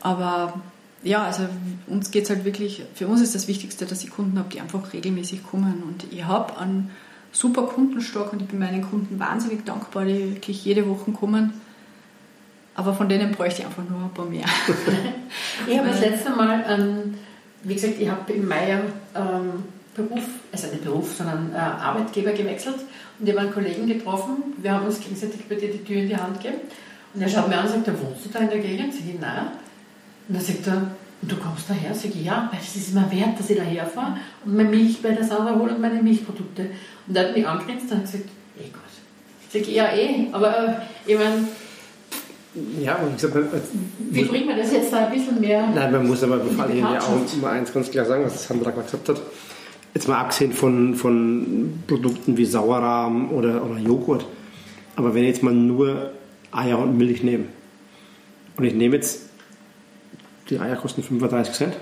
Aber 0.00 0.60
ja, 1.02 1.24
also 1.24 1.42
uns 1.86 2.10
geht 2.10 2.24
es 2.24 2.30
halt 2.30 2.44
wirklich, 2.44 2.82
für 2.94 3.06
uns 3.06 3.20
ist 3.20 3.34
das 3.34 3.48
Wichtigste, 3.48 3.86
dass 3.86 4.02
ich 4.04 4.10
Kunden 4.10 4.38
habe, 4.38 4.48
die 4.52 4.60
einfach 4.60 4.92
regelmäßig 4.92 5.44
kommen. 5.46 5.82
Und 5.86 6.04
ich 6.12 6.24
habe 6.24 6.58
einen 6.58 6.90
super 7.32 7.62
Kundenstock 7.62 8.32
und 8.32 8.42
ich 8.42 8.48
bin 8.48 8.58
meinen 8.58 8.82
Kunden 8.82 9.18
wahnsinnig 9.18 9.64
dankbar, 9.64 10.04
die 10.04 10.34
wirklich 10.34 10.64
jede 10.64 10.88
Woche 10.88 11.10
kommen. 11.12 11.52
Aber 12.74 12.94
von 12.94 13.08
denen 13.08 13.32
bräuchte 13.32 13.60
ich 13.62 13.66
einfach 13.66 13.82
nur 13.88 14.00
ein 14.00 14.14
paar 14.14 14.26
mehr. 14.26 14.46
Ich 15.66 15.78
habe 15.78 15.88
das 15.88 16.00
letzte 16.00 16.30
Mal, 16.30 16.64
ähm, 16.68 17.14
wie 17.62 17.74
gesagt, 17.74 17.94
ich 18.00 18.08
habe 18.08 18.32
im 18.32 18.48
Mai 18.48 18.80
ähm, 19.14 19.64
Beruf, 19.94 20.24
also 20.50 20.68
nicht 20.68 20.84
Beruf, 20.84 21.14
sondern 21.14 21.52
äh, 21.52 21.58
Arbeitgeber 21.58 22.32
gewechselt 22.32 22.76
und 23.18 23.28
ich 23.28 23.34
habe 23.34 23.46
einen 23.46 23.52
Kollegen 23.52 23.86
getroffen. 23.86 24.54
Wir 24.58 24.72
haben 24.72 24.86
uns 24.86 25.00
gegenseitig 25.00 25.44
bei 25.48 25.56
dir 25.56 25.70
die 25.70 25.84
Tür 25.84 26.00
in 26.02 26.08
die 26.08 26.16
Hand 26.16 26.40
gegeben. 26.40 26.60
Und 27.12 27.20
er 27.20 27.28
schaut 27.28 27.48
mir 27.48 27.58
an 27.58 27.66
und 27.66 27.72
sagt, 27.72 27.86
"Ja, 27.86 27.92
wohnst 28.00 28.24
du 28.24 28.28
da 28.30 28.38
in 28.40 28.48
der 28.48 28.58
Gegend? 28.58 28.94
Sag 28.94 29.02
ich, 29.06 29.20
nein. 29.20 29.48
Und 30.28 30.36
dann 30.36 30.42
sagt 30.42 30.66
er, 30.66 30.90
und 31.22 31.30
du 31.30 31.36
kommst 31.36 31.68
daher? 31.68 31.94
Sag 31.94 32.14
ich, 32.14 32.24
ja, 32.24 32.48
weil 32.50 32.60
es 32.60 32.76
ist 32.76 32.94
mir 32.94 33.10
wert, 33.10 33.38
dass 33.38 33.50
ich 33.50 33.58
daher 33.58 33.86
fahre 33.86 34.16
und 34.44 34.56
meine 34.56 34.70
Milch 34.70 35.02
bei 35.02 35.10
der 35.10 35.24
Sauer 35.24 35.54
hole 35.58 35.74
und 35.74 35.80
meine 35.80 36.02
Milchprodukte. 36.02 36.70
Und 37.10 37.16
er 37.16 37.26
hat 37.28 37.36
mich 37.36 37.44
angegrinst 37.46 37.90
und 37.90 38.02
gesagt, 38.02 38.24
eh 38.56 38.62
gut. 38.68 38.80
Sag 39.52 39.62
ich, 39.62 39.74
ja 39.74 39.92
eh, 39.92 40.28
aber 40.30 40.68
äh, 40.68 40.72
ich 41.10 41.18
meine, 41.18 41.48
Ja, 42.80 42.94
und 42.98 43.16
ich 43.16 43.20
sag 43.20 43.34
mal, 43.34 43.48
wie 44.10 44.22
bringt 44.24 44.46
man 44.46 44.56
das 44.56 44.72
jetzt 44.72 44.92
da 44.92 45.06
ein 45.06 45.12
bisschen 45.12 45.40
mehr? 45.40 45.66
Nein, 45.74 45.90
man 45.90 46.06
muss 46.06 46.22
aber 46.22 46.38
vor 46.40 46.64
allem 46.64 46.78
ja 46.78 47.00
auch 47.00 47.36
mal 47.42 47.50
eins 47.50 47.72
ganz 47.72 47.90
klar 47.90 48.04
sagen, 48.04 48.24
was 48.24 48.46
Sandra 48.46 48.70
gerade 48.70 48.84
gesagt 48.84 49.08
hat. 49.08 49.20
Jetzt 49.92 50.06
mal 50.06 50.20
abgesehen 50.20 50.52
von, 50.52 50.94
von 50.94 51.82
Produkten 51.88 52.36
wie 52.36 52.44
Sauerrahm 52.44 53.32
oder, 53.32 53.64
oder 53.64 53.76
Joghurt. 53.80 54.24
Aber 54.94 55.12
wenn 55.12 55.22
ich 55.24 55.30
jetzt 55.30 55.42
mal 55.42 55.52
nur 55.52 56.12
Eier 56.52 56.78
und 56.78 56.96
Milch 56.96 57.24
nehme 57.24 57.46
und 58.56 58.64
ich 58.64 58.74
nehme 58.74 58.94
jetzt, 58.94 59.22
die 60.48 60.60
Eier 60.60 60.76
kosten 60.76 61.02
35 61.02 61.54
Cent, 61.54 61.74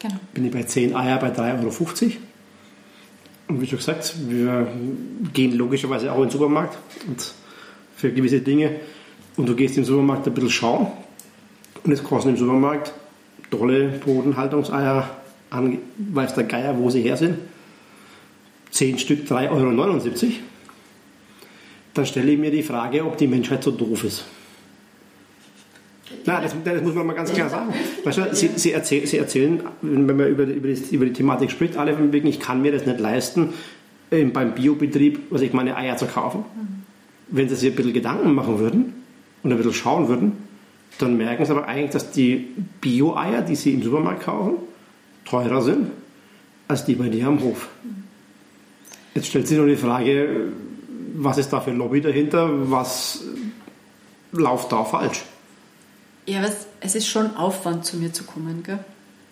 Genau. 0.00 0.14
bin 0.34 0.44
ich 0.46 0.52
bei 0.52 0.62
10 0.64 0.96
Eier 0.96 1.18
bei 1.18 1.28
3,50 1.28 1.62
Euro. 1.62 2.12
Und 3.48 3.62
wie 3.62 3.66
schon 3.66 3.78
gesagt, 3.78 4.14
wir 4.28 4.68
gehen 5.32 5.56
logischerweise 5.56 6.12
auch 6.12 6.18
in 6.18 6.24
den 6.24 6.30
Supermarkt 6.30 6.78
und 7.06 7.34
für 7.96 8.12
gewisse 8.12 8.40
Dinge. 8.40 8.76
Und 9.36 9.48
du 9.48 9.56
gehst 9.56 9.76
im 9.78 9.84
Supermarkt 9.84 10.26
ein 10.26 10.34
bisschen 10.34 10.50
schauen. 10.50 10.88
Und 11.82 11.92
es 11.92 12.04
kosten 12.04 12.30
im 12.30 12.36
Supermarkt 12.36 12.92
tolle 13.50 13.88
Bodenhaltungseier 14.04 15.16
an, 15.50 15.78
weiß 15.96 16.34
der 16.34 16.44
Geier, 16.44 16.78
wo 16.78 16.90
sie 16.90 17.02
her 17.02 17.16
sind. 17.16 17.38
10 18.70 18.98
Stück 18.98 19.26
3,79 19.26 19.50
Euro. 19.50 20.32
Dann 21.94 22.06
stelle 22.06 22.32
ich 22.32 22.38
mir 22.38 22.50
die 22.50 22.62
Frage, 22.62 23.04
ob 23.04 23.16
die 23.16 23.26
Menschheit 23.26 23.64
so 23.64 23.70
doof 23.70 24.04
ist. 24.04 24.24
Nein, 26.24 26.42
das, 26.42 26.54
das 26.64 26.82
muss 26.82 26.94
man 26.94 27.06
mal 27.06 27.12
ganz 27.14 27.32
klar 27.32 27.48
sagen. 27.48 27.72
Weißt 28.04 28.18
du, 28.18 28.34
sie, 28.34 28.50
sie, 28.56 28.72
erzähl, 28.72 29.06
sie 29.06 29.18
erzählen, 29.18 29.60
wenn 29.82 30.06
man 30.16 30.28
über, 30.28 30.46
die- 30.46 30.52
über, 30.54 30.68
die, 30.68 30.94
über 30.94 31.04
die 31.06 31.12
Thematik 31.12 31.50
spricht, 31.50 31.76
alle 31.76 31.94
von 31.94 32.12
wegen, 32.12 32.26
ich 32.28 32.40
kann 32.40 32.62
mir 32.62 32.72
das 32.72 32.86
nicht 32.86 33.00
leisten, 33.00 33.50
beim 34.10 34.54
Biobetrieb, 34.54 35.20
was 35.30 35.42
ich 35.42 35.52
meine 35.52 35.76
Eier 35.76 35.96
zu 35.96 36.06
kaufen. 36.06 36.44
Wenn 37.28 37.48
sie 37.48 37.56
sich 37.56 37.70
ein 37.70 37.76
bisschen 37.76 37.92
Gedanken 37.92 38.32
machen 38.34 38.58
würden 38.58 38.94
und 39.42 39.50
ein 39.52 39.56
bisschen 39.58 39.74
schauen 39.74 40.08
würden, 40.08 40.32
dann 40.98 41.16
merken 41.18 41.44
sie 41.44 41.50
aber 41.52 41.66
eigentlich, 41.68 41.90
dass 41.90 42.10
die 42.10 42.48
Bio-Eier, 42.80 43.42
die 43.42 43.54
sie 43.54 43.74
im 43.74 43.82
Supermarkt 43.82 44.22
kaufen, 44.24 44.54
teurer 45.26 45.60
sind 45.62 45.90
als 46.68 46.84
die 46.84 46.94
bei 46.94 47.08
dir 47.08 47.26
am 47.28 47.40
Hof. 47.42 47.68
Jetzt 49.14 49.28
stellt 49.28 49.46
sich 49.48 49.56
nur 49.58 49.66
die 49.66 49.76
Frage, 49.76 50.52
was 51.16 51.38
ist 51.38 51.50
da 51.50 51.60
für 51.60 51.70
ein 51.70 51.78
Lobby 51.78 52.00
dahinter? 52.00 52.50
Was 52.70 53.24
läuft 54.32 54.70
da 54.72 54.84
falsch? 54.84 55.22
Ja, 56.28 56.38
aber 56.40 56.48
es, 56.48 56.66
es 56.80 56.94
ist 56.94 57.08
schon 57.08 57.36
Aufwand, 57.36 57.84
zu 57.84 57.96
mir 57.96 58.12
zu 58.12 58.24
kommen, 58.24 58.62
gell? 58.62 58.78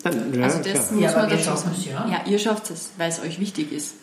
Nein, 0.03 0.33
ja, 0.33 0.43
also 0.43 0.57
das 0.59 0.89
klar. 0.89 1.01
muss 1.01 1.15
man 1.15 1.29
dazu 1.29 1.43
sagen. 1.43 1.71
es, 1.77 1.85
ja. 1.85 2.07
ja, 2.09 2.31
ihr 2.31 2.39
schafft 2.39 2.69
es, 2.71 2.91
weil 2.97 3.09
es 3.09 3.19
euch 3.19 3.39
wichtig 3.39 3.71
ist. 3.71 3.95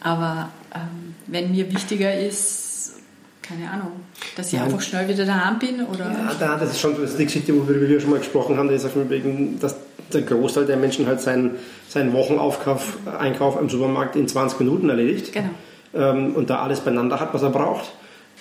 Aber 0.00 0.50
ähm, 0.74 1.14
wenn 1.26 1.50
mir 1.52 1.72
wichtiger 1.72 2.18
ist, 2.18 2.94
keine 3.42 3.70
Ahnung, 3.70 3.92
dass 4.36 4.48
ich 4.48 4.54
Nein. 4.54 4.64
einfach 4.64 4.80
schnell 4.80 5.08
wieder 5.08 5.24
daheim 5.24 5.58
bin 5.58 5.84
oder 5.84 6.04
Ja, 6.04 6.34
da, 6.38 6.56
das 6.56 6.72
ist 6.72 6.80
schon 6.80 7.00
das 7.00 7.10
ist 7.10 7.18
die 7.18 7.24
Geschichte, 7.26 7.54
worüber 7.54 7.88
wir 7.88 8.00
schon 8.00 8.10
mal 8.10 8.18
gesprochen 8.18 8.56
haben, 8.58 8.68
das 8.68 8.84
ist 8.84 9.10
wegen, 9.10 9.58
dass 9.60 9.76
der 10.12 10.22
Großteil 10.22 10.66
der 10.66 10.76
Menschen 10.76 11.06
halt 11.06 11.20
seinen, 11.20 11.56
seinen 11.88 12.12
Wochenaufkauf, 12.12 12.98
Einkauf 13.18 13.60
im 13.60 13.68
Supermarkt 13.68 14.16
in 14.16 14.28
20 14.28 14.60
Minuten 14.60 14.88
erledigt 14.88 15.32
Genau. 15.32 15.50
ähm, 15.94 16.34
und 16.34 16.50
da 16.50 16.62
alles 16.62 16.80
beieinander 16.80 17.20
hat, 17.20 17.32
was 17.34 17.42
er 17.42 17.50
braucht. 17.50 17.92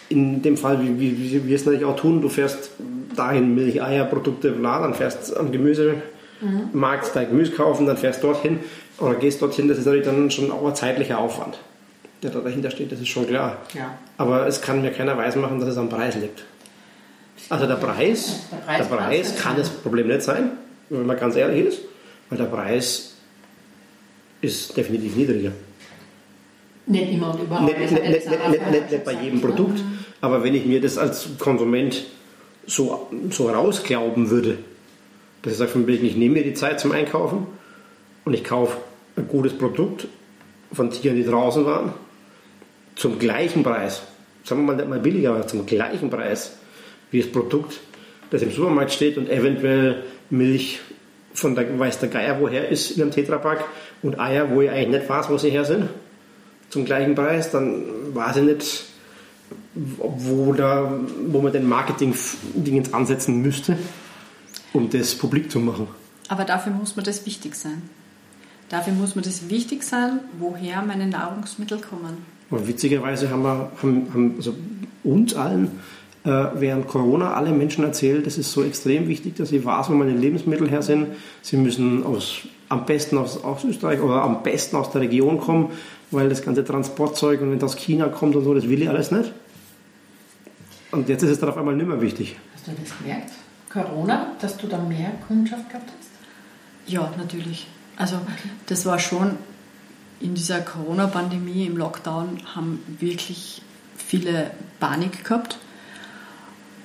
In 0.09 0.41
dem 0.43 0.55
Fall, 0.57 0.81
wie, 0.83 0.99
wie, 0.99 1.17
wie 1.31 1.47
wir 1.47 1.55
es 1.55 1.65
natürlich 1.65 1.85
auch 1.85 1.95
tun, 1.95 2.21
du 2.21 2.29
fährst 2.29 2.69
dahin 3.15 3.55
Milch, 3.55 3.81
Eier, 3.81 4.05
Produkte, 4.05 4.51
bla, 4.51 4.79
dann 4.79 4.93
fährst 4.93 5.35
am 5.35 5.51
Gemüsemarkt 5.51 7.15
dein 7.15 7.29
Gemüse 7.29 7.51
kaufen, 7.53 7.87
dann 7.87 7.97
fährst 7.97 8.23
dorthin 8.23 8.59
oder 8.99 9.15
gehst 9.15 9.41
dorthin, 9.41 9.67
das 9.67 9.77
ist 9.79 9.85
natürlich 9.85 10.05
dann 10.05 10.29
schon 10.29 10.51
auch 10.51 10.65
ein 10.67 10.75
zeitlicher 10.75 11.17
Aufwand, 11.17 11.57
der 12.21 12.29
da 12.31 12.39
dahinter 12.39 12.69
steht, 12.69 12.91
das 12.91 12.99
ist 12.99 13.07
schon 13.07 13.25
klar. 13.27 13.57
Ja. 13.73 13.97
Aber 14.17 14.45
es 14.47 14.61
kann 14.61 14.81
mir 14.81 14.91
keiner 14.91 15.17
weismachen, 15.17 15.59
dass 15.59 15.69
es 15.69 15.77
am 15.77 15.89
Preis 15.89 16.15
liegt. 16.15 16.43
Also 17.49 17.65
der 17.67 17.75
Preis, 17.75 18.47
Der 18.51 18.77
der 18.77 18.83
Preis 18.85 18.87
Preis, 18.87 19.19
passt 19.21 19.33
nicht. 19.33 19.43
kann 19.43 19.57
das 19.57 19.69
Problem 19.69 20.07
nicht 20.07 20.21
sein, 20.21 20.51
wenn 20.89 21.05
man 21.05 21.17
ganz 21.17 21.35
ehrlich 21.35 21.65
ist, 21.65 21.79
weil 22.29 22.37
der 22.37 22.45
Preis 22.45 23.15
ist 24.41 24.77
definitiv 24.77 25.15
niedriger. 25.15 25.51
Nicht 26.87 27.11
immer 27.13 27.33
und 27.33 27.41
überall. 27.41 27.65
Nicht, 27.65 27.79
nicht, 27.79 27.91
nicht, 27.91 28.29
nicht, 28.29 28.49
nicht, 28.49 28.91
nicht, 28.91 29.03
bei 29.05 29.13
jedem 29.13 29.39
ne? 29.39 29.45
Produkt, 29.47 29.81
aber 30.21 30.43
wenn 30.43 30.53
ich 30.53 30.65
mir 30.65 30.81
das 30.81 30.97
als 30.97 31.29
Konsument 31.39 32.05
so, 32.67 33.07
so 33.31 33.49
rausglauben 33.49 34.29
würde, 34.29 34.57
dass 35.41 35.53
ich 35.53 35.59
sage 35.59 35.71
von 35.71 35.87
wegen, 35.87 36.05
ich 36.05 36.15
nehme 36.15 36.35
mir 36.35 36.43
die 36.43 36.53
Zeit 36.53 36.79
zum 36.79 36.91
Einkaufen 36.91 37.47
und 38.23 38.33
ich 38.33 38.43
kaufe 38.43 38.77
ein 39.15 39.27
gutes 39.27 39.57
Produkt 39.57 40.07
von 40.71 40.91
Tieren, 40.91 41.15
die 41.15 41.23
draußen 41.23 41.65
waren, 41.65 41.93
zum 42.95 43.19
gleichen 43.19 43.63
Preis, 43.63 44.03
sagen 44.43 44.61
wir 44.61 44.73
mal 44.73 44.75
nicht 44.75 44.89
mal 44.89 44.99
billiger, 44.99 45.31
aber 45.31 45.47
zum 45.47 45.65
gleichen 45.65 46.09
Preis 46.09 46.57
wie 47.11 47.21
das 47.21 47.31
Produkt, 47.31 47.79
das 48.29 48.41
im 48.41 48.51
Supermarkt 48.51 48.91
steht 48.91 49.17
und 49.17 49.29
eventuell 49.29 50.03
Milch 50.29 50.79
von 51.33 51.53
der 51.53 51.77
weiß 51.77 51.99
der 51.99 52.09
Geier 52.09 52.39
woher 52.39 52.69
ist 52.69 52.91
in 52.91 53.01
einem 53.01 53.11
Tetrapack 53.11 53.65
und 54.01 54.19
Eier, 54.19 54.49
wo 54.51 54.61
ich 54.61 54.69
eigentlich 54.69 55.01
nicht 55.01 55.09
weiß, 55.09 55.29
wo 55.29 55.37
sie 55.37 55.49
her 55.49 55.65
sind, 55.65 55.89
zum 56.75 56.83
gleichen 56.83 57.15
Preis, 57.15 57.51
dann 57.51 57.83
weiß 58.13 58.35
ich 58.35 58.43
nicht, 58.43 58.83
wo, 59.75 60.51
da, 60.51 60.91
wo 61.27 61.41
man 61.41 61.53
den 61.53 61.69
Marketing-Dingens 61.69 62.93
ansetzen 62.93 63.41
müsste, 63.41 63.77
um 64.73 64.89
das 64.89 65.15
publik 65.15 65.49
zu 65.49 65.61
machen. 65.61 65.87
Aber 66.27 66.43
dafür 66.43 66.73
muss 66.73 66.97
mir 66.97 67.03
das 67.03 67.25
wichtig 67.25 67.55
sein. 67.55 67.81
Dafür 68.67 68.91
muss 68.91 69.15
mir 69.15 69.21
das 69.21 69.49
wichtig 69.49 69.83
sein, 69.83 70.19
woher 70.37 70.81
meine 70.81 71.07
Nahrungsmittel 71.07 71.79
kommen. 71.79 72.17
Und 72.49 72.67
witzigerweise 72.67 73.29
haben, 73.29 73.43
wir, 73.43 73.71
haben, 73.81 74.07
haben 74.13 74.33
also 74.35 74.53
uns 75.05 75.33
allen 75.33 75.79
äh, 76.25 76.29
während 76.55 76.87
Corona 76.87 77.35
alle 77.35 77.51
Menschen 77.51 77.85
erzählt, 77.85 78.25
das 78.25 78.37
ist 78.37 78.51
so 78.51 78.63
extrem 78.63 79.07
wichtig, 79.07 79.35
dass 79.35 79.49
sie 79.49 79.63
weiß, 79.63 79.89
wo 79.89 79.93
meine 79.93 80.11
Lebensmittel 80.11 80.69
her 80.69 80.81
sind. 80.81 81.07
Sie 81.41 81.55
müssen 81.55 82.03
aus, 82.03 82.39
am 82.67 82.85
besten 82.85 83.17
aus, 83.17 83.41
aus 83.43 83.63
Österreich 83.63 84.01
oder 84.01 84.23
am 84.23 84.43
besten 84.43 84.75
aus 84.75 84.91
der 84.91 85.01
Region 85.01 85.39
kommen, 85.39 85.69
weil 86.15 86.29
das 86.29 86.41
ganze 86.41 86.63
Transportzeug 86.63 87.41
und 87.41 87.51
wenn 87.51 87.59
das 87.59 87.73
aus 87.73 87.77
China 87.77 88.07
kommt 88.07 88.35
und 88.35 88.43
so, 88.43 88.53
das 88.53 88.67
will 88.67 88.81
ich 88.81 88.89
alles 88.89 89.11
nicht. 89.11 89.31
Und 90.91 91.09
jetzt 91.09 91.23
ist 91.23 91.29
es 91.31 91.39
dann 91.39 91.49
auf 91.49 91.57
einmal 91.57 91.75
nicht 91.75 91.87
mehr 91.87 92.01
wichtig. 92.01 92.37
Hast 92.53 92.67
du 92.67 92.71
das 92.71 92.97
gemerkt? 92.97 93.31
Corona, 93.69 94.31
dass 94.39 94.57
du 94.57 94.67
da 94.67 94.77
mehr 94.77 95.11
Kundschaft 95.27 95.69
gehabt 95.69 95.89
hast? 95.89 96.09
Ja, 96.91 97.11
natürlich. 97.17 97.67
Also 97.97 98.17
das 98.67 98.85
war 98.85 98.99
schon 98.99 99.37
in 100.19 100.33
dieser 100.33 100.61
Corona-Pandemie, 100.61 101.65
im 101.65 101.77
Lockdown, 101.77 102.39
haben 102.55 102.79
wirklich 102.99 103.61
viele 103.97 104.51
Panik 104.79 105.23
gehabt. 105.25 105.57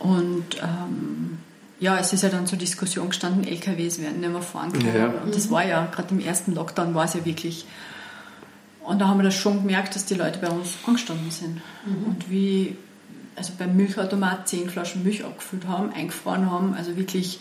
Und 0.00 0.56
ähm, 0.60 1.38
ja, 1.78 1.98
es 1.98 2.12
ist 2.12 2.22
ja 2.22 2.28
dann 2.28 2.46
zur 2.46 2.58
Diskussion 2.58 3.08
gestanden, 3.10 3.44
LKWs 3.44 4.00
werden 4.00 4.20
nicht 4.20 4.32
mehr 4.32 4.42
fahren 4.42 4.72
können. 4.72 4.94
Ja. 4.94 5.06
Und 5.24 5.34
das 5.34 5.50
war 5.50 5.64
ja, 5.64 5.86
gerade 5.86 6.14
im 6.14 6.20
ersten 6.20 6.54
Lockdown 6.54 6.94
war 6.94 7.04
es 7.04 7.14
ja 7.14 7.24
wirklich. 7.24 7.66
Und 8.90 8.98
da 8.98 9.06
haben 9.06 9.20
wir 9.20 9.22
das 9.24 9.36
schon 9.36 9.60
gemerkt, 9.60 9.94
dass 9.94 10.04
die 10.04 10.14
Leute 10.14 10.40
bei 10.40 10.48
uns 10.48 10.78
angestanden 10.84 11.30
sind. 11.30 11.60
Und 12.06 12.28
wie, 12.28 12.76
also 13.36 13.52
beim 13.56 13.76
Milchautomat 13.76 14.48
zehn 14.48 14.68
Flaschen 14.68 15.04
Milch 15.04 15.24
abgefüllt 15.24 15.68
haben, 15.68 15.92
eingefroren 15.92 16.50
haben, 16.50 16.74
also 16.74 16.96
wirklich 16.96 17.38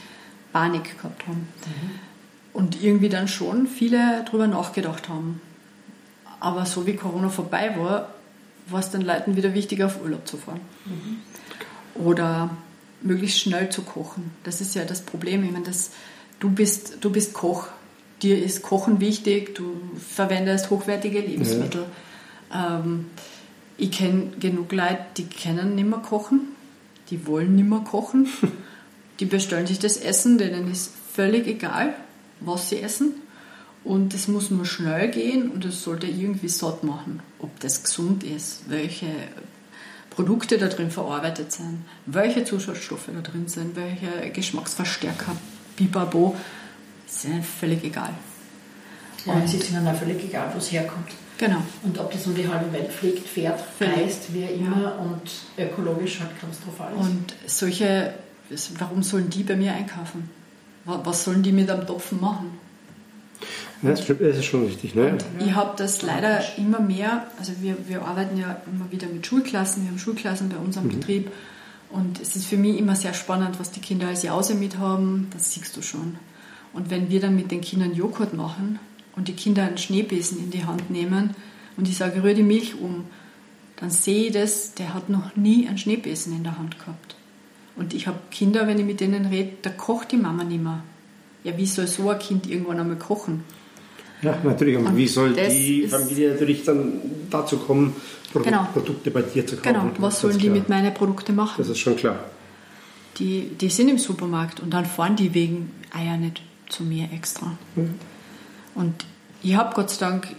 Panik 0.54 0.96
gehabt 0.98 1.26
haben. 1.26 1.48
Und 2.54 2.84
irgendwie 2.84 3.10
dann 3.10 3.28
schon 3.28 3.66
viele 3.66 4.24
darüber 4.26 4.46
nachgedacht 4.46 5.10
haben. 5.10 5.42
Aber 6.40 6.68
so 6.68 6.86
wie 6.86 6.96
Corona 6.96 7.30
vorbei 7.30 7.74
war, 7.80 8.14
war 8.68 8.80
es 8.80 8.92
den 8.92 9.02
Leuten 9.02 9.36
wieder 9.36 9.56
wichtig, 9.56 9.84
auf 9.84 10.04
Urlaub 10.04 10.28
zu 10.28 10.38
fahren. 10.38 10.62
Oder 11.96 12.52
möglichst 13.02 13.40
schnell 13.40 13.70
zu 13.70 13.82
kochen. 13.82 14.30
Das 14.44 14.62
ist 14.62 14.76
ja 14.76 14.86
das 14.86 15.02
Problem. 15.02 15.44
Ich 15.44 15.52
meine, 15.52 15.66
das, 15.66 15.94
du, 16.40 16.52
bist, 16.52 16.98
du 17.02 17.10
bist 17.10 17.34
Koch. 17.34 17.70
Dir 18.22 18.44
ist 18.44 18.64
Kochen 18.64 19.00
wichtig, 19.00 19.56
du 19.56 19.76
verwendest 19.98 20.70
hochwertige 20.70 21.22
Lebensmittel. 21.22 21.86
Ähm, 22.54 23.06
ich 23.78 23.92
kenne 23.92 24.32
genug 24.40 24.72
Leute, 24.72 25.00
die 25.18 25.26
können 25.26 25.76
nicht 25.76 25.88
mehr 25.88 26.00
kochen, 26.00 26.42
die 27.10 27.26
wollen 27.26 27.56
nicht 27.56 27.70
mehr 27.70 27.80
kochen. 27.80 28.28
Die 29.20 29.26
bestellen 29.26 29.68
sich 29.68 29.80
das 29.80 29.98
Essen, 29.98 30.38
denen 30.38 30.72
ist 30.72 30.94
völlig 31.14 31.46
egal, 31.46 31.94
was 32.40 32.70
sie 32.70 32.80
essen. 32.80 33.16
Und 33.84 34.14
es 34.14 34.30
muss 34.30 34.50
nur 34.50 34.66
schnell 34.66 35.12
gehen 35.12 35.50
und 35.50 35.66
es 35.66 35.84
sollte 35.84 36.08
irgendwie 36.08 36.48
satt 36.48 36.86
machen. 36.86 37.22
Ob 37.40 37.60
das 37.60 37.84
gesund 37.84 38.24
ist, 38.24 38.70
welche 38.70 39.08
Produkte 40.10 40.58
da 40.58 40.68
drin 40.68 40.90
verarbeitet 40.90 41.52
sind, 41.52 41.84
welche 42.06 42.46
Zusatzstoffe 42.46 43.10
da 43.14 43.20
drin 43.20 43.48
sind, 43.48 43.76
welche 43.76 44.30
Geschmacksverstärker, 44.32 45.36
bibabo, 45.76 46.38
ist 47.18 47.26
ihnen 47.26 47.44
völlig 47.44 47.84
egal. 47.84 48.12
Ja, 49.26 49.42
es 49.44 49.54
ist 49.54 49.70
ihnen 49.70 49.88
auch 49.88 49.96
völlig 49.96 50.24
egal, 50.24 50.50
wo 50.54 50.58
es 50.60 50.72
herkommt. 50.72 51.10
Genau. 51.38 51.62
Und 51.84 51.98
ob 51.98 52.12
das 52.12 52.26
um 52.28 52.36
die 52.36 52.48
halbe 52.48 52.72
Welt 52.74 52.92
fliegt, 52.92 53.28
fährt, 53.28 53.62
reist, 53.80 54.34
wie 54.34 54.44
immer 54.44 54.98
und 55.00 55.22
ökologisch 55.58 56.20
halt 56.20 56.32
katastrophal 56.40 56.92
ist. 56.94 57.00
Und 57.00 57.34
solche, 57.46 58.14
warum 58.78 59.04
sollen 59.04 59.30
die 59.30 59.44
bei 59.44 59.56
mir 59.56 59.74
einkaufen? 59.74 60.30
Wa- 60.86 61.00
Was 61.04 61.24
sollen 61.24 61.42
die 61.44 61.52
mit 61.54 61.70
einem 61.70 61.86
Topfen 61.88 62.20
machen? 62.20 62.52
Ja, 63.82 63.92
das, 63.92 64.02
ist 64.10 64.44
schon 64.46 64.66
richtig. 64.66 64.96
Ne? 64.96 65.18
Ich 65.40 65.54
habe 65.56 65.74
das 65.78 66.02
leider 66.02 66.42
immer 66.58 66.82
mehr, 66.82 67.28
also 67.38 67.54
wir, 67.62 67.78
wir 67.88 68.02
arbeiten 68.02 68.38
ja 68.38 68.62
immer 68.70 68.92
wieder 68.92 69.08
mit 69.08 69.26
Schulklassen, 69.26 69.84
wir 69.84 69.92
haben 69.92 70.00
Schulklassen 70.00 70.50
bei 70.50 70.58
unserem 70.58 70.90
Betrieb 70.90 71.32
und 71.90 72.20
es 72.20 72.36
ist 72.36 72.48
für 72.48 72.58
mich 72.58 72.78
immer 72.78 72.98
sehr 72.98 73.14
spannend, 73.14 73.58
was 73.58 73.72
die 73.72 73.80
Kinder 73.80 74.08
als 74.10 74.24
Jause 74.24 74.56
mit 74.56 74.78
haben, 74.78 75.30
das 75.34 75.54
siehst 75.54 75.78
du 75.78 75.82
schon. 75.82 76.18
Und 76.74 76.90
wenn 76.90 77.10
wir 77.10 77.20
dann 77.20 77.36
mit 77.36 77.52
den 77.52 77.62
Kindern 77.62 77.96
Joghurt 77.96 78.34
machen 78.34 78.80
und 79.16 79.28
die 79.28 79.34
Kinder 79.34 79.64
einen 79.64 79.78
Schneebesen 79.78 80.38
in 80.40 80.52
die 80.52 80.66
Hand 80.66 80.90
nehmen 80.90 81.36
und 81.78 81.88
ich 81.88 81.98
sage, 81.98 82.24
rühr 82.24 82.34
die 82.34 82.44
Milch 82.44 82.76
um, 82.80 83.06
dann 83.78 83.90
sehe 83.90 84.28
ich 84.28 84.34
das, 84.34 84.74
der 84.76 84.94
hat 84.94 85.10
noch 85.10 85.36
nie 85.36 85.68
einen 85.68 85.78
Schneebesen 85.78 86.36
in 86.36 86.44
der 86.44 86.58
Hand 86.58 86.80
gehabt. 86.80 87.16
Und 87.76 87.94
ich 87.94 88.08
habe 88.08 88.20
Kinder, 88.30 88.68
wenn 88.68 88.78
ich 88.78 88.86
mit 88.86 89.00
denen 89.00 89.26
rede, 89.28 89.54
da 89.62 89.70
kocht 89.70 90.12
die 90.12 90.18
Mama 90.18 90.44
nicht 90.44 90.62
mehr. 90.62 90.84
Ja, 91.46 91.58
wie 91.58 91.66
soll 91.66 91.88
so 91.88 92.10
ein 92.10 92.20
Kind 92.20 92.50
irgendwann 92.50 92.80
einmal 92.80 92.98
kochen? 92.98 93.44
Ja, 94.22 94.38
natürlich. 94.44 94.78
Und, 94.78 94.88
Und 94.88 94.98
wie 94.98 95.08
soll 95.08 95.34
die 95.34 95.88
Familie 95.88 96.32
natürlich 96.32 96.66
dann 96.66 97.00
dazu 97.30 97.58
kommen, 97.58 97.96
Produ 98.34 98.46
Genau. 98.46 98.68
Produkte 98.74 99.12
bei 99.12 99.22
dir 99.22 99.48
zu 99.48 99.56
kaufen? 99.56 99.74
Genau, 99.74 99.92
was 99.98 100.20
sollen 100.20 100.38
die 100.38 100.48
klar. 100.48 100.56
mit 100.58 100.70
meinen 100.70 100.94
Produkten 100.94 101.36
machen? 101.36 101.56
Das 101.58 101.70
ist 101.70 101.80
schon 101.80 101.96
klar. 101.96 102.20
Die, 103.18 103.50
die 103.60 103.70
sind 103.70 103.88
im 103.88 103.98
Supermarkt 103.98 104.60
und 104.60 104.72
dann 104.72 104.86
fahren 104.86 105.16
die 105.16 105.34
wegen 105.34 105.72
Eier 105.94 106.18
nicht 106.18 106.42
zu 106.70 106.84
mir 106.84 107.12
extra. 107.12 107.58
Und 108.76 109.06
ich 109.42 109.56
habe 109.56 109.74
Gott 109.76 109.90
sei 109.90 110.06
Dank, 110.06 110.36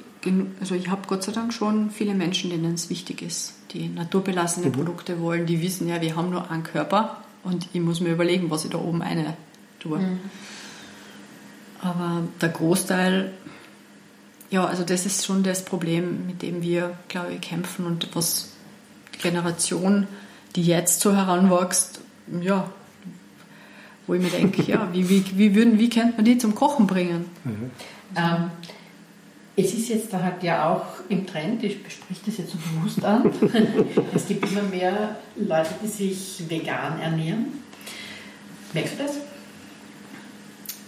also 0.60 0.74
ich 0.74 0.88
habe 0.88 1.02
Gott 1.06 1.22
sei 1.22 1.32
Dank 1.32 1.52
schon 1.52 1.90
viele 1.90 2.14
Menschen, 2.14 2.50
denen 2.50 2.74
es 2.74 2.88
wichtig 2.90 3.22
ist, 3.22 3.54
die 3.72 3.88
naturbelassene 3.88 4.70
Produkte 4.70 5.20
wollen, 5.20 5.46
die 5.46 5.62
wissen 5.62 5.88
ja, 5.88 6.00
wir 6.00 6.16
haben 6.16 6.30
nur 6.30 6.50
einen 6.50 6.62
Körper 6.62 7.22
und 7.42 7.68
ich 7.72 7.80
muss 7.80 8.00
mir 8.00 8.10
überlegen, 8.10 8.50
was 8.50 8.64
ich 8.64 8.70
da 8.70 8.78
oben 8.78 9.02
eine 9.02 9.36
tue. 9.80 10.00
Aber 11.82 12.22
der 12.40 12.50
Großteil, 12.50 13.32
ja, 14.50 14.66
also 14.66 14.84
das 14.84 15.06
ist 15.06 15.24
schon 15.24 15.42
das 15.42 15.64
Problem, 15.64 16.26
mit 16.26 16.42
dem 16.42 16.62
wir, 16.62 16.98
glaube 17.08 17.32
ich, 17.32 17.40
kämpfen 17.40 17.86
und 17.86 18.14
was 18.14 18.50
die 19.14 19.18
Generation, 19.18 20.06
die 20.56 20.62
jetzt 20.62 21.00
so 21.00 21.14
heranwächst, 21.14 22.00
ja, 22.42 22.70
wo 24.10 24.14
ich 24.14 24.22
mir 24.22 24.30
denke, 24.30 24.62
ja, 24.62 24.88
wie, 24.92 25.08
wie, 25.08 25.24
wie, 25.38 25.54
würden, 25.54 25.78
wie 25.78 25.88
könnte 25.88 26.16
man 26.16 26.24
die 26.24 26.36
zum 26.36 26.56
Kochen 26.56 26.88
bringen? 26.88 27.26
Ähm, 28.16 28.50
es 29.54 29.72
ist 29.72 29.88
jetzt 29.88 30.12
da 30.12 30.20
halt 30.20 30.42
ja 30.42 30.68
auch 30.68 30.84
im 31.08 31.28
Trend, 31.28 31.62
ich 31.62 31.80
bespreche 31.80 32.20
das 32.26 32.38
jetzt 32.38 32.50
so 32.50 32.58
bewusst 32.58 33.04
an, 33.04 33.30
es 34.12 34.26
gibt 34.26 34.50
immer 34.50 34.62
mehr 34.62 35.14
Leute, 35.36 35.70
die 35.80 35.86
sich 35.86 36.42
vegan 36.48 36.98
ernähren. 36.98 37.46
Merkst 38.72 38.94
du 38.98 39.04
das? 39.04 39.18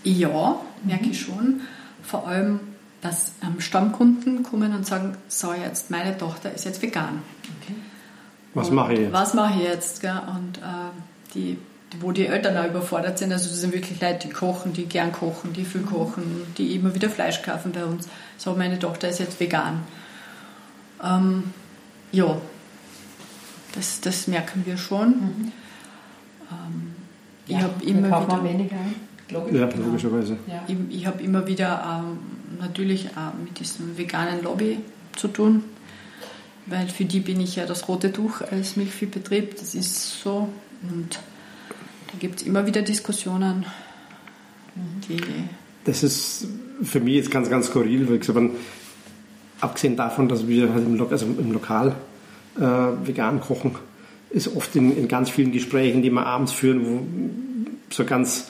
Ja, 0.02 0.60
merke 0.82 1.10
ich 1.10 1.20
schon. 1.20 1.60
Vor 2.02 2.26
allem, 2.26 2.58
dass 3.02 3.34
ähm, 3.44 3.60
Stammkunden 3.60 4.42
kommen 4.42 4.74
und 4.74 4.84
sagen, 4.84 5.16
so 5.28 5.52
jetzt, 5.54 5.92
meine 5.92 6.18
Tochter 6.18 6.52
ist 6.52 6.64
jetzt 6.64 6.82
vegan. 6.82 7.22
Okay. 7.62 7.74
Was 8.54 8.70
Und 8.70 8.74
mache 8.74 8.94
ich 8.94 8.98
jetzt? 8.98 9.12
Was 9.12 9.34
mache 9.34 9.60
ich 9.60 9.64
jetzt? 9.64 10.00
Gell? 10.00 10.20
Und 10.26 10.58
äh, 10.58 10.90
die, 11.34 11.58
wo 12.00 12.12
die 12.12 12.26
Eltern 12.26 12.56
auch 12.56 12.66
überfordert 12.66 13.18
sind, 13.18 13.32
also 13.32 13.48
das 13.48 13.60
sind 13.60 13.72
wirklich 13.72 14.00
Leute, 14.00 14.28
die 14.28 14.32
kochen, 14.32 14.72
die 14.72 14.86
gern 14.86 15.12
kochen, 15.12 15.52
die 15.52 15.64
viel 15.64 15.82
kochen, 15.82 16.46
die 16.56 16.74
immer 16.74 16.94
wieder 16.94 17.10
Fleisch 17.10 17.42
kaufen 17.42 17.72
bei 17.72 17.84
uns. 17.84 18.08
So, 18.38 18.54
meine 18.54 18.78
Tochter 18.78 19.08
ist 19.08 19.20
jetzt 19.20 19.38
vegan. 19.40 19.82
Ähm, 21.02 21.52
ja, 22.12 22.36
das, 23.74 24.00
das 24.00 24.26
merken 24.26 24.62
wir 24.64 24.76
schon. 24.76 25.52
Ähm, 26.50 26.94
ich 27.46 27.56
habe 27.56 27.84
immer 27.84 28.08
wieder... 28.08 28.38
auch 28.38 28.44
weniger. 28.44 28.76
Logisch. 29.30 29.54
Ja, 29.54 29.66
logischerweise. 29.66 30.36
Ja. 30.46 30.62
Ich, 30.68 30.76
ich 30.90 31.06
habe 31.06 31.22
immer 31.22 31.46
wieder 31.46 32.02
ähm, 32.04 32.18
natürlich 32.60 33.08
auch 33.16 33.32
mit 33.42 33.58
diesem 33.58 33.96
veganen 33.96 34.42
Lobby 34.42 34.78
zu 35.16 35.28
tun, 35.28 35.64
weil 36.66 36.88
für 36.88 37.04
die 37.04 37.20
bin 37.20 37.40
ich 37.40 37.56
ja 37.56 37.64
das 37.64 37.88
rote 37.88 38.12
Tuch 38.12 38.42
als 38.42 38.76
Milchviehbetrieb. 38.76 39.56
Das 39.58 39.74
ist 39.74 40.20
so. 40.22 40.48
Und 40.82 41.18
da 42.12 42.18
gibt 42.18 42.40
es 42.40 42.46
immer 42.46 42.66
wieder 42.66 42.82
Diskussionen, 42.82 43.64
die. 45.08 45.16
Das 45.84 46.02
ist 46.02 46.46
für 46.82 47.00
mich 47.00 47.14
jetzt 47.14 47.30
ganz, 47.30 47.50
ganz 47.50 47.66
skurril, 47.66 48.06
weil 48.06 48.16
ich 48.16 48.20
gesagt 48.20 48.38
abgesehen 49.60 49.96
davon, 49.96 50.28
dass 50.28 50.46
wir 50.46 50.72
halt 50.72 50.84
im, 50.84 50.96
Lo 50.96 51.06
also 51.06 51.26
im 51.26 51.52
Lokal 51.52 51.94
äh, 52.56 52.60
vegan 52.60 53.40
kochen, 53.40 53.74
ist 54.30 54.54
oft 54.54 54.74
in, 54.76 54.96
in 54.96 55.08
ganz 55.08 55.30
vielen 55.30 55.52
Gesprächen, 55.52 56.02
die 56.02 56.10
wir 56.10 56.26
abends 56.26 56.52
führen, 56.52 56.84
wo 56.84 57.06
so 57.90 58.04
ganz, 58.04 58.48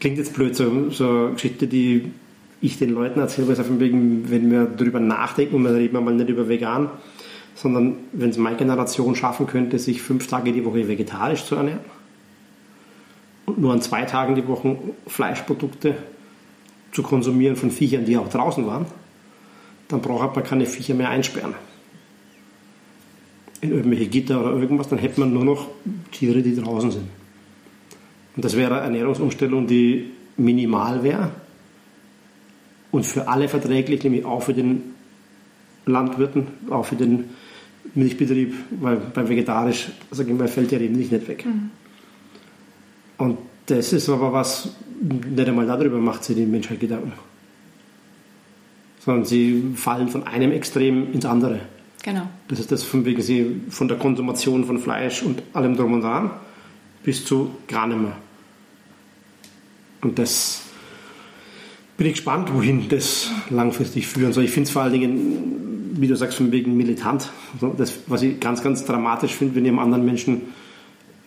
klingt 0.00 0.18
jetzt 0.18 0.34
blöd, 0.34 0.56
so, 0.56 0.90
so 0.90 1.30
Geschichte, 1.32 1.66
die 1.66 2.12
ich 2.60 2.78
den 2.78 2.90
Leuten 2.90 3.20
erzähle, 3.20 3.48
weil 3.48 3.54
es 3.54 3.60
auf 3.60 3.66
wegen, 3.78 4.30
wenn 4.30 4.50
wir 4.50 4.64
darüber 4.64 5.00
nachdenken, 5.00 5.56
und 5.56 5.64
dann 5.64 5.74
reden 5.74 5.94
wir 5.94 6.00
mal 6.00 6.14
nicht 6.14 6.28
über 6.28 6.48
vegan, 6.48 6.90
sondern 7.54 7.96
wenn 8.12 8.30
es 8.30 8.38
meine 8.38 8.56
Generation 8.56 9.14
schaffen 9.16 9.46
könnte, 9.46 9.78
sich 9.78 10.02
fünf 10.02 10.26
Tage 10.26 10.52
die 10.52 10.64
Woche 10.64 10.88
vegetarisch 10.88 11.44
zu 11.44 11.56
ernähren 11.56 11.80
nur 13.56 13.72
an 13.72 13.82
zwei 13.82 14.04
Tagen 14.04 14.34
die 14.34 14.46
Woche 14.46 14.76
Fleischprodukte 15.06 15.96
zu 16.92 17.02
konsumieren 17.02 17.56
von 17.56 17.70
Viechern, 17.70 18.04
die 18.04 18.16
auch 18.16 18.28
draußen 18.28 18.66
waren, 18.66 18.86
dann 19.88 20.00
braucht 20.00 20.34
man 20.34 20.44
keine 20.44 20.66
Viecher 20.66 20.94
mehr 20.94 21.10
einsperren. 21.10 21.54
In 23.60 23.72
irgendwelche 23.72 24.06
Gitter 24.06 24.40
oder 24.40 24.52
irgendwas, 24.56 24.88
dann 24.88 24.98
hätte 24.98 25.20
man 25.20 25.32
nur 25.32 25.44
noch 25.44 25.68
Tiere, 26.12 26.42
die 26.42 26.56
draußen 26.56 26.90
sind. 26.90 27.08
Und 28.36 28.44
das 28.44 28.56
wäre 28.56 28.76
eine 28.76 28.84
Ernährungsumstellung, 28.84 29.66
die 29.66 30.10
minimal 30.36 31.02
wäre 31.02 31.30
und 32.90 33.06
für 33.06 33.28
alle 33.28 33.48
verträglich, 33.48 34.02
nämlich 34.02 34.24
auch 34.24 34.42
für 34.42 34.54
den 34.54 34.94
Landwirten, 35.86 36.46
auch 36.70 36.84
für 36.84 36.96
den 36.96 37.30
Milchbetrieb, 37.94 38.54
weil 38.80 38.96
beim 38.96 39.28
Vegetarisch, 39.28 39.88
mal, 40.28 40.48
fällt 40.48 40.72
ja 40.72 40.78
die 40.78 40.88
Milch 40.88 41.10
nicht 41.10 41.28
weg. 41.28 41.44
Und 43.20 43.36
das 43.66 43.92
ist 43.92 44.08
aber 44.08 44.32
was, 44.32 44.70
nicht 45.00 45.46
einmal 45.46 45.66
darüber 45.66 45.98
macht 45.98 46.24
sich 46.24 46.36
die 46.36 46.46
Menschheit 46.46 46.80
Gedanken. 46.80 47.12
Sondern 49.00 49.26
sie 49.26 49.72
fallen 49.76 50.08
von 50.08 50.26
einem 50.26 50.52
Extrem 50.52 51.12
ins 51.12 51.26
andere. 51.26 51.60
Genau. 52.02 52.22
Das 52.48 52.58
ist 52.58 52.72
das 52.72 52.82
von 52.82 53.04
wegen 53.04 53.20
sie 53.20 53.60
von 53.68 53.88
der 53.88 53.98
Konsumation 53.98 54.64
von 54.64 54.78
Fleisch 54.78 55.22
und 55.22 55.42
allem 55.52 55.76
drum 55.76 55.92
und 55.92 56.00
dran 56.00 56.30
bis 57.02 57.24
zu 57.24 57.50
gar 57.68 57.86
nicht 57.86 58.00
mehr. 58.00 58.16
Und 60.00 60.18
das 60.18 60.62
bin 61.98 62.06
ich 62.06 62.14
gespannt, 62.14 62.54
wohin 62.54 62.88
das 62.88 63.30
langfristig 63.50 64.06
führen 64.06 64.32
soll. 64.32 64.44
Ich 64.44 64.50
finde 64.50 64.68
es 64.68 64.72
vor 64.72 64.82
allen 64.82 64.92
Dingen, 64.92 65.96
wie 66.00 66.08
du 66.08 66.16
sagst, 66.16 66.38
von 66.38 66.50
wegen 66.52 66.74
militant. 66.74 67.30
Das, 67.76 67.98
was 68.06 68.22
ich 68.22 68.40
ganz, 68.40 68.62
ganz 68.62 68.86
dramatisch 68.86 69.34
finde, 69.34 69.56
wenn 69.56 69.64
ich 69.66 69.70
einem 69.70 69.78
anderen 69.78 70.06
Menschen 70.06 70.42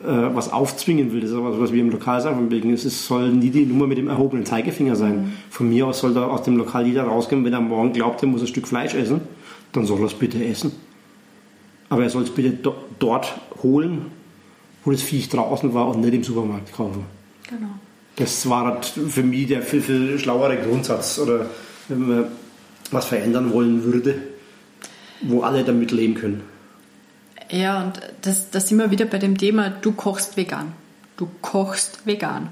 was 0.06 0.52
aufzwingen 0.52 1.14
will. 1.14 1.22
Das 1.22 1.32
ist 1.32 1.36
aber 1.36 1.60
was 1.60 1.72
wir 1.72 1.82
im 1.82 1.90
Lokal 1.90 2.22
sagen, 2.22 2.52
wegen, 2.52 2.74
es 2.74 2.84
ist, 2.84 3.06
soll 3.06 3.30
nie 3.30 3.50
die 3.50 3.66
Nummer 3.66 3.88
mit 3.88 3.98
dem 3.98 4.10
erhobenen 4.10 4.46
Zeigefinger 4.46 4.96
sein. 4.96 5.34
Von 5.50 5.70
mir 5.70 5.88
aus 5.88 6.00
soll 6.00 6.14
da 6.14 6.28
aus 6.28 6.44
dem 6.44 6.58
Lokal 6.58 6.86
jeder 6.86 7.04
rausgehen, 7.04 7.46
wenn 7.46 7.54
er 7.54 7.62
morgen 7.62 7.94
glaubt, 7.94 8.22
er 8.22 8.28
muss 8.28 8.42
ein 8.42 8.48
Stück 8.48 8.68
Fleisch 8.68 8.94
essen, 8.96 9.22
dann 9.72 9.86
soll 9.86 10.00
er 10.00 10.08
es 10.08 10.14
bitte 10.14 10.44
essen. 10.44 10.74
Aber 11.90 12.04
er 12.04 12.10
soll 12.10 12.24
es 12.24 12.32
bitte 12.32 12.52
do 12.52 12.76
dort 13.00 13.34
holen, 13.62 14.08
wo 14.84 14.92
das 14.92 15.02
Viech 15.02 15.30
draußen 15.30 15.74
war 15.74 15.88
und 15.88 16.02
nicht 16.02 16.14
im 16.14 16.24
Supermarkt 16.24 16.74
kaufen. 16.74 17.06
Genau. 17.50 17.68
Das 18.16 18.50
war 18.50 18.66
halt 18.66 18.86
für 18.86 19.24
mich 19.24 19.48
der 19.48 19.62
viel, 19.62 19.82
viel 19.82 20.20
schlauere 20.20 20.58
Grundsatz. 20.58 21.20
Oder 21.20 21.48
wenn 21.88 22.08
man 22.08 22.26
was 22.92 23.06
verändern 23.06 23.54
wollen 23.54 23.84
würde, 23.84 24.16
wo 25.22 25.42
alle 25.42 25.64
damit 25.64 25.92
leben 25.92 26.16
können. 26.16 26.42
Ja, 27.54 27.84
und 27.84 28.00
das, 28.22 28.50
das 28.50 28.68
sind 28.68 28.80
wir 28.80 28.90
wieder 28.92 29.06
bei 29.06 29.20
dem 29.20 29.38
Thema, 29.38 29.70
du 29.70 29.92
kochst 29.92 30.38
vegan. 30.38 30.74
Du 31.18 31.28
kochst 31.42 32.06
vegan. 32.06 32.50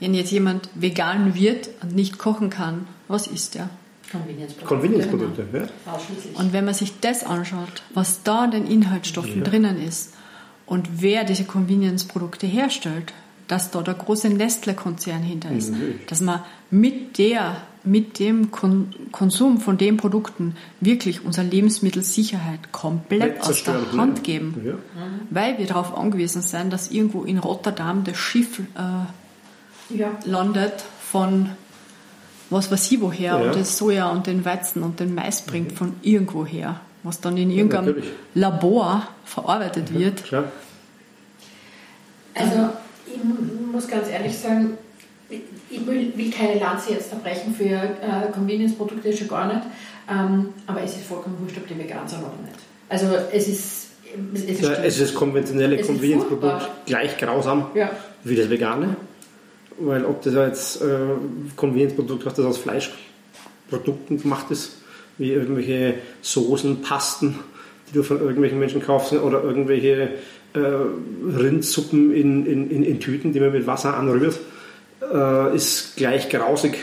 Wenn 0.00 0.14
jetzt 0.14 0.30
jemand 0.30 0.68
vegan 0.74 1.34
wird 1.34 1.68
und 1.82 1.94
nicht 1.94 2.18
kochen 2.18 2.48
kann, 2.50 2.86
was 3.08 3.26
ist 3.26 3.54
der? 3.54 3.68
Convenience-Produkte. 4.10 4.66
Convenience-Produkte, 4.74 5.46
ja. 5.52 5.98
Und 6.34 6.52
wenn 6.52 6.64
man 6.64 6.74
sich 6.74 7.00
das 7.00 7.24
anschaut, 7.24 7.82
was 7.94 8.22
da 8.22 8.42
an 8.42 8.50
den 8.52 8.66
Inhaltsstoffen 8.66 9.38
Ja. 9.38 9.42
drinnen 9.44 9.80
ist 9.82 10.14
und 10.66 11.02
wer 11.02 11.24
diese 11.24 11.44
Convenience-Produkte 11.44 12.46
herstellt, 12.46 13.12
dass 13.48 13.70
da 13.70 13.82
der 13.82 13.94
große 13.94 14.28
Nestle-Konzern 14.30 15.22
hinter 15.22 15.50
ist, 15.50 15.70
Mhm. 15.70 15.94
dass 16.08 16.20
man 16.20 16.40
mit 16.70 17.18
der, 17.18 17.56
mit 17.84 18.18
dem 18.18 18.50
Kon 18.50 18.94
Konsum 19.10 19.60
von 19.60 19.76
den 19.76 19.96
Produkten 19.96 20.56
wirklich 20.80 21.24
unsere 21.24 21.46
Lebensmittelsicherheit 21.46 22.70
komplett 22.72 23.40
aus 23.42 23.64
der 23.64 23.92
Hand 23.92 24.16
ne? 24.16 24.22
geben, 24.22 24.62
Ja. 24.64 24.74
weil 25.30 25.58
wir 25.58 25.66
darauf 25.66 25.96
angewiesen 25.96 26.42
sind, 26.42 26.72
dass 26.72 26.90
irgendwo 26.90 27.24
in 27.24 27.38
Rotterdam 27.38 28.04
das 28.04 28.16
Schiff 28.16 28.60
äh, 28.60 29.94
Ja. 29.96 30.10
landet 30.24 30.84
von 31.00 31.50
was 32.50 32.70
weiß 32.70 32.92
ich 32.92 33.00
woher 33.00 33.38
Ja. 33.38 33.46
und 33.46 33.56
das 33.56 33.76
Soja 33.78 34.10
und 34.10 34.26
den 34.26 34.44
Weizen 34.44 34.82
und 34.82 35.00
den 35.00 35.14
Mais 35.14 35.42
bringt 35.42 35.72
von 35.72 35.94
irgendwo 36.02 36.44
her, 36.46 36.80
was 37.02 37.20
dann 37.20 37.36
in 37.36 37.50
irgendeinem. 37.50 37.96
Labor 38.34 39.08
verarbeitet 39.24 39.92
wird. 39.92 40.22
Klar. 40.24 40.44
Also, 42.34 42.70
ich 43.06 43.18
muss 43.72 43.88
ganz 43.88 44.08
ehrlich 44.08 44.36
sagen, 44.38 44.78
ich 45.70 45.86
will, 45.86 46.12
will 46.16 46.30
keine 46.30 46.58
Lanze 46.60 46.92
jetzt 46.92 47.10
zerbrechen 47.10 47.54
für 47.54 47.64
äh, 47.64 48.30
Convenience-Produkte, 48.32 49.16
schon 49.16 49.28
gar 49.28 49.46
nicht. 49.46 49.62
Ähm, 50.10 50.48
aber 50.66 50.82
es 50.82 50.92
ist 50.96 51.04
vollkommen 51.06 51.36
wurscht, 51.40 51.56
ob 51.56 51.66
die 51.68 51.78
vegan 51.78 52.06
sind 52.08 52.20
oder 52.20 52.34
nicht. 52.44 52.58
Also, 52.88 53.06
es 53.32 53.48
ist. 53.48 53.88
Es 54.34 54.42
ist, 54.42 54.60
Ja, 54.60 54.72
es 54.74 54.98
ist 54.98 55.08
das 55.08 55.14
konventionelle 55.14 55.80
Convenience-Produkt 55.80 56.68
gleich 56.84 57.16
grausam 57.16 57.68
Ja. 57.74 57.90
wie 58.24 58.36
das 58.36 58.50
vegane. 58.50 58.96
Weil 59.78 60.04
ob 60.04 60.20
das 60.22 60.34
jetzt 60.34 60.82
äh, 60.82 60.86
Convenience-Produkt 61.56 62.26
hast, 62.26 62.38
das 62.38 62.44
aus 62.44 62.58
Fleischprodukten 62.58 64.20
gemacht 64.20 64.50
ist, 64.50 64.72
wie 65.16 65.32
irgendwelche 65.32 65.94
Soßen, 66.20 66.82
Pasten, 66.82 67.38
die 67.88 67.94
du 67.94 68.02
von 68.02 68.20
irgendwelchen 68.20 68.58
Menschen 68.58 68.82
kaufst, 68.82 69.12
oder 69.14 69.42
irgendwelche 69.42 70.10
äh, 70.52 70.58
Rindsuppen 70.58 72.12
in, 72.12 72.44
in, 72.44 72.70
in, 72.70 72.82
in 72.82 73.00
Tüten, 73.00 73.32
die 73.32 73.40
man 73.40 73.52
mit 73.52 73.66
Wasser 73.66 73.96
anrührt, 73.96 74.38
äh, 75.12 75.54
ist 75.54 75.96
gleich 75.96 76.28
grausig 76.28 76.78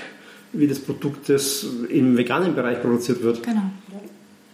wie 0.52 0.68
das 0.68 0.80
Produkt, 0.80 1.30
das 1.30 1.66
im 1.90 2.18
veganen 2.18 2.56
Bereich 2.56 2.82
produziert 2.82 3.22
wird. 3.22 3.44
Genau. 3.44 3.62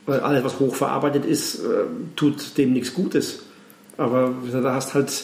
Weil 0.05 0.19
alles, 0.19 0.43
was 0.43 0.59
hochverarbeitet 0.59 1.25
ist, 1.25 1.55
äh, 1.55 1.85
tut 2.15 2.57
dem 2.57 2.73
nichts 2.73 2.93
Gutes. 2.93 3.43
Aber 3.97 4.33
da 4.51 4.75
hast 4.75 4.93
halt, 4.93 5.23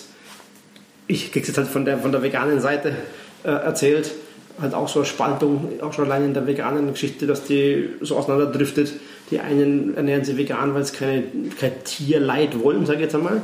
ich 1.08 1.32
krieg's 1.32 1.48
jetzt 1.48 1.58
halt 1.58 1.68
von 1.68 1.86
der, 1.86 2.00
von 2.00 2.12
der 2.12 2.24
veganen 2.24 2.62
Seite 2.62 2.96
äh, 3.44 3.50
erzählt, 3.50 4.12
halt 4.60 4.74
auch 4.74 4.88
so 4.88 5.00
eine 5.00 5.06
Spaltung, 5.06 5.68
auch 5.82 5.94
schon 5.94 6.06
allein 6.06 6.26
in 6.26 6.34
der 6.34 6.48
veganen 6.48 6.92
Geschichte, 6.92 7.28
dass 7.28 7.44
die 7.44 7.90
so 8.02 8.18
auseinanderdriftet. 8.18 8.94
Die 9.30 9.40
einen 9.40 9.96
ernähren 9.96 10.24
sich 10.24 10.38
vegan, 10.38 10.74
weil 10.74 10.86
sie 10.86 10.96
keine, 10.96 11.24
kein 11.60 11.72
Tierleid 11.84 12.60
wollen, 12.62 12.86
sage 12.86 13.00
ich 13.00 13.04
jetzt 13.04 13.16
einmal. 13.16 13.42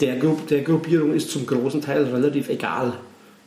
Der, 0.00 0.16
Grupp, 0.16 0.46
der 0.48 0.62
Gruppierung 0.62 1.14
ist 1.14 1.30
zum 1.30 1.46
großen 1.46 1.80
Teil 1.80 2.04
relativ 2.04 2.48
egal, 2.48 2.94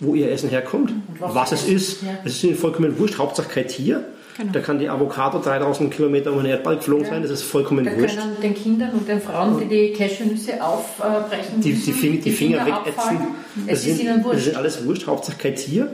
wo 0.02 0.14
ihr 0.16 0.30
Essen 0.32 0.50
herkommt, 0.50 0.92
was 1.20 1.34
was, 1.36 1.52
es 1.54 1.64
ist. 1.68 1.94
ist, 1.94 2.02
ja. 2.04 2.10
Es 2.26 2.34
ist 2.34 2.44
ihnen 2.44 2.56
vollkommen 2.56 2.98
wurscht, 3.00 3.18
Hauptsache 3.18 3.48
kein 3.48 3.68
Tier. 3.68 4.04
Genau. 4.38 4.52
Da 4.54 4.60
kann 4.62 4.80
die 4.80 4.90
Avocado 4.90 5.40
3000 5.40 5.94
Kilometer 5.94 6.32
um 6.32 6.38
den 6.40 6.48
Erdball 6.48 6.78
geflogen 6.78 7.06
sein, 7.06 7.22
das 7.22 7.32
ist 7.32 7.44
vollkommen 7.44 7.86
Da 7.86 7.96
wurscht. 7.98 8.18
können 8.18 8.36
den 8.42 8.56
Kindern 8.56 8.92
und 8.92 9.08
den 9.08 9.22
Frauen, 9.22 9.60
die 9.60 9.66
die 9.68 9.94
Cashewnüsse 9.94 10.64
aufbrechen, 10.64 11.62
Die, 11.62 11.70
die, 11.74 11.76
müssen, 11.78 11.94
Fing, 11.94 12.22
die 12.22 12.32
Finger 12.32 12.66
wegetzen. 12.66 12.80
abfallen. 12.98 13.22
Das 13.68 13.80
Es 13.80 13.88
ist 13.88 13.98
sind, 13.98 14.06
ihnen 14.08 14.24
das 14.32 14.44
sind 14.46 14.56
alles 14.56 14.86
wurscht, 14.86 15.06
Hauptsache 15.08 15.38
kein 15.38 15.56
Tier. 15.56 15.92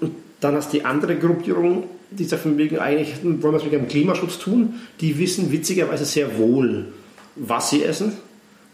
Und 0.00 0.12
dann 0.40 0.54
hast 0.56 0.72
du 0.72 0.78
die 0.78 0.84
andere 0.84 1.16
Gruppierung, 1.16 1.84
die 2.10 2.24
sagt 2.24 2.42
von 2.42 2.58
wegen, 2.58 2.78
eigentlich 2.78 3.14
wollen 3.22 3.40
wir 3.42 3.54
es 3.56 3.64
mit 3.64 3.72
dem 3.72 3.88
Klimaschutz 3.88 4.38
tun. 4.38 4.74
Die 5.00 5.18
wissen 5.18 5.50
witzigerweise 5.52 6.04
sehr 6.04 6.36
wohl, 6.38 6.86
was 7.36 7.70
sie 7.70 7.84
essen 7.84 8.12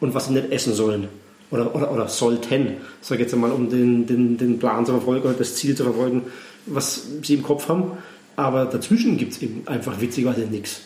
und 0.01 0.15
was 0.15 0.27
sie 0.27 0.33
nicht 0.33 0.51
essen 0.51 0.73
sollen. 0.73 1.09
Oder, 1.53 1.75
oder, 1.75 1.93
oder 1.93 2.09
sollten, 2.09 2.79
sage 3.03 3.21
ich 3.21 3.27
jetzt 3.27 3.35
einmal, 3.35 3.53
um 3.53 3.69
den, 3.69 4.07
den, 4.07 4.39
den 4.39 4.59
Plan 4.59 4.87
zu 4.87 4.93
verfolgen 4.93 5.29
oder 5.29 5.35
das 5.35 5.55
Ziel 5.55 5.77
zu 5.77 5.85
verfolgen, 5.85 6.23
was 6.67 7.07
sie 7.23 7.35
im 7.35 7.43
Kopf 7.43 7.69
haben. 7.69 7.93
Aber 8.37 8.65
dazwischen 8.65 9.19
gibt 9.19 9.33
es 9.33 9.43
eben 9.43 9.63
einfach 9.67 10.01
witzigerweise 10.01 10.41
nichts. 10.43 10.81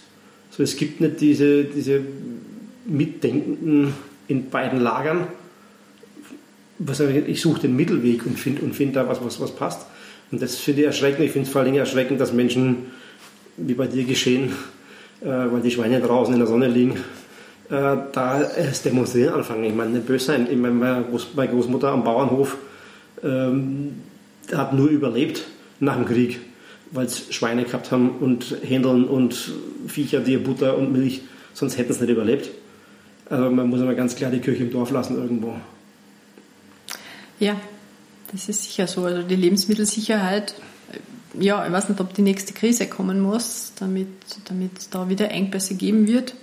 So, 0.50 0.64
es 0.64 0.76
gibt 0.76 1.00
nicht 1.00 1.20
diese, 1.20 1.64
diese 1.64 2.00
Mitdenkenden 2.84 3.94
in 4.26 4.50
beiden 4.50 4.80
Lagern. 4.80 5.28
Was, 6.78 7.00
ich 7.00 7.40
suche 7.40 7.60
den 7.60 7.76
Mittelweg 7.76 8.26
und 8.26 8.38
finde 8.38 8.62
und 8.62 8.74
find 8.74 8.96
da 8.96 9.08
was, 9.08 9.24
was, 9.24 9.40
was 9.40 9.54
passt. 9.54 9.86
Und 10.32 10.42
das 10.42 10.56
finde 10.56 10.82
ich 10.82 10.86
erschreckend. 10.86 11.24
Ich 11.24 11.30
finde 11.30 11.46
es 11.46 11.52
vor 11.52 11.60
allen 11.60 11.72
Dingen 11.72 11.78
erschreckend, 11.78 12.20
dass 12.20 12.32
Menschen, 12.32 12.86
wie 13.56 13.74
bei 13.74 13.86
dir 13.86 14.04
geschehen, 14.04 14.52
äh, 15.20 15.26
weil 15.28 15.60
die 15.60 15.70
Schweine 15.70 16.00
draußen 16.00 16.34
in 16.34 16.40
der 16.40 16.48
Sonne 16.48 16.68
liegen, 16.68 16.98
äh, 17.68 17.96
da 18.12 18.42
das 18.56 18.82
Demonstrieren 18.82 19.34
anfangen. 19.34 19.64
Ich 19.64 19.74
meine, 19.74 19.90
nicht 19.90 20.06
böse 20.06 20.26
sein. 20.26 20.46
Ich 20.50 20.56
meine, 20.56 20.74
meine 20.74 21.04
Groß- 21.04 21.28
meine 21.34 21.50
Großmutter 21.52 21.88
am 21.88 22.04
Bauernhof 22.04 22.56
ähm, 23.22 24.02
hat 24.52 24.72
nur 24.72 24.88
überlebt 24.88 25.44
nach 25.80 25.96
dem 25.96 26.06
Krieg, 26.06 26.40
weil 26.92 27.06
es 27.06 27.32
Schweine 27.34 27.64
gehabt 27.64 27.90
haben 27.90 28.10
und 28.20 28.56
Händeln 28.62 29.04
und 29.04 29.52
Viecher, 29.86 30.20
die 30.20 30.36
Butter 30.36 30.76
und 30.78 30.92
Milch, 30.92 31.22
sonst 31.54 31.76
hätten 31.78 31.92
sie 31.92 32.02
nicht 32.02 32.10
überlebt. 32.10 32.50
Also 33.28 33.50
man 33.50 33.68
muss 33.68 33.80
aber 33.80 33.94
ganz 33.94 34.14
klar 34.14 34.30
die 34.30 34.38
Kirche 34.38 34.62
im 34.62 34.70
Dorf 34.70 34.90
lassen 34.90 35.16
irgendwo. 35.16 35.56
Ja, 37.40 37.56
das 38.32 38.48
ist 38.48 38.62
sicher 38.62 38.86
so. 38.86 39.04
Also 39.04 39.22
die 39.22 39.36
Lebensmittelsicherheit, 39.36 40.54
äh, 40.92 41.44
ja, 41.44 41.66
ich 41.66 41.72
weiß 41.72 41.88
nicht, 41.88 42.00
ob 42.00 42.14
die 42.14 42.22
nächste 42.22 42.54
Krise 42.54 42.86
kommen 42.86 43.20
muss, 43.20 43.72
damit 43.78 44.08
es 44.78 44.88
da 44.90 45.08
wieder 45.08 45.30
Engpässe 45.30 45.74
geben 45.74 46.06
wird, 46.06 46.34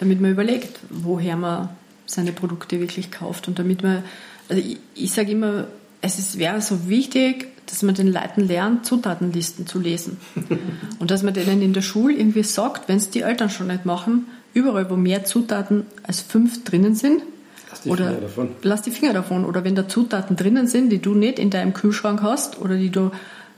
damit 0.00 0.20
man 0.20 0.30
überlegt, 0.32 0.78
woher 0.88 1.36
man 1.36 1.68
seine 2.06 2.32
Produkte 2.32 2.80
wirklich 2.80 3.10
kauft 3.10 3.46
und 3.48 3.58
damit 3.58 3.82
man, 3.82 4.02
also 4.48 4.60
ich, 4.60 4.78
ich 4.94 5.12
sage 5.12 5.32
immer, 5.32 5.66
es 6.00 6.18
ist, 6.18 6.38
wäre 6.38 6.60
so 6.60 6.88
wichtig, 6.88 7.48
dass 7.66 7.82
man 7.82 7.94
den 7.94 8.08
Leuten 8.12 8.40
lernt, 8.46 8.84
Zutatenlisten 8.86 9.66
zu 9.66 9.78
lesen. 9.78 10.18
Und 10.98 11.10
dass 11.10 11.22
man 11.22 11.34
denen 11.34 11.62
in 11.62 11.72
der 11.72 11.82
Schule 11.82 12.14
irgendwie 12.14 12.42
sagt, 12.42 12.88
wenn 12.88 12.96
es 12.96 13.10
die 13.10 13.20
Eltern 13.20 13.48
schon 13.48 13.68
nicht 13.68 13.84
machen, 13.86 14.26
überall, 14.54 14.90
wo 14.90 14.96
mehr 14.96 15.24
Zutaten 15.24 15.86
als 16.02 16.20
fünf 16.20 16.64
drinnen 16.64 16.94
sind, 16.96 17.22
Lass 17.70 17.82
die 17.82 17.90
oder 17.90 18.06
Finger 18.08 18.20
davon. 18.20 18.48
lass 18.62 18.82
die 18.82 18.90
Finger 18.90 19.12
davon. 19.12 19.44
Oder 19.44 19.62
wenn 19.62 19.76
da 19.76 19.86
Zutaten 19.86 20.34
drinnen 20.34 20.66
sind, 20.66 20.90
die 20.90 20.98
du 20.98 21.14
nicht 21.14 21.38
in 21.38 21.50
deinem 21.50 21.72
Kühlschrank 21.72 22.22
hast 22.22 22.58
oder 22.60 22.76
die 22.76 22.90
du 22.90 23.12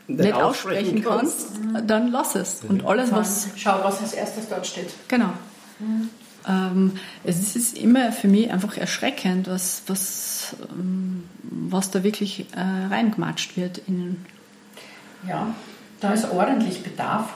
Nicht 0.09 0.21
nicht 0.21 0.35
aussprechen 0.35 1.03
aussprechen 1.03 1.05
kannst, 1.05 1.87
dann 1.87 2.11
lass 2.13 2.35
es. 2.35 2.61
Und 2.69 2.85
alles, 2.85 3.13
was 3.13 3.49
Schau, 3.57 3.81
was 3.83 4.03
als 4.03 4.13
erstes 4.13 4.49
dort 4.51 4.67
steht. 4.67 4.91
Genau. 5.09 5.33
Ähm, 6.49 6.93
es 7.25 7.55
ist 7.57 7.79
immer 7.79 8.11
für 8.13 8.29
mich 8.29 8.51
einfach 8.51 8.77
erschreckend, 8.77 9.49
was, 9.49 9.83
was, 9.87 10.57
ähm, 10.73 11.25
was 11.43 11.91
da 11.91 12.03
wirklich 12.03 12.47
äh, 12.57 12.61
reingematscht 12.93 13.57
wird. 13.57 13.81
In, 13.87 14.17
Ja, 15.29 15.55
da 16.01 16.13
ist 16.13 16.31
ordentlich 16.33 16.83
Bedarf. 16.83 17.31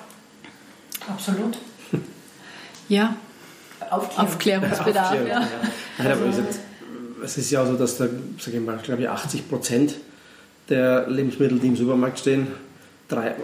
Absolut. 1.08 1.56
ja, 2.88 3.14
Aufklärung. 3.90 4.26
Aufklärungsbedarf. 4.28 5.12
Aufklärung, 5.12 5.28
Ja. 5.28 5.48
Nein, 5.98 6.12
aber 6.12 6.26
es 6.26 6.38
ist- 6.38 6.60
es 7.24 7.38
ist 7.38 7.50
ja 7.50 7.62
auch 7.62 7.66
so, 7.66 7.76
dass 7.76 7.96
da, 7.98 8.06
sage 8.38 8.58
ich 8.58 8.62
mal, 8.62 8.76
glaube 8.82 9.02
ich, 9.02 9.08
80 9.08 9.48
Prozent 9.48 9.94
der 10.68 11.08
Lebensmittel, 11.08 11.58
die 11.58 11.68
im 11.68 11.76
Supermarkt 11.76 12.18
stehen, 12.18 12.48
drei, 13.08 13.34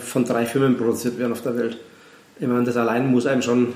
von 0.00 0.24
drei 0.24 0.46
Firmen 0.46 0.76
produziert 0.76 1.18
werden 1.18 1.32
auf 1.32 1.42
der 1.42 1.56
Welt. 1.56 1.76
Ich 2.40 2.46
meine, 2.46 2.64
das 2.64 2.76
allein 2.76 3.10
muss 3.10 3.26
einem 3.26 3.42
schon 3.42 3.74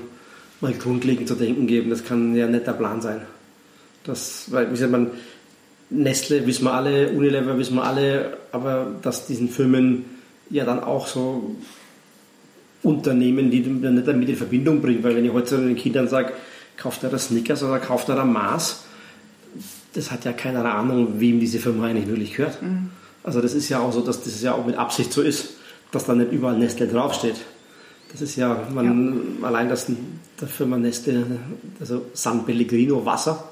mal 0.61 0.73
grundlegend 0.73 1.27
zu 1.27 1.35
denken 1.35 1.67
geben. 1.67 1.89
Das 1.89 2.03
kann 2.03 2.35
ja 2.35 2.47
nicht 2.47 2.67
der 2.67 2.73
Plan 2.73 3.01
sein. 3.01 3.21
Das, 4.03 4.51
weil, 4.51 4.71
wie 4.71 4.77
sagt 4.77 4.91
man, 4.91 5.11
Nestle 5.89 6.45
wissen 6.45 6.65
wir 6.65 6.73
alle, 6.73 7.09
Unilever 7.09 7.57
wissen 7.57 7.75
wir 7.75 7.83
alle, 7.83 8.37
aber 8.51 8.95
dass 9.01 9.25
diesen 9.25 9.49
Firmen 9.49 10.05
ja 10.49 10.65
dann 10.65 10.83
auch 10.83 11.07
so 11.07 11.55
Unternehmen, 12.83 13.51
die 13.51 13.61
man 13.61 13.95
nicht 13.95 14.07
damit 14.07 14.29
in 14.29 14.35
Verbindung 14.35 14.81
bringt, 14.81 15.03
weil 15.03 15.15
wenn 15.15 15.25
ich 15.25 15.31
heute 15.31 15.47
zu 15.47 15.57
den 15.57 15.75
Kindern 15.75 16.07
sage, 16.07 16.33
kauft 16.75 17.03
er 17.03 17.09
das 17.09 17.27
Snickers 17.27 17.63
oder 17.63 17.79
kauft 17.79 18.09
er 18.09 18.15
das 18.15 18.25
Mars, 18.25 18.83
das 19.93 20.11
hat 20.11 20.25
ja 20.25 20.33
keiner 20.33 20.59
eine 20.59 20.73
Ahnung, 20.73 21.19
wem 21.19 21.39
diese 21.39 21.59
Firma 21.59 21.85
eigentlich 21.85 22.07
wirklich 22.07 22.35
gehört. 22.35 22.59
Also 23.23 23.41
das 23.41 23.53
ist 23.53 23.69
ja 23.69 23.79
auch 23.79 23.91
so, 23.91 24.01
dass 24.01 24.23
das 24.23 24.41
ja 24.41 24.53
auch 24.53 24.65
mit 24.65 24.77
Absicht 24.77 25.11
so 25.11 25.21
ist, 25.21 25.55
dass 25.91 26.05
da 26.05 26.13
nicht 26.13 26.31
überall 26.31 26.57
Nestle 26.57 26.87
draufsteht. 26.87 27.35
Das 28.11 28.21
ist 28.21 28.35
ja, 28.35 28.67
man, 28.73 29.37
allein 29.41 29.69
das 29.69 29.87
der 30.39 30.47
Firma 30.47 30.77
Nestle, 30.77 31.25
also 31.79 32.05
San 32.13 32.45
Pellegrino 32.45 33.03
Wasser, 33.05 33.43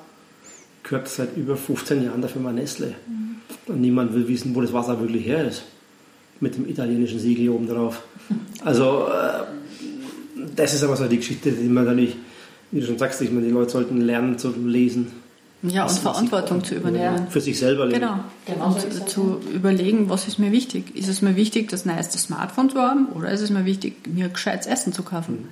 gehört 0.83 1.07
seit 1.07 1.35
über 1.35 1.57
15 1.57 2.03
Jahren 2.03 2.21
der 2.21 2.29
Firma 2.29 2.51
Nestle. 2.51 2.95
Mhm. 3.07 3.35
Und 3.67 3.81
niemand 3.81 4.13
will 4.13 4.27
wissen, 4.27 4.55
wo 4.55 4.61
das 4.61 4.73
Wasser 4.73 4.99
wirklich 4.99 5.25
her 5.25 5.47
ist. 5.47 5.63
Mit 6.39 6.55
dem 6.55 6.69
italienischen 6.69 7.19
Siegel 7.19 7.49
oben 7.49 7.67
drauf. 7.67 8.03
Also, 8.63 9.07
äh, 9.07 9.43
das 10.55 10.73
ist 10.73 10.83
aber 10.83 10.95
so 10.95 11.07
die 11.07 11.17
Geschichte, 11.17 11.51
die 11.51 11.67
man 11.67 11.85
natürlich, 11.85 12.15
wie 12.71 12.81
du 12.81 12.85
schon 12.85 12.97
sagst, 12.97 13.21
ich 13.21 13.31
meine, 13.31 13.47
die 13.47 13.51
Leute 13.51 13.71
sollten 13.71 14.01
lernen 14.01 14.37
zu 14.37 14.51
lesen. 14.51 15.11
Ja, 15.69 15.83
und 15.83 15.91
Verantwortung 15.91 16.63
zu 16.63 16.75
übernehmen. 16.75 17.27
Für 17.29 17.41
sich 17.41 17.59
selber 17.59 17.85
leben. 17.85 17.99
Genau. 17.99 18.19
genau 18.45 18.65
und 18.67 18.93
so 18.93 19.05
zu 19.05 19.41
überlegen, 19.53 20.09
was 20.09 20.27
ist 20.27 20.39
mir 20.39 20.51
wichtig. 20.51 20.95
Ist 20.95 21.07
es 21.07 21.21
mir 21.21 21.35
wichtig, 21.35 21.69
das 21.69 21.85
neueste 21.85 22.17
Smartphone 22.17 22.69
zu 22.69 22.79
haben 22.79 23.07
oder 23.07 23.29
ist 23.31 23.41
es 23.41 23.49
mir 23.49 23.65
wichtig, 23.65 24.07
mir 24.07 24.29
gescheites 24.29 24.67
Essen 24.67 24.93
zu 24.93 25.03
kaufen? 25.03 25.49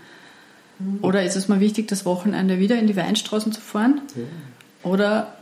Mhm. 0.80 1.00
Oder 1.02 1.24
ist 1.24 1.36
es 1.36 1.48
mir 1.48 1.60
wichtig, 1.60 1.88
das 1.88 2.06
Wochenende 2.06 2.60
wieder 2.60 2.78
in 2.78 2.88
die 2.88 2.96
Weinstraßen 2.96 3.52
zu 3.52 3.62
fahren? 3.62 4.02
Ja. 4.16 4.90
Oder, 4.90 5.34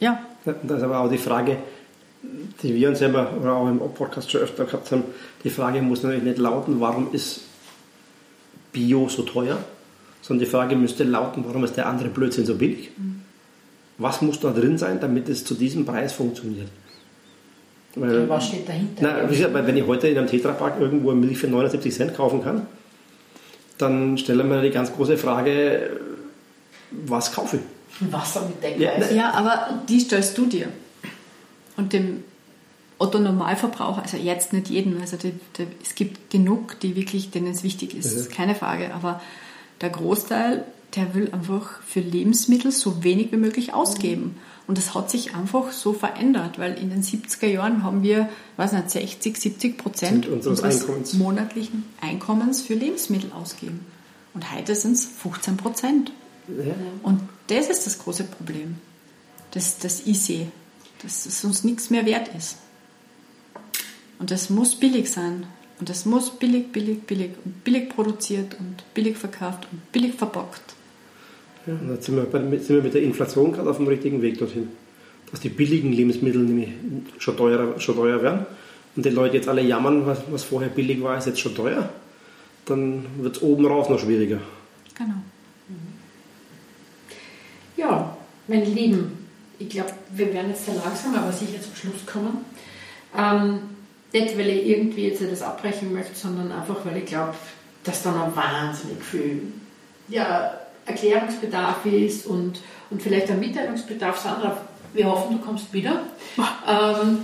ja. 0.00 0.20
Das 0.44 0.78
ist 0.78 0.82
aber 0.82 1.00
auch 1.00 1.10
die 1.10 1.18
Frage, 1.18 1.58
die 2.62 2.74
wir 2.74 2.88
uns 2.88 2.98
selber 2.98 3.32
oder 3.40 3.54
auch 3.54 3.68
im 3.68 3.78
Podcast 3.78 4.30
schon 4.30 4.40
öfter 4.40 4.64
gehabt 4.64 4.90
haben. 4.90 5.04
Die 5.44 5.50
Frage 5.50 5.82
muss 5.82 6.02
natürlich 6.02 6.24
nicht 6.24 6.38
lauten, 6.38 6.80
warum 6.80 7.12
ist 7.12 7.40
Bio 8.72 9.08
so 9.08 9.22
teuer? 9.22 9.58
Sondern 10.22 10.44
die 10.44 10.50
Frage 10.50 10.76
müsste 10.76 11.04
lauten, 11.04 11.44
warum 11.46 11.64
ist 11.64 11.76
der 11.76 11.86
andere 11.86 12.08
Blödsinn 12.08 12.44
so 12.44 12.56
billig? 12.56 12.90
Mhm. 12.96 13.22
Was 13.98 14.22
muss 14.22 14.40
da 14.40 14.50
drin 14.50 14.78
sein, 14.78 15.00
damit 15.00 15.28
es 15.28 15.44
zu 15.44 15.54
diesem 15.54 15.84
Preis 15.84 16.12
funktioniert? 16.12 16.68
Weil, 17.96 18.28
was 18.28 18.46
steht 18.46 18.68
dahinter? 18.68 19.02
Na, 19.02 19.28
wie 19.30 19.34
gesagt, 19.34 19.54
wenn 19.54 19.76
ich 19.76 19.86
heute 19.86 20.08
in 20.08 20.18
einem 20.18 20.28
Tetrapack 20.28 20.80
irgendwo 20.80 21.12
Milch 21.12 21.38
für 21.38 21.48
79 21.48 21.92
Cent 21.92 22.14
kaufen 22.14 22.42
kann, 22.42 22.66
dann 23.76 24.18
stellen 24.18 24.48
wir 24.48 24.62
die 24.62 24.70
ganz 24.70 24.92
große 24.92 25.16
Frage, 25.16 25.98
was 26.90 27.32
kaufe 27.32 27.56
ich? 27.56 28.12
Wasser 28.12 28.42
mit 28.46 28.62
Deckweise. 28.62 29.14
Ja, 29.14 29.16
ja, 29.16 29.30
aber 29.32 29.82
die 29.88 30.00
stellst 30.00 30.36
du 30.38 30.46
dir. 30.46 30.68
Und 31.76 31.92
dem 31.92 32.22
Otto 32.98 33.18
Normalverbraucher, 33.18 34.02
also 34.02 34.16
jetzt 34.16 34.52
nicht 34.52 34.68
jeden, 34.68 35.00
also 35.00 35.16
die, 35.16 35.32
die, 35.56 35.66
es 35.82 35.94
gibt 35.94 36.30
genug, 36.30 36.78
die 36.80 36.96
wirklich, 36.96 37.30
denen 37.30 37.48
es 37.48 37.62
wichtig 37.62 37.96
ist, 37.96 38.12
mhm. 38.12 38.20
ist 38.20 38.32
keine 38.32 38.54
Frage, 38.54 38.92
aber 38.92 39.20
der 39.80 39.90
Großteil, 39.90 40.64
der 40.96 41.14
will 41.14 41.30
einfach 41.32 41.82
für 41.82 42.00
Lebensmittel 42.00 42.72
so 42.72 43.04
wenig 43.04 43.32
wie 43.32 43.36
möglich 43.36 43.74
ausgeben. 43.74 44.36
Und 44.66 44.76
das 44.78 44.94
hat 44.94 45.10
sich 45.10 45.34
einfach 45.34 45.72
so 45.72 45.92
verändert, 45.92 46.58
weil 46.58 46.78
in 46.78 46.90
den 46.90 47.02
70er 47.02 47.46
Jahren 47.46 47.82
haben 47.82 48.02
wir, 48.02 48.28
weiß 48.56 48.72
nicht, 48.72 48.90
60, 48.90 49.36
70 49.36 49.78
Prozent 49.78 50.26
unseres, 50.26 50.60
unseres 50.60 50.80
Einkommens. 50.82 51.12
monatlichen 51.14 51.84
Einkommens 52.00 52.62
für 52.62 52.74
Lebensmittel 52.74 53.32
ausgeben. 53.32 53.86
Und 54.34 54.52
heute 54.52 54.74
sind 54.74 54.92
es 54.92 55.04
15 55.06 55.56
Prozent. 55.56 56.12
Ja. 56.48 56.74
Und 57.02 57.20
das 57.48 57.68
ist 57.68 57.86
das 57.86 57.98
große 57.98 58.24
Problem, 58.24 58.76
das, 59.52 59.78
das 59.78 60.06
ich 60.06 60.20
sehe, 60.22 60.50
dass 61.02 61.26
es 61.26 61.44
uns 61.44 61.64
nichts 61.64 61.90
mehr 61.90 62.04
wert 62.06 62.28
ist. 62.36 62.56
Und 64.18 64.30
das 64.30 64.50
muss 64.50 64.74
billig 64.74 65.10
sein. 65.10 65.46
Und 65.80 65.88
das 65.88 66.04
muss 66.04 66.30
billig, 66.30 66.72
billig, 66.72 67.02
billig 67.02 67.32
und 67.44 67.62
billig 67.64 67.88
produziert 67.88 68.56
und 68.58 68.82
billig 68.94 69.16
verkauft 69.16 69.68
und 69.70 69.92
billig 69.92 70.14
verpackt. 70.14 70.74
Ja, 71.68 71.74
und 71.74 71.90
jetzt 71.92 72.06
sind 72.06 72.16
wir, 72.16 72.24
bei, 72.24 72.40
sind 72.40 72.76
wir 72.76 72.82
mit 72.82 72.94
der 72.94 73.02
Inflation 73.02 73.52
gerade 73.52 73.68
auf 73.68 73.76
dem 73.76 73.86
richtigen 73.86 74.22
Weg 74.22 74.38
dorthin. 74.38 74.68
Dass 75.30 75.40
die 75.40 75.50
billigen 75.50 75.92
Lebensmittel 75.92 76.40
nämlich 76.42 76.70
schon 77.18 77.36
teurer, 77.36 77.78
schon 77.78 77.96
teuer 77.96 78.22
werden. 78.22 78.46
Und 78.96 79.04
die 79.04 79.10
Leute 79.10 79.36
jetzt 79.36 79.48
alle 79.48 79.60
jammern, 79.60 80.06
was, 80.06 80.22
was 80.30 80.44
vorher 80.44 80.70
billig 80.70 81.02
war, 81.02 81.18
ist 81.18 81.26
jetzt 81.26 81.40
schon 81.40 81.54
teuer. 81.54 81.90
Dann 82.64 83.04
wird 83.18 83.36
es 83.36 83.42
oben 83.42 83.66
raus 83.66 83.90
noch 83.90 83.98
schwieriger. 83.98 84.38
Genau. 84.94 85.14
Ja, 87.76 88.16
meine 88.46 88.64
Lieben, 88.64 89.26
ich 89.58 89.68
glaube, 89.68 89.90
wir 90.12 90.32
werden 90.32 90.48
jetzt 90.48 90.64
sehr 90.64 90.74
langsam, 90.74 91.14
aber 91.14 91.32
sicher 91.32 91.60
zum 91.60 91.74
Schluss 91.74 92.06
kommen. 92.06 92.38
Ähm, 93.14 93.58
nicht, 94.14 94.38
weil 94.38 94.48
ich 94.48 94.66
irgendwie 94.68 95.08
jetzt 95.08 95.22
das 95.22 95.42
abbrechen 95.42 95.92
möchte, 95.92 96.14
sondern 96.14 96.50
einfach, 96.50 96.78
weil 96.86 96.96
ich 96.96 97.04
glaube, 97.04 97.34
dass 97.84 98.02
da 98.02 98.12
noch 98.12 98.34
wahnsinnig 98.34 99.02
viel 99.02 99.42
ja, 100.08 100.58
Erklärungsbedarf 100.88 101.84
ist 101.86 102.26
und, 102.26 102.60
und 102.90 103.02
vielleicht 103.02 103.30
ein 103.30 103.40
Mitteilungsbedarf. 103.40 104.18
Sandra, 104.18 104.56
wir 104.94 105.06
hoffen, 105.06 105.38
du 105.38 105.44
kommst 105.44 105.72
wieder. 105.72 106.02
Ähm, 106.66 107.18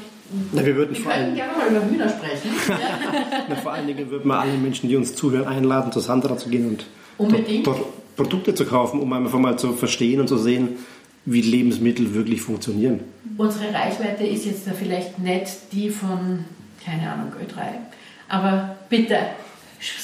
na, 0.53 0.65
wir 0.65 0.75
würden 0.75 0.97
wir 0.97 1.03
vor 1.03 1.12
allem, 1.12 1.35
gerne 1.35 1.53
mal 1.57 1.69
über 1.69 1.87
Hühner 1.87 2.09
sprechen. 2.09 2.51
Na, 3.49 3.57
vor 3.57 3.73
allen 3.73 3.87
Dingen 3.87 4.11
würden 4.11 4.27
wir 4.27 4.39
alle 4.39 4.55
Menschen, 4.55 4.89
die 4.89 4.97
uns 4.97 5.15
zuhören, 5.15 5.47
einladen, 5.47 5.93
zu 5.93 6.01
Sandra 6.01 6.37
zu 6.37 6.49
gehen 6.49 6.69
und 6.69 6.87
Unbedingt. 7.19 7.67
dort, 7.67 7.79
dort 7.79 8.17
Produkte 8.17 8.55
zu 8.55 8.65
kaufen, 8.65 9.01
um 9.01 9.12
einfach 9.12 9.39
mal 9.39 9.59
zu 9.59 9.73
verstehen 9.75 10.21
und 10.21 10.29
zu 10.29 10.39
sehen, 10.39 10.79
wie 11.27 11.41
Lebensmittel 11.41 12.15
wirklich 12.15 12.43
funktionieren. 12.43 13.01
Unsere 13.37 13.73
Reichweite 13.73 14.25
ist 14.25 14.45
jetzt 14.45 14.67
da 14.67 14.73
vielleicht 14.73 15.19
nicht 15.19 15.73
die 15.73 15.91
von, 15.91 16.45
keine 16.85 17.11
Ahnung, 17.11 17.33
Ö3. 17.33 17.62
Aber 18.29 18.77
bitte, 18.89 19.19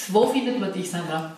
wo 0.08 0.26
findet 0.26 0.60
man 0.60 0.72
dich, 0.72 0.90
Sandra? 0.90 1.36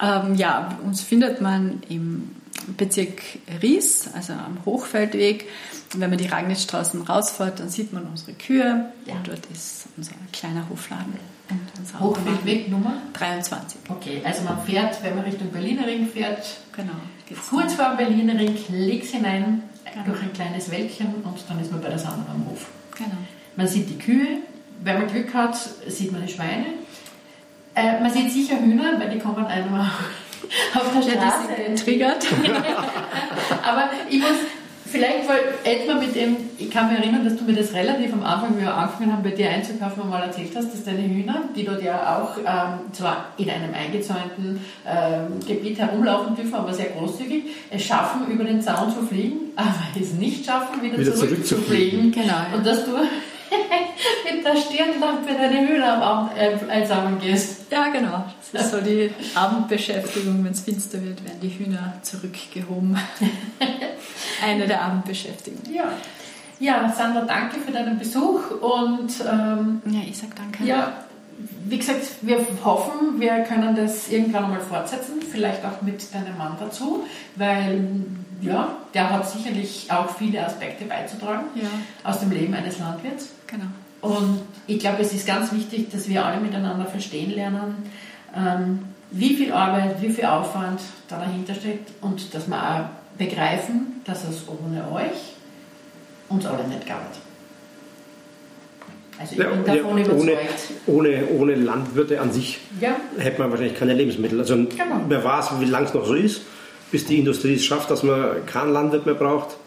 Ähm, 0.00 0.34
ja, 0.34 0.78
uns 0.84 1.02
findet 1.02 1.40
man 1.40 1.82
im 1.88 2.30
Bezirk 2.76 3.22
Ries, 3.62 4.08
also 4.14 4.32
am 4.32 4.58
Hochfeldweg. 4.64 5.46
wenn 5.94 6.10
man 6.10 6.18
die 6.18 6.26
Ragnitzstraßen 6.26 7.02
rausfährt, 7.02 7.60
dann 7.60 7.68
sieht 7.68 7.92
man 7.92 8.04
unsere 8.04 8.32
Kühe 8.32 8.92
ja. 9.06 9.14
und 9.14 9.28
dort 9.28 9.46
ist 9.52 9.86
unser 9.96 10.12
kleiner 10.32 10.68
Hofladen. 10.68 11.14
Hochfeldweg 11.98 12.70
Nummer? 12.70 13.02
23. 13.14 13.80
Okay, 13.88 14.22
also 14.24 14.42
man 14.44 14.62
fährt, 14.64 15.02
wenn 15.02 15.16
man 15.16 15.24
Richtung 15.24 15.48
Berliner 15.50 15.86
Ring 15.86 16.06
fährt, 16.06 16.58
genau, 16.72 16.92
kurz 17.48 17.74
vor 17.74 17.88
dem 17.88 17.96
Berliner 17.96 18.38
Ring, 18.38 18.56
links 18.68 19.10
hinein 19.10 19.62
genau. 19.84 20.06
durch 20.06 20.22
ein 20.22 20.32
kleines 20.32 20.70
Wäldchen 20.70 21.08
und 21.24 21.36
dann 21.48 21.60
ist 21.60 21.72
man 21.72 21.80
bei 21.80 21.88
der 21.88 21.98
Sammlung 21.98 22.26
am 22.32 22.46
Hof. 22.46 22.68
Genau. 22.96 23.10
Man 23.56 23.66
sieht 23.66 23.90
die 23.90 23.98
Kühe, 23.98 24.38
wenn 24.82 24.98
man 24.98 25.08
Glück 25.08 25.34
hat, 25.34 25.56
sieht 25.88 26.12
man 26.12 26.24
die 26.24 26.32
Schweine 26.32 26.66
äh, 27.74 28.00
man 28.00 28.10
sieht 28.10 28.30
sicher 28.30 28.60
Hühner, 28.60 28.98
weil 28.98 29.10
die 29.10 29.18
kommen 29.18 29.46
einem 29.46 29.74
auf 30.74 30.92
der 30.94 31.02
Straße. 31.02 31.48
Ja, 31.68 31.74
triggert. 31.74 32.26
Aber 33.62 33.90
ich 34.08 34.18
muss, 34.18 34.38
vielleicht 34.86 35.28
weil 35.28 35.54
etwa 35.64 35.94
mit 35.94 36.14
dem, 36.14 36.36
ich 36.58 36.70
kann 36.70 36.88
mich 36.88 36.98
erinnern, 36.98 37.24
dass 37.24 37.36
du 37.36 37.44
mir 37.44 37.54
das 37.54 37.72
relativ 37.72 38.12
am 38.12 38.24
Anfang, 38.24 38.56
wie 38.56 38.62
wir 38.62 38.74
angefangen 38.74 39.12
haben, 39.12 39.22
bei 39.22 39.30
dir 39.30 39.50
einzukaufen, 39.50 40.08
mal 40.08 40.22
erzählt 40.22 40.50
hast, 40.56 40.72
dass 40.72 40.84
deine 40.84 41.02
Hühner, 41.02 41.42
die 41.54 41.64
dort 41.64 41.82
ja 41.82 42.18
auch 42.18 42.36
ähm, 42.38 42.92
zwar 42.92 43.26
in 43.38 43.48
einem 43.48 43.72
eingezäunten 43.72 44.60
ähm, 44.86 45.40
Gebiet 45.46 45.78
herumlaufen 45.78 46.34
dürfen, 46.34 46.54
aber 46.54 46.74
sehr 46.74 46.90
großzügig, 46.90 47.44
es 47.70 47.84
schaffen, 47.84 48.26
über 48.28 48.44
den 48.44 48.60
Zaun 48.60 48.92
zu 48.92 49.02
fliegen, 49.02 49.38
aber 49.56 49.74
es 50.00 50.12
nicht 50.14 50.44
schaffen, 50.44 50.82
wieder, 50.82 50.98
wieder 50.98 51.14
zurück, 51.14 51.30
zurück 51.30 51.46
zu 51.46 51.56
fliegen. 51.56 52.10
Genau. 52.10 52.56
Und 52.56 52.66
dass 52.66 52.84
du 52.84 52.92
mit 54.24 54.44
der 54.44 54.56
Stirnlampe 54.56 55.32
deine 55.34 55.84
Abend 55.84 56.36
äh, 56.36 56.70
einsammeln 56.70 57.20
gehst. 57.20 57.70
Ja, 57.70 57.88
genau. 57.88 58.24
Das 58.52 58.66
ist 58.66 58.70
so 58.72 58.80
die 58.80 59.12
Abendbeschäftigung. 59.34 60.44
Wenn 60.44 60.52
es 60.52 60.60
finster 60.60 61.02
wird, 61.02 61.24
werden 61.24 61.40
die 61.40 61.50
Hühner 61.50 61.94
zurückgehoben. 62.02 62.96
Eine 64.44 64.66
der 64.66 64.82
Abendbeschäftigungen. 64.82 65.72
Ja. 65.72 65.92
Ja, 66.58 66.92
Sandra, 66.94 67.22
danke 67.22 67.58
für 67.58 67.72
deinen 67.72 67.98
Besuch 67.98 68.50
und 68.60 69.10
ähm, 69.20 69.80
ja, 69.86 70.00
ich 70.06 70.18
sag 70.18 70.36
danke. 70.36 70.62
Ja, 70.64 70.92
wie 71.66 71.78
gesagt, 71.78 72.02
wir 72.22 72.38
hoffen, 72.64 73.20
wir 73.20 73.40
können 73.44 73.74
das 73.76 74.08
irgendwann 74.08 74.44
einmal 74.44 74.60
fortsetzen, 74.60 75.20
vielleicht 75.22 75.64
auch 75.64 75.82
mit 75.82 76.12
deinem 76.12 76.36
Mann 76.36 76.56
dazu, 76.58 77.04
weil 77.36 77.84
ja, 78.40 78.76
der 78.94 79.10
hat 79.10 79.30
sicherlich 79.30 79.86
auch 79.90 80.10
viele 80.16 80.44
Aspekte 80.44 80.84
beizutragen 80.84 81.46
ja. 81.54 81.68
aus 82.04 82.20
dem 82.20 82.30
Leben 82.30 82.54
eines 82.54 82.78
Landwirts. 82.78 83.28
Genau. 83.46 83.66
Und 84.00 84.42
ich 84.66 84.78
glaube, 84.78 85.02
es 85.02 85.12
ist 85.12 85.26
ganz 85.26 85.52
wichtig, 85.52 85.90
dass 85.90 86.08
wir 86.08 86.24
alle 86.24 86.40
miteinander 86.40 86.86
verstehen 86.86 87.30
lernen, 87.30 87.90
ähm, 88.34 88.80
wie 89.10 89.34
viel 89.34 89.52
Arbeit, 89.52 90.00
wie 90.00 90.10
viel 90.10 90.24
Aufwand 90.24 90.80
da 91.08 91.18
dahinter 91.18 91.54
steckt 91.54 91.90
und 92.00 92.32
dass 92.34 92.48
wir 92.48 92.56
auch 92.56 93.18
begreifen, 93.18 94.00
dass 94.04 94.24
es 94.24 94.44
ohne 94.48 94.90
euch 94.92 95.34
uns 96.28 96.46
alle 96.46 96.66
nicht 96.66 96.86
gab. 96.86 97.02
Also 99.20 99.32
ich 99.34 99.38
ja, 99.38 99.50
bin 99.50 99.64
davon 99.64 99.98
ja, 99.98 100.04
überzeugt. 100.06 100.38
Ohne, 100.86 101.26
ohne, 101.26 101.28
ohne 101.28 101.54
Landwirte 101.54 102.20
an 102.22 102.32
sich 102.32 102.58
ja. 102.80 102.96
hätte 103.18 103.38
man 103.38 103.50
wahrscheinlich 103.50 103.78
keine 103.78 103.92
Lebensmittel. 103.92 104.40
Also 104.40 104.54
genau. 104.54 105.04
wer 105.08 105.22
weiß, 105.22 105.60
wie 105.60 105.66
lange 105.66 105.86
es 105.88 105.94
noch 105.94 106.06
so 106.06 106.14
ist, 106.14 106.40
bis 106.90 107.04
die 107.04 107.18
Industrie 107.18 107.54
es 107.54 107.64
schafft, 107.64 107.90
dass 107.90 108.02
man 108.02 108.46
keinen 108.46 108.72
Landwirt 108.72 109.04
mehr 109.04 109.14
braucht. 109.14 109.58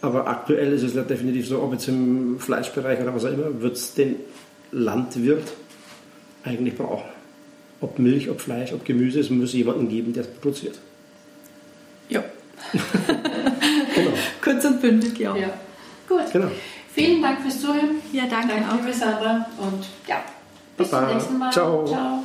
Aber 0.00 0.26
aktuell 0.26 0.72
ist 0.72 0.82
es 0.82 0.94
ja 0.94 1.02
definitiv 1.02 1.46
so, 1.46 1.62
ob 1.62 1.72
jetzt 1.74 1.88
im 1.88 2.38
Fleischbereich 2.38 2.98
oder 3.00 3.14
was 3.14 3.26
auch 3.26 3.32
immer, 3.32 3.60
wird 3.60 3.76
es 3.76 3.92
den 3.92 4.16
Landwirt 4.72 5.52
eigentlich 6.44 6.74
brauchen. 6.74 7.10
Ob 7.82 7.98
Milch, 7.98 8.30
ob 8.30 8.40
Fleisch, 8.40 8.72
ob 8.72 8.86
Gemüse, 8.86 9.20
es 9.20 9.28
muss 9.28 9.52
jemanden 9.52 9.90
geben, 9.90 10.14
der 10.14 10.22
es 10.22 10.28
produziert. 10.28 10.78
Ja. 12.08 12.24
genau. 12.72 14.10
Kurz 14.42 14.64
und 14.64 14.80
bündig, 14.80 15.18
ja. 15.18 15.36
ja. 15.36 15.50
Gut. 16.08 16.32
Genau. 16.32 16.50
Vielen 16.96 17.20
Dank 17.20 17.42
fürs 17.42 17.60
Zuhören. 17.60 17.96
Ja, 18.10 18.24
danke. 18.26 18.54
Danke, 18.54 18.70
auch. 18.70 18.80
liebe 18.80 18.92
Sandra. 18.94 19.46
Und 19.58 19.84
ja, 20.06 20.16
bis 20.78 20.88
Baba. 20.88 21.06
zum 21.06 21.14
nächsten 21.14 21.38
Mal. 21.38 21.52
Ciao. 21.52 21.84
Ciao. 21.84 22.24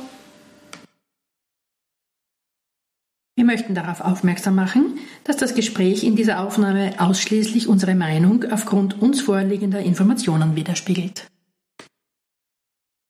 Wir 3.36 3.44
möchten 3.44 3.74
darauf 3.74 4.00
aufmerksam 4.00 4.54
machen, 4.54 4.98
dass 5.24 5.36
das 5.36 5.54
Gespräch 5.54 6.04
in 6.04 6.16
dieser 6.16 6.40
Aufnahme 6.40 6.94
ausschließlich 6.96 7.68
unsere 7.68 7.94
Meinung 7.94 8.44
aufgrund 8.50 9.02
uns 9.02 9.20
vorliegender 9.20 9.80
Informationen 9.80 10.56
widerspiegelt. 10.56 11.26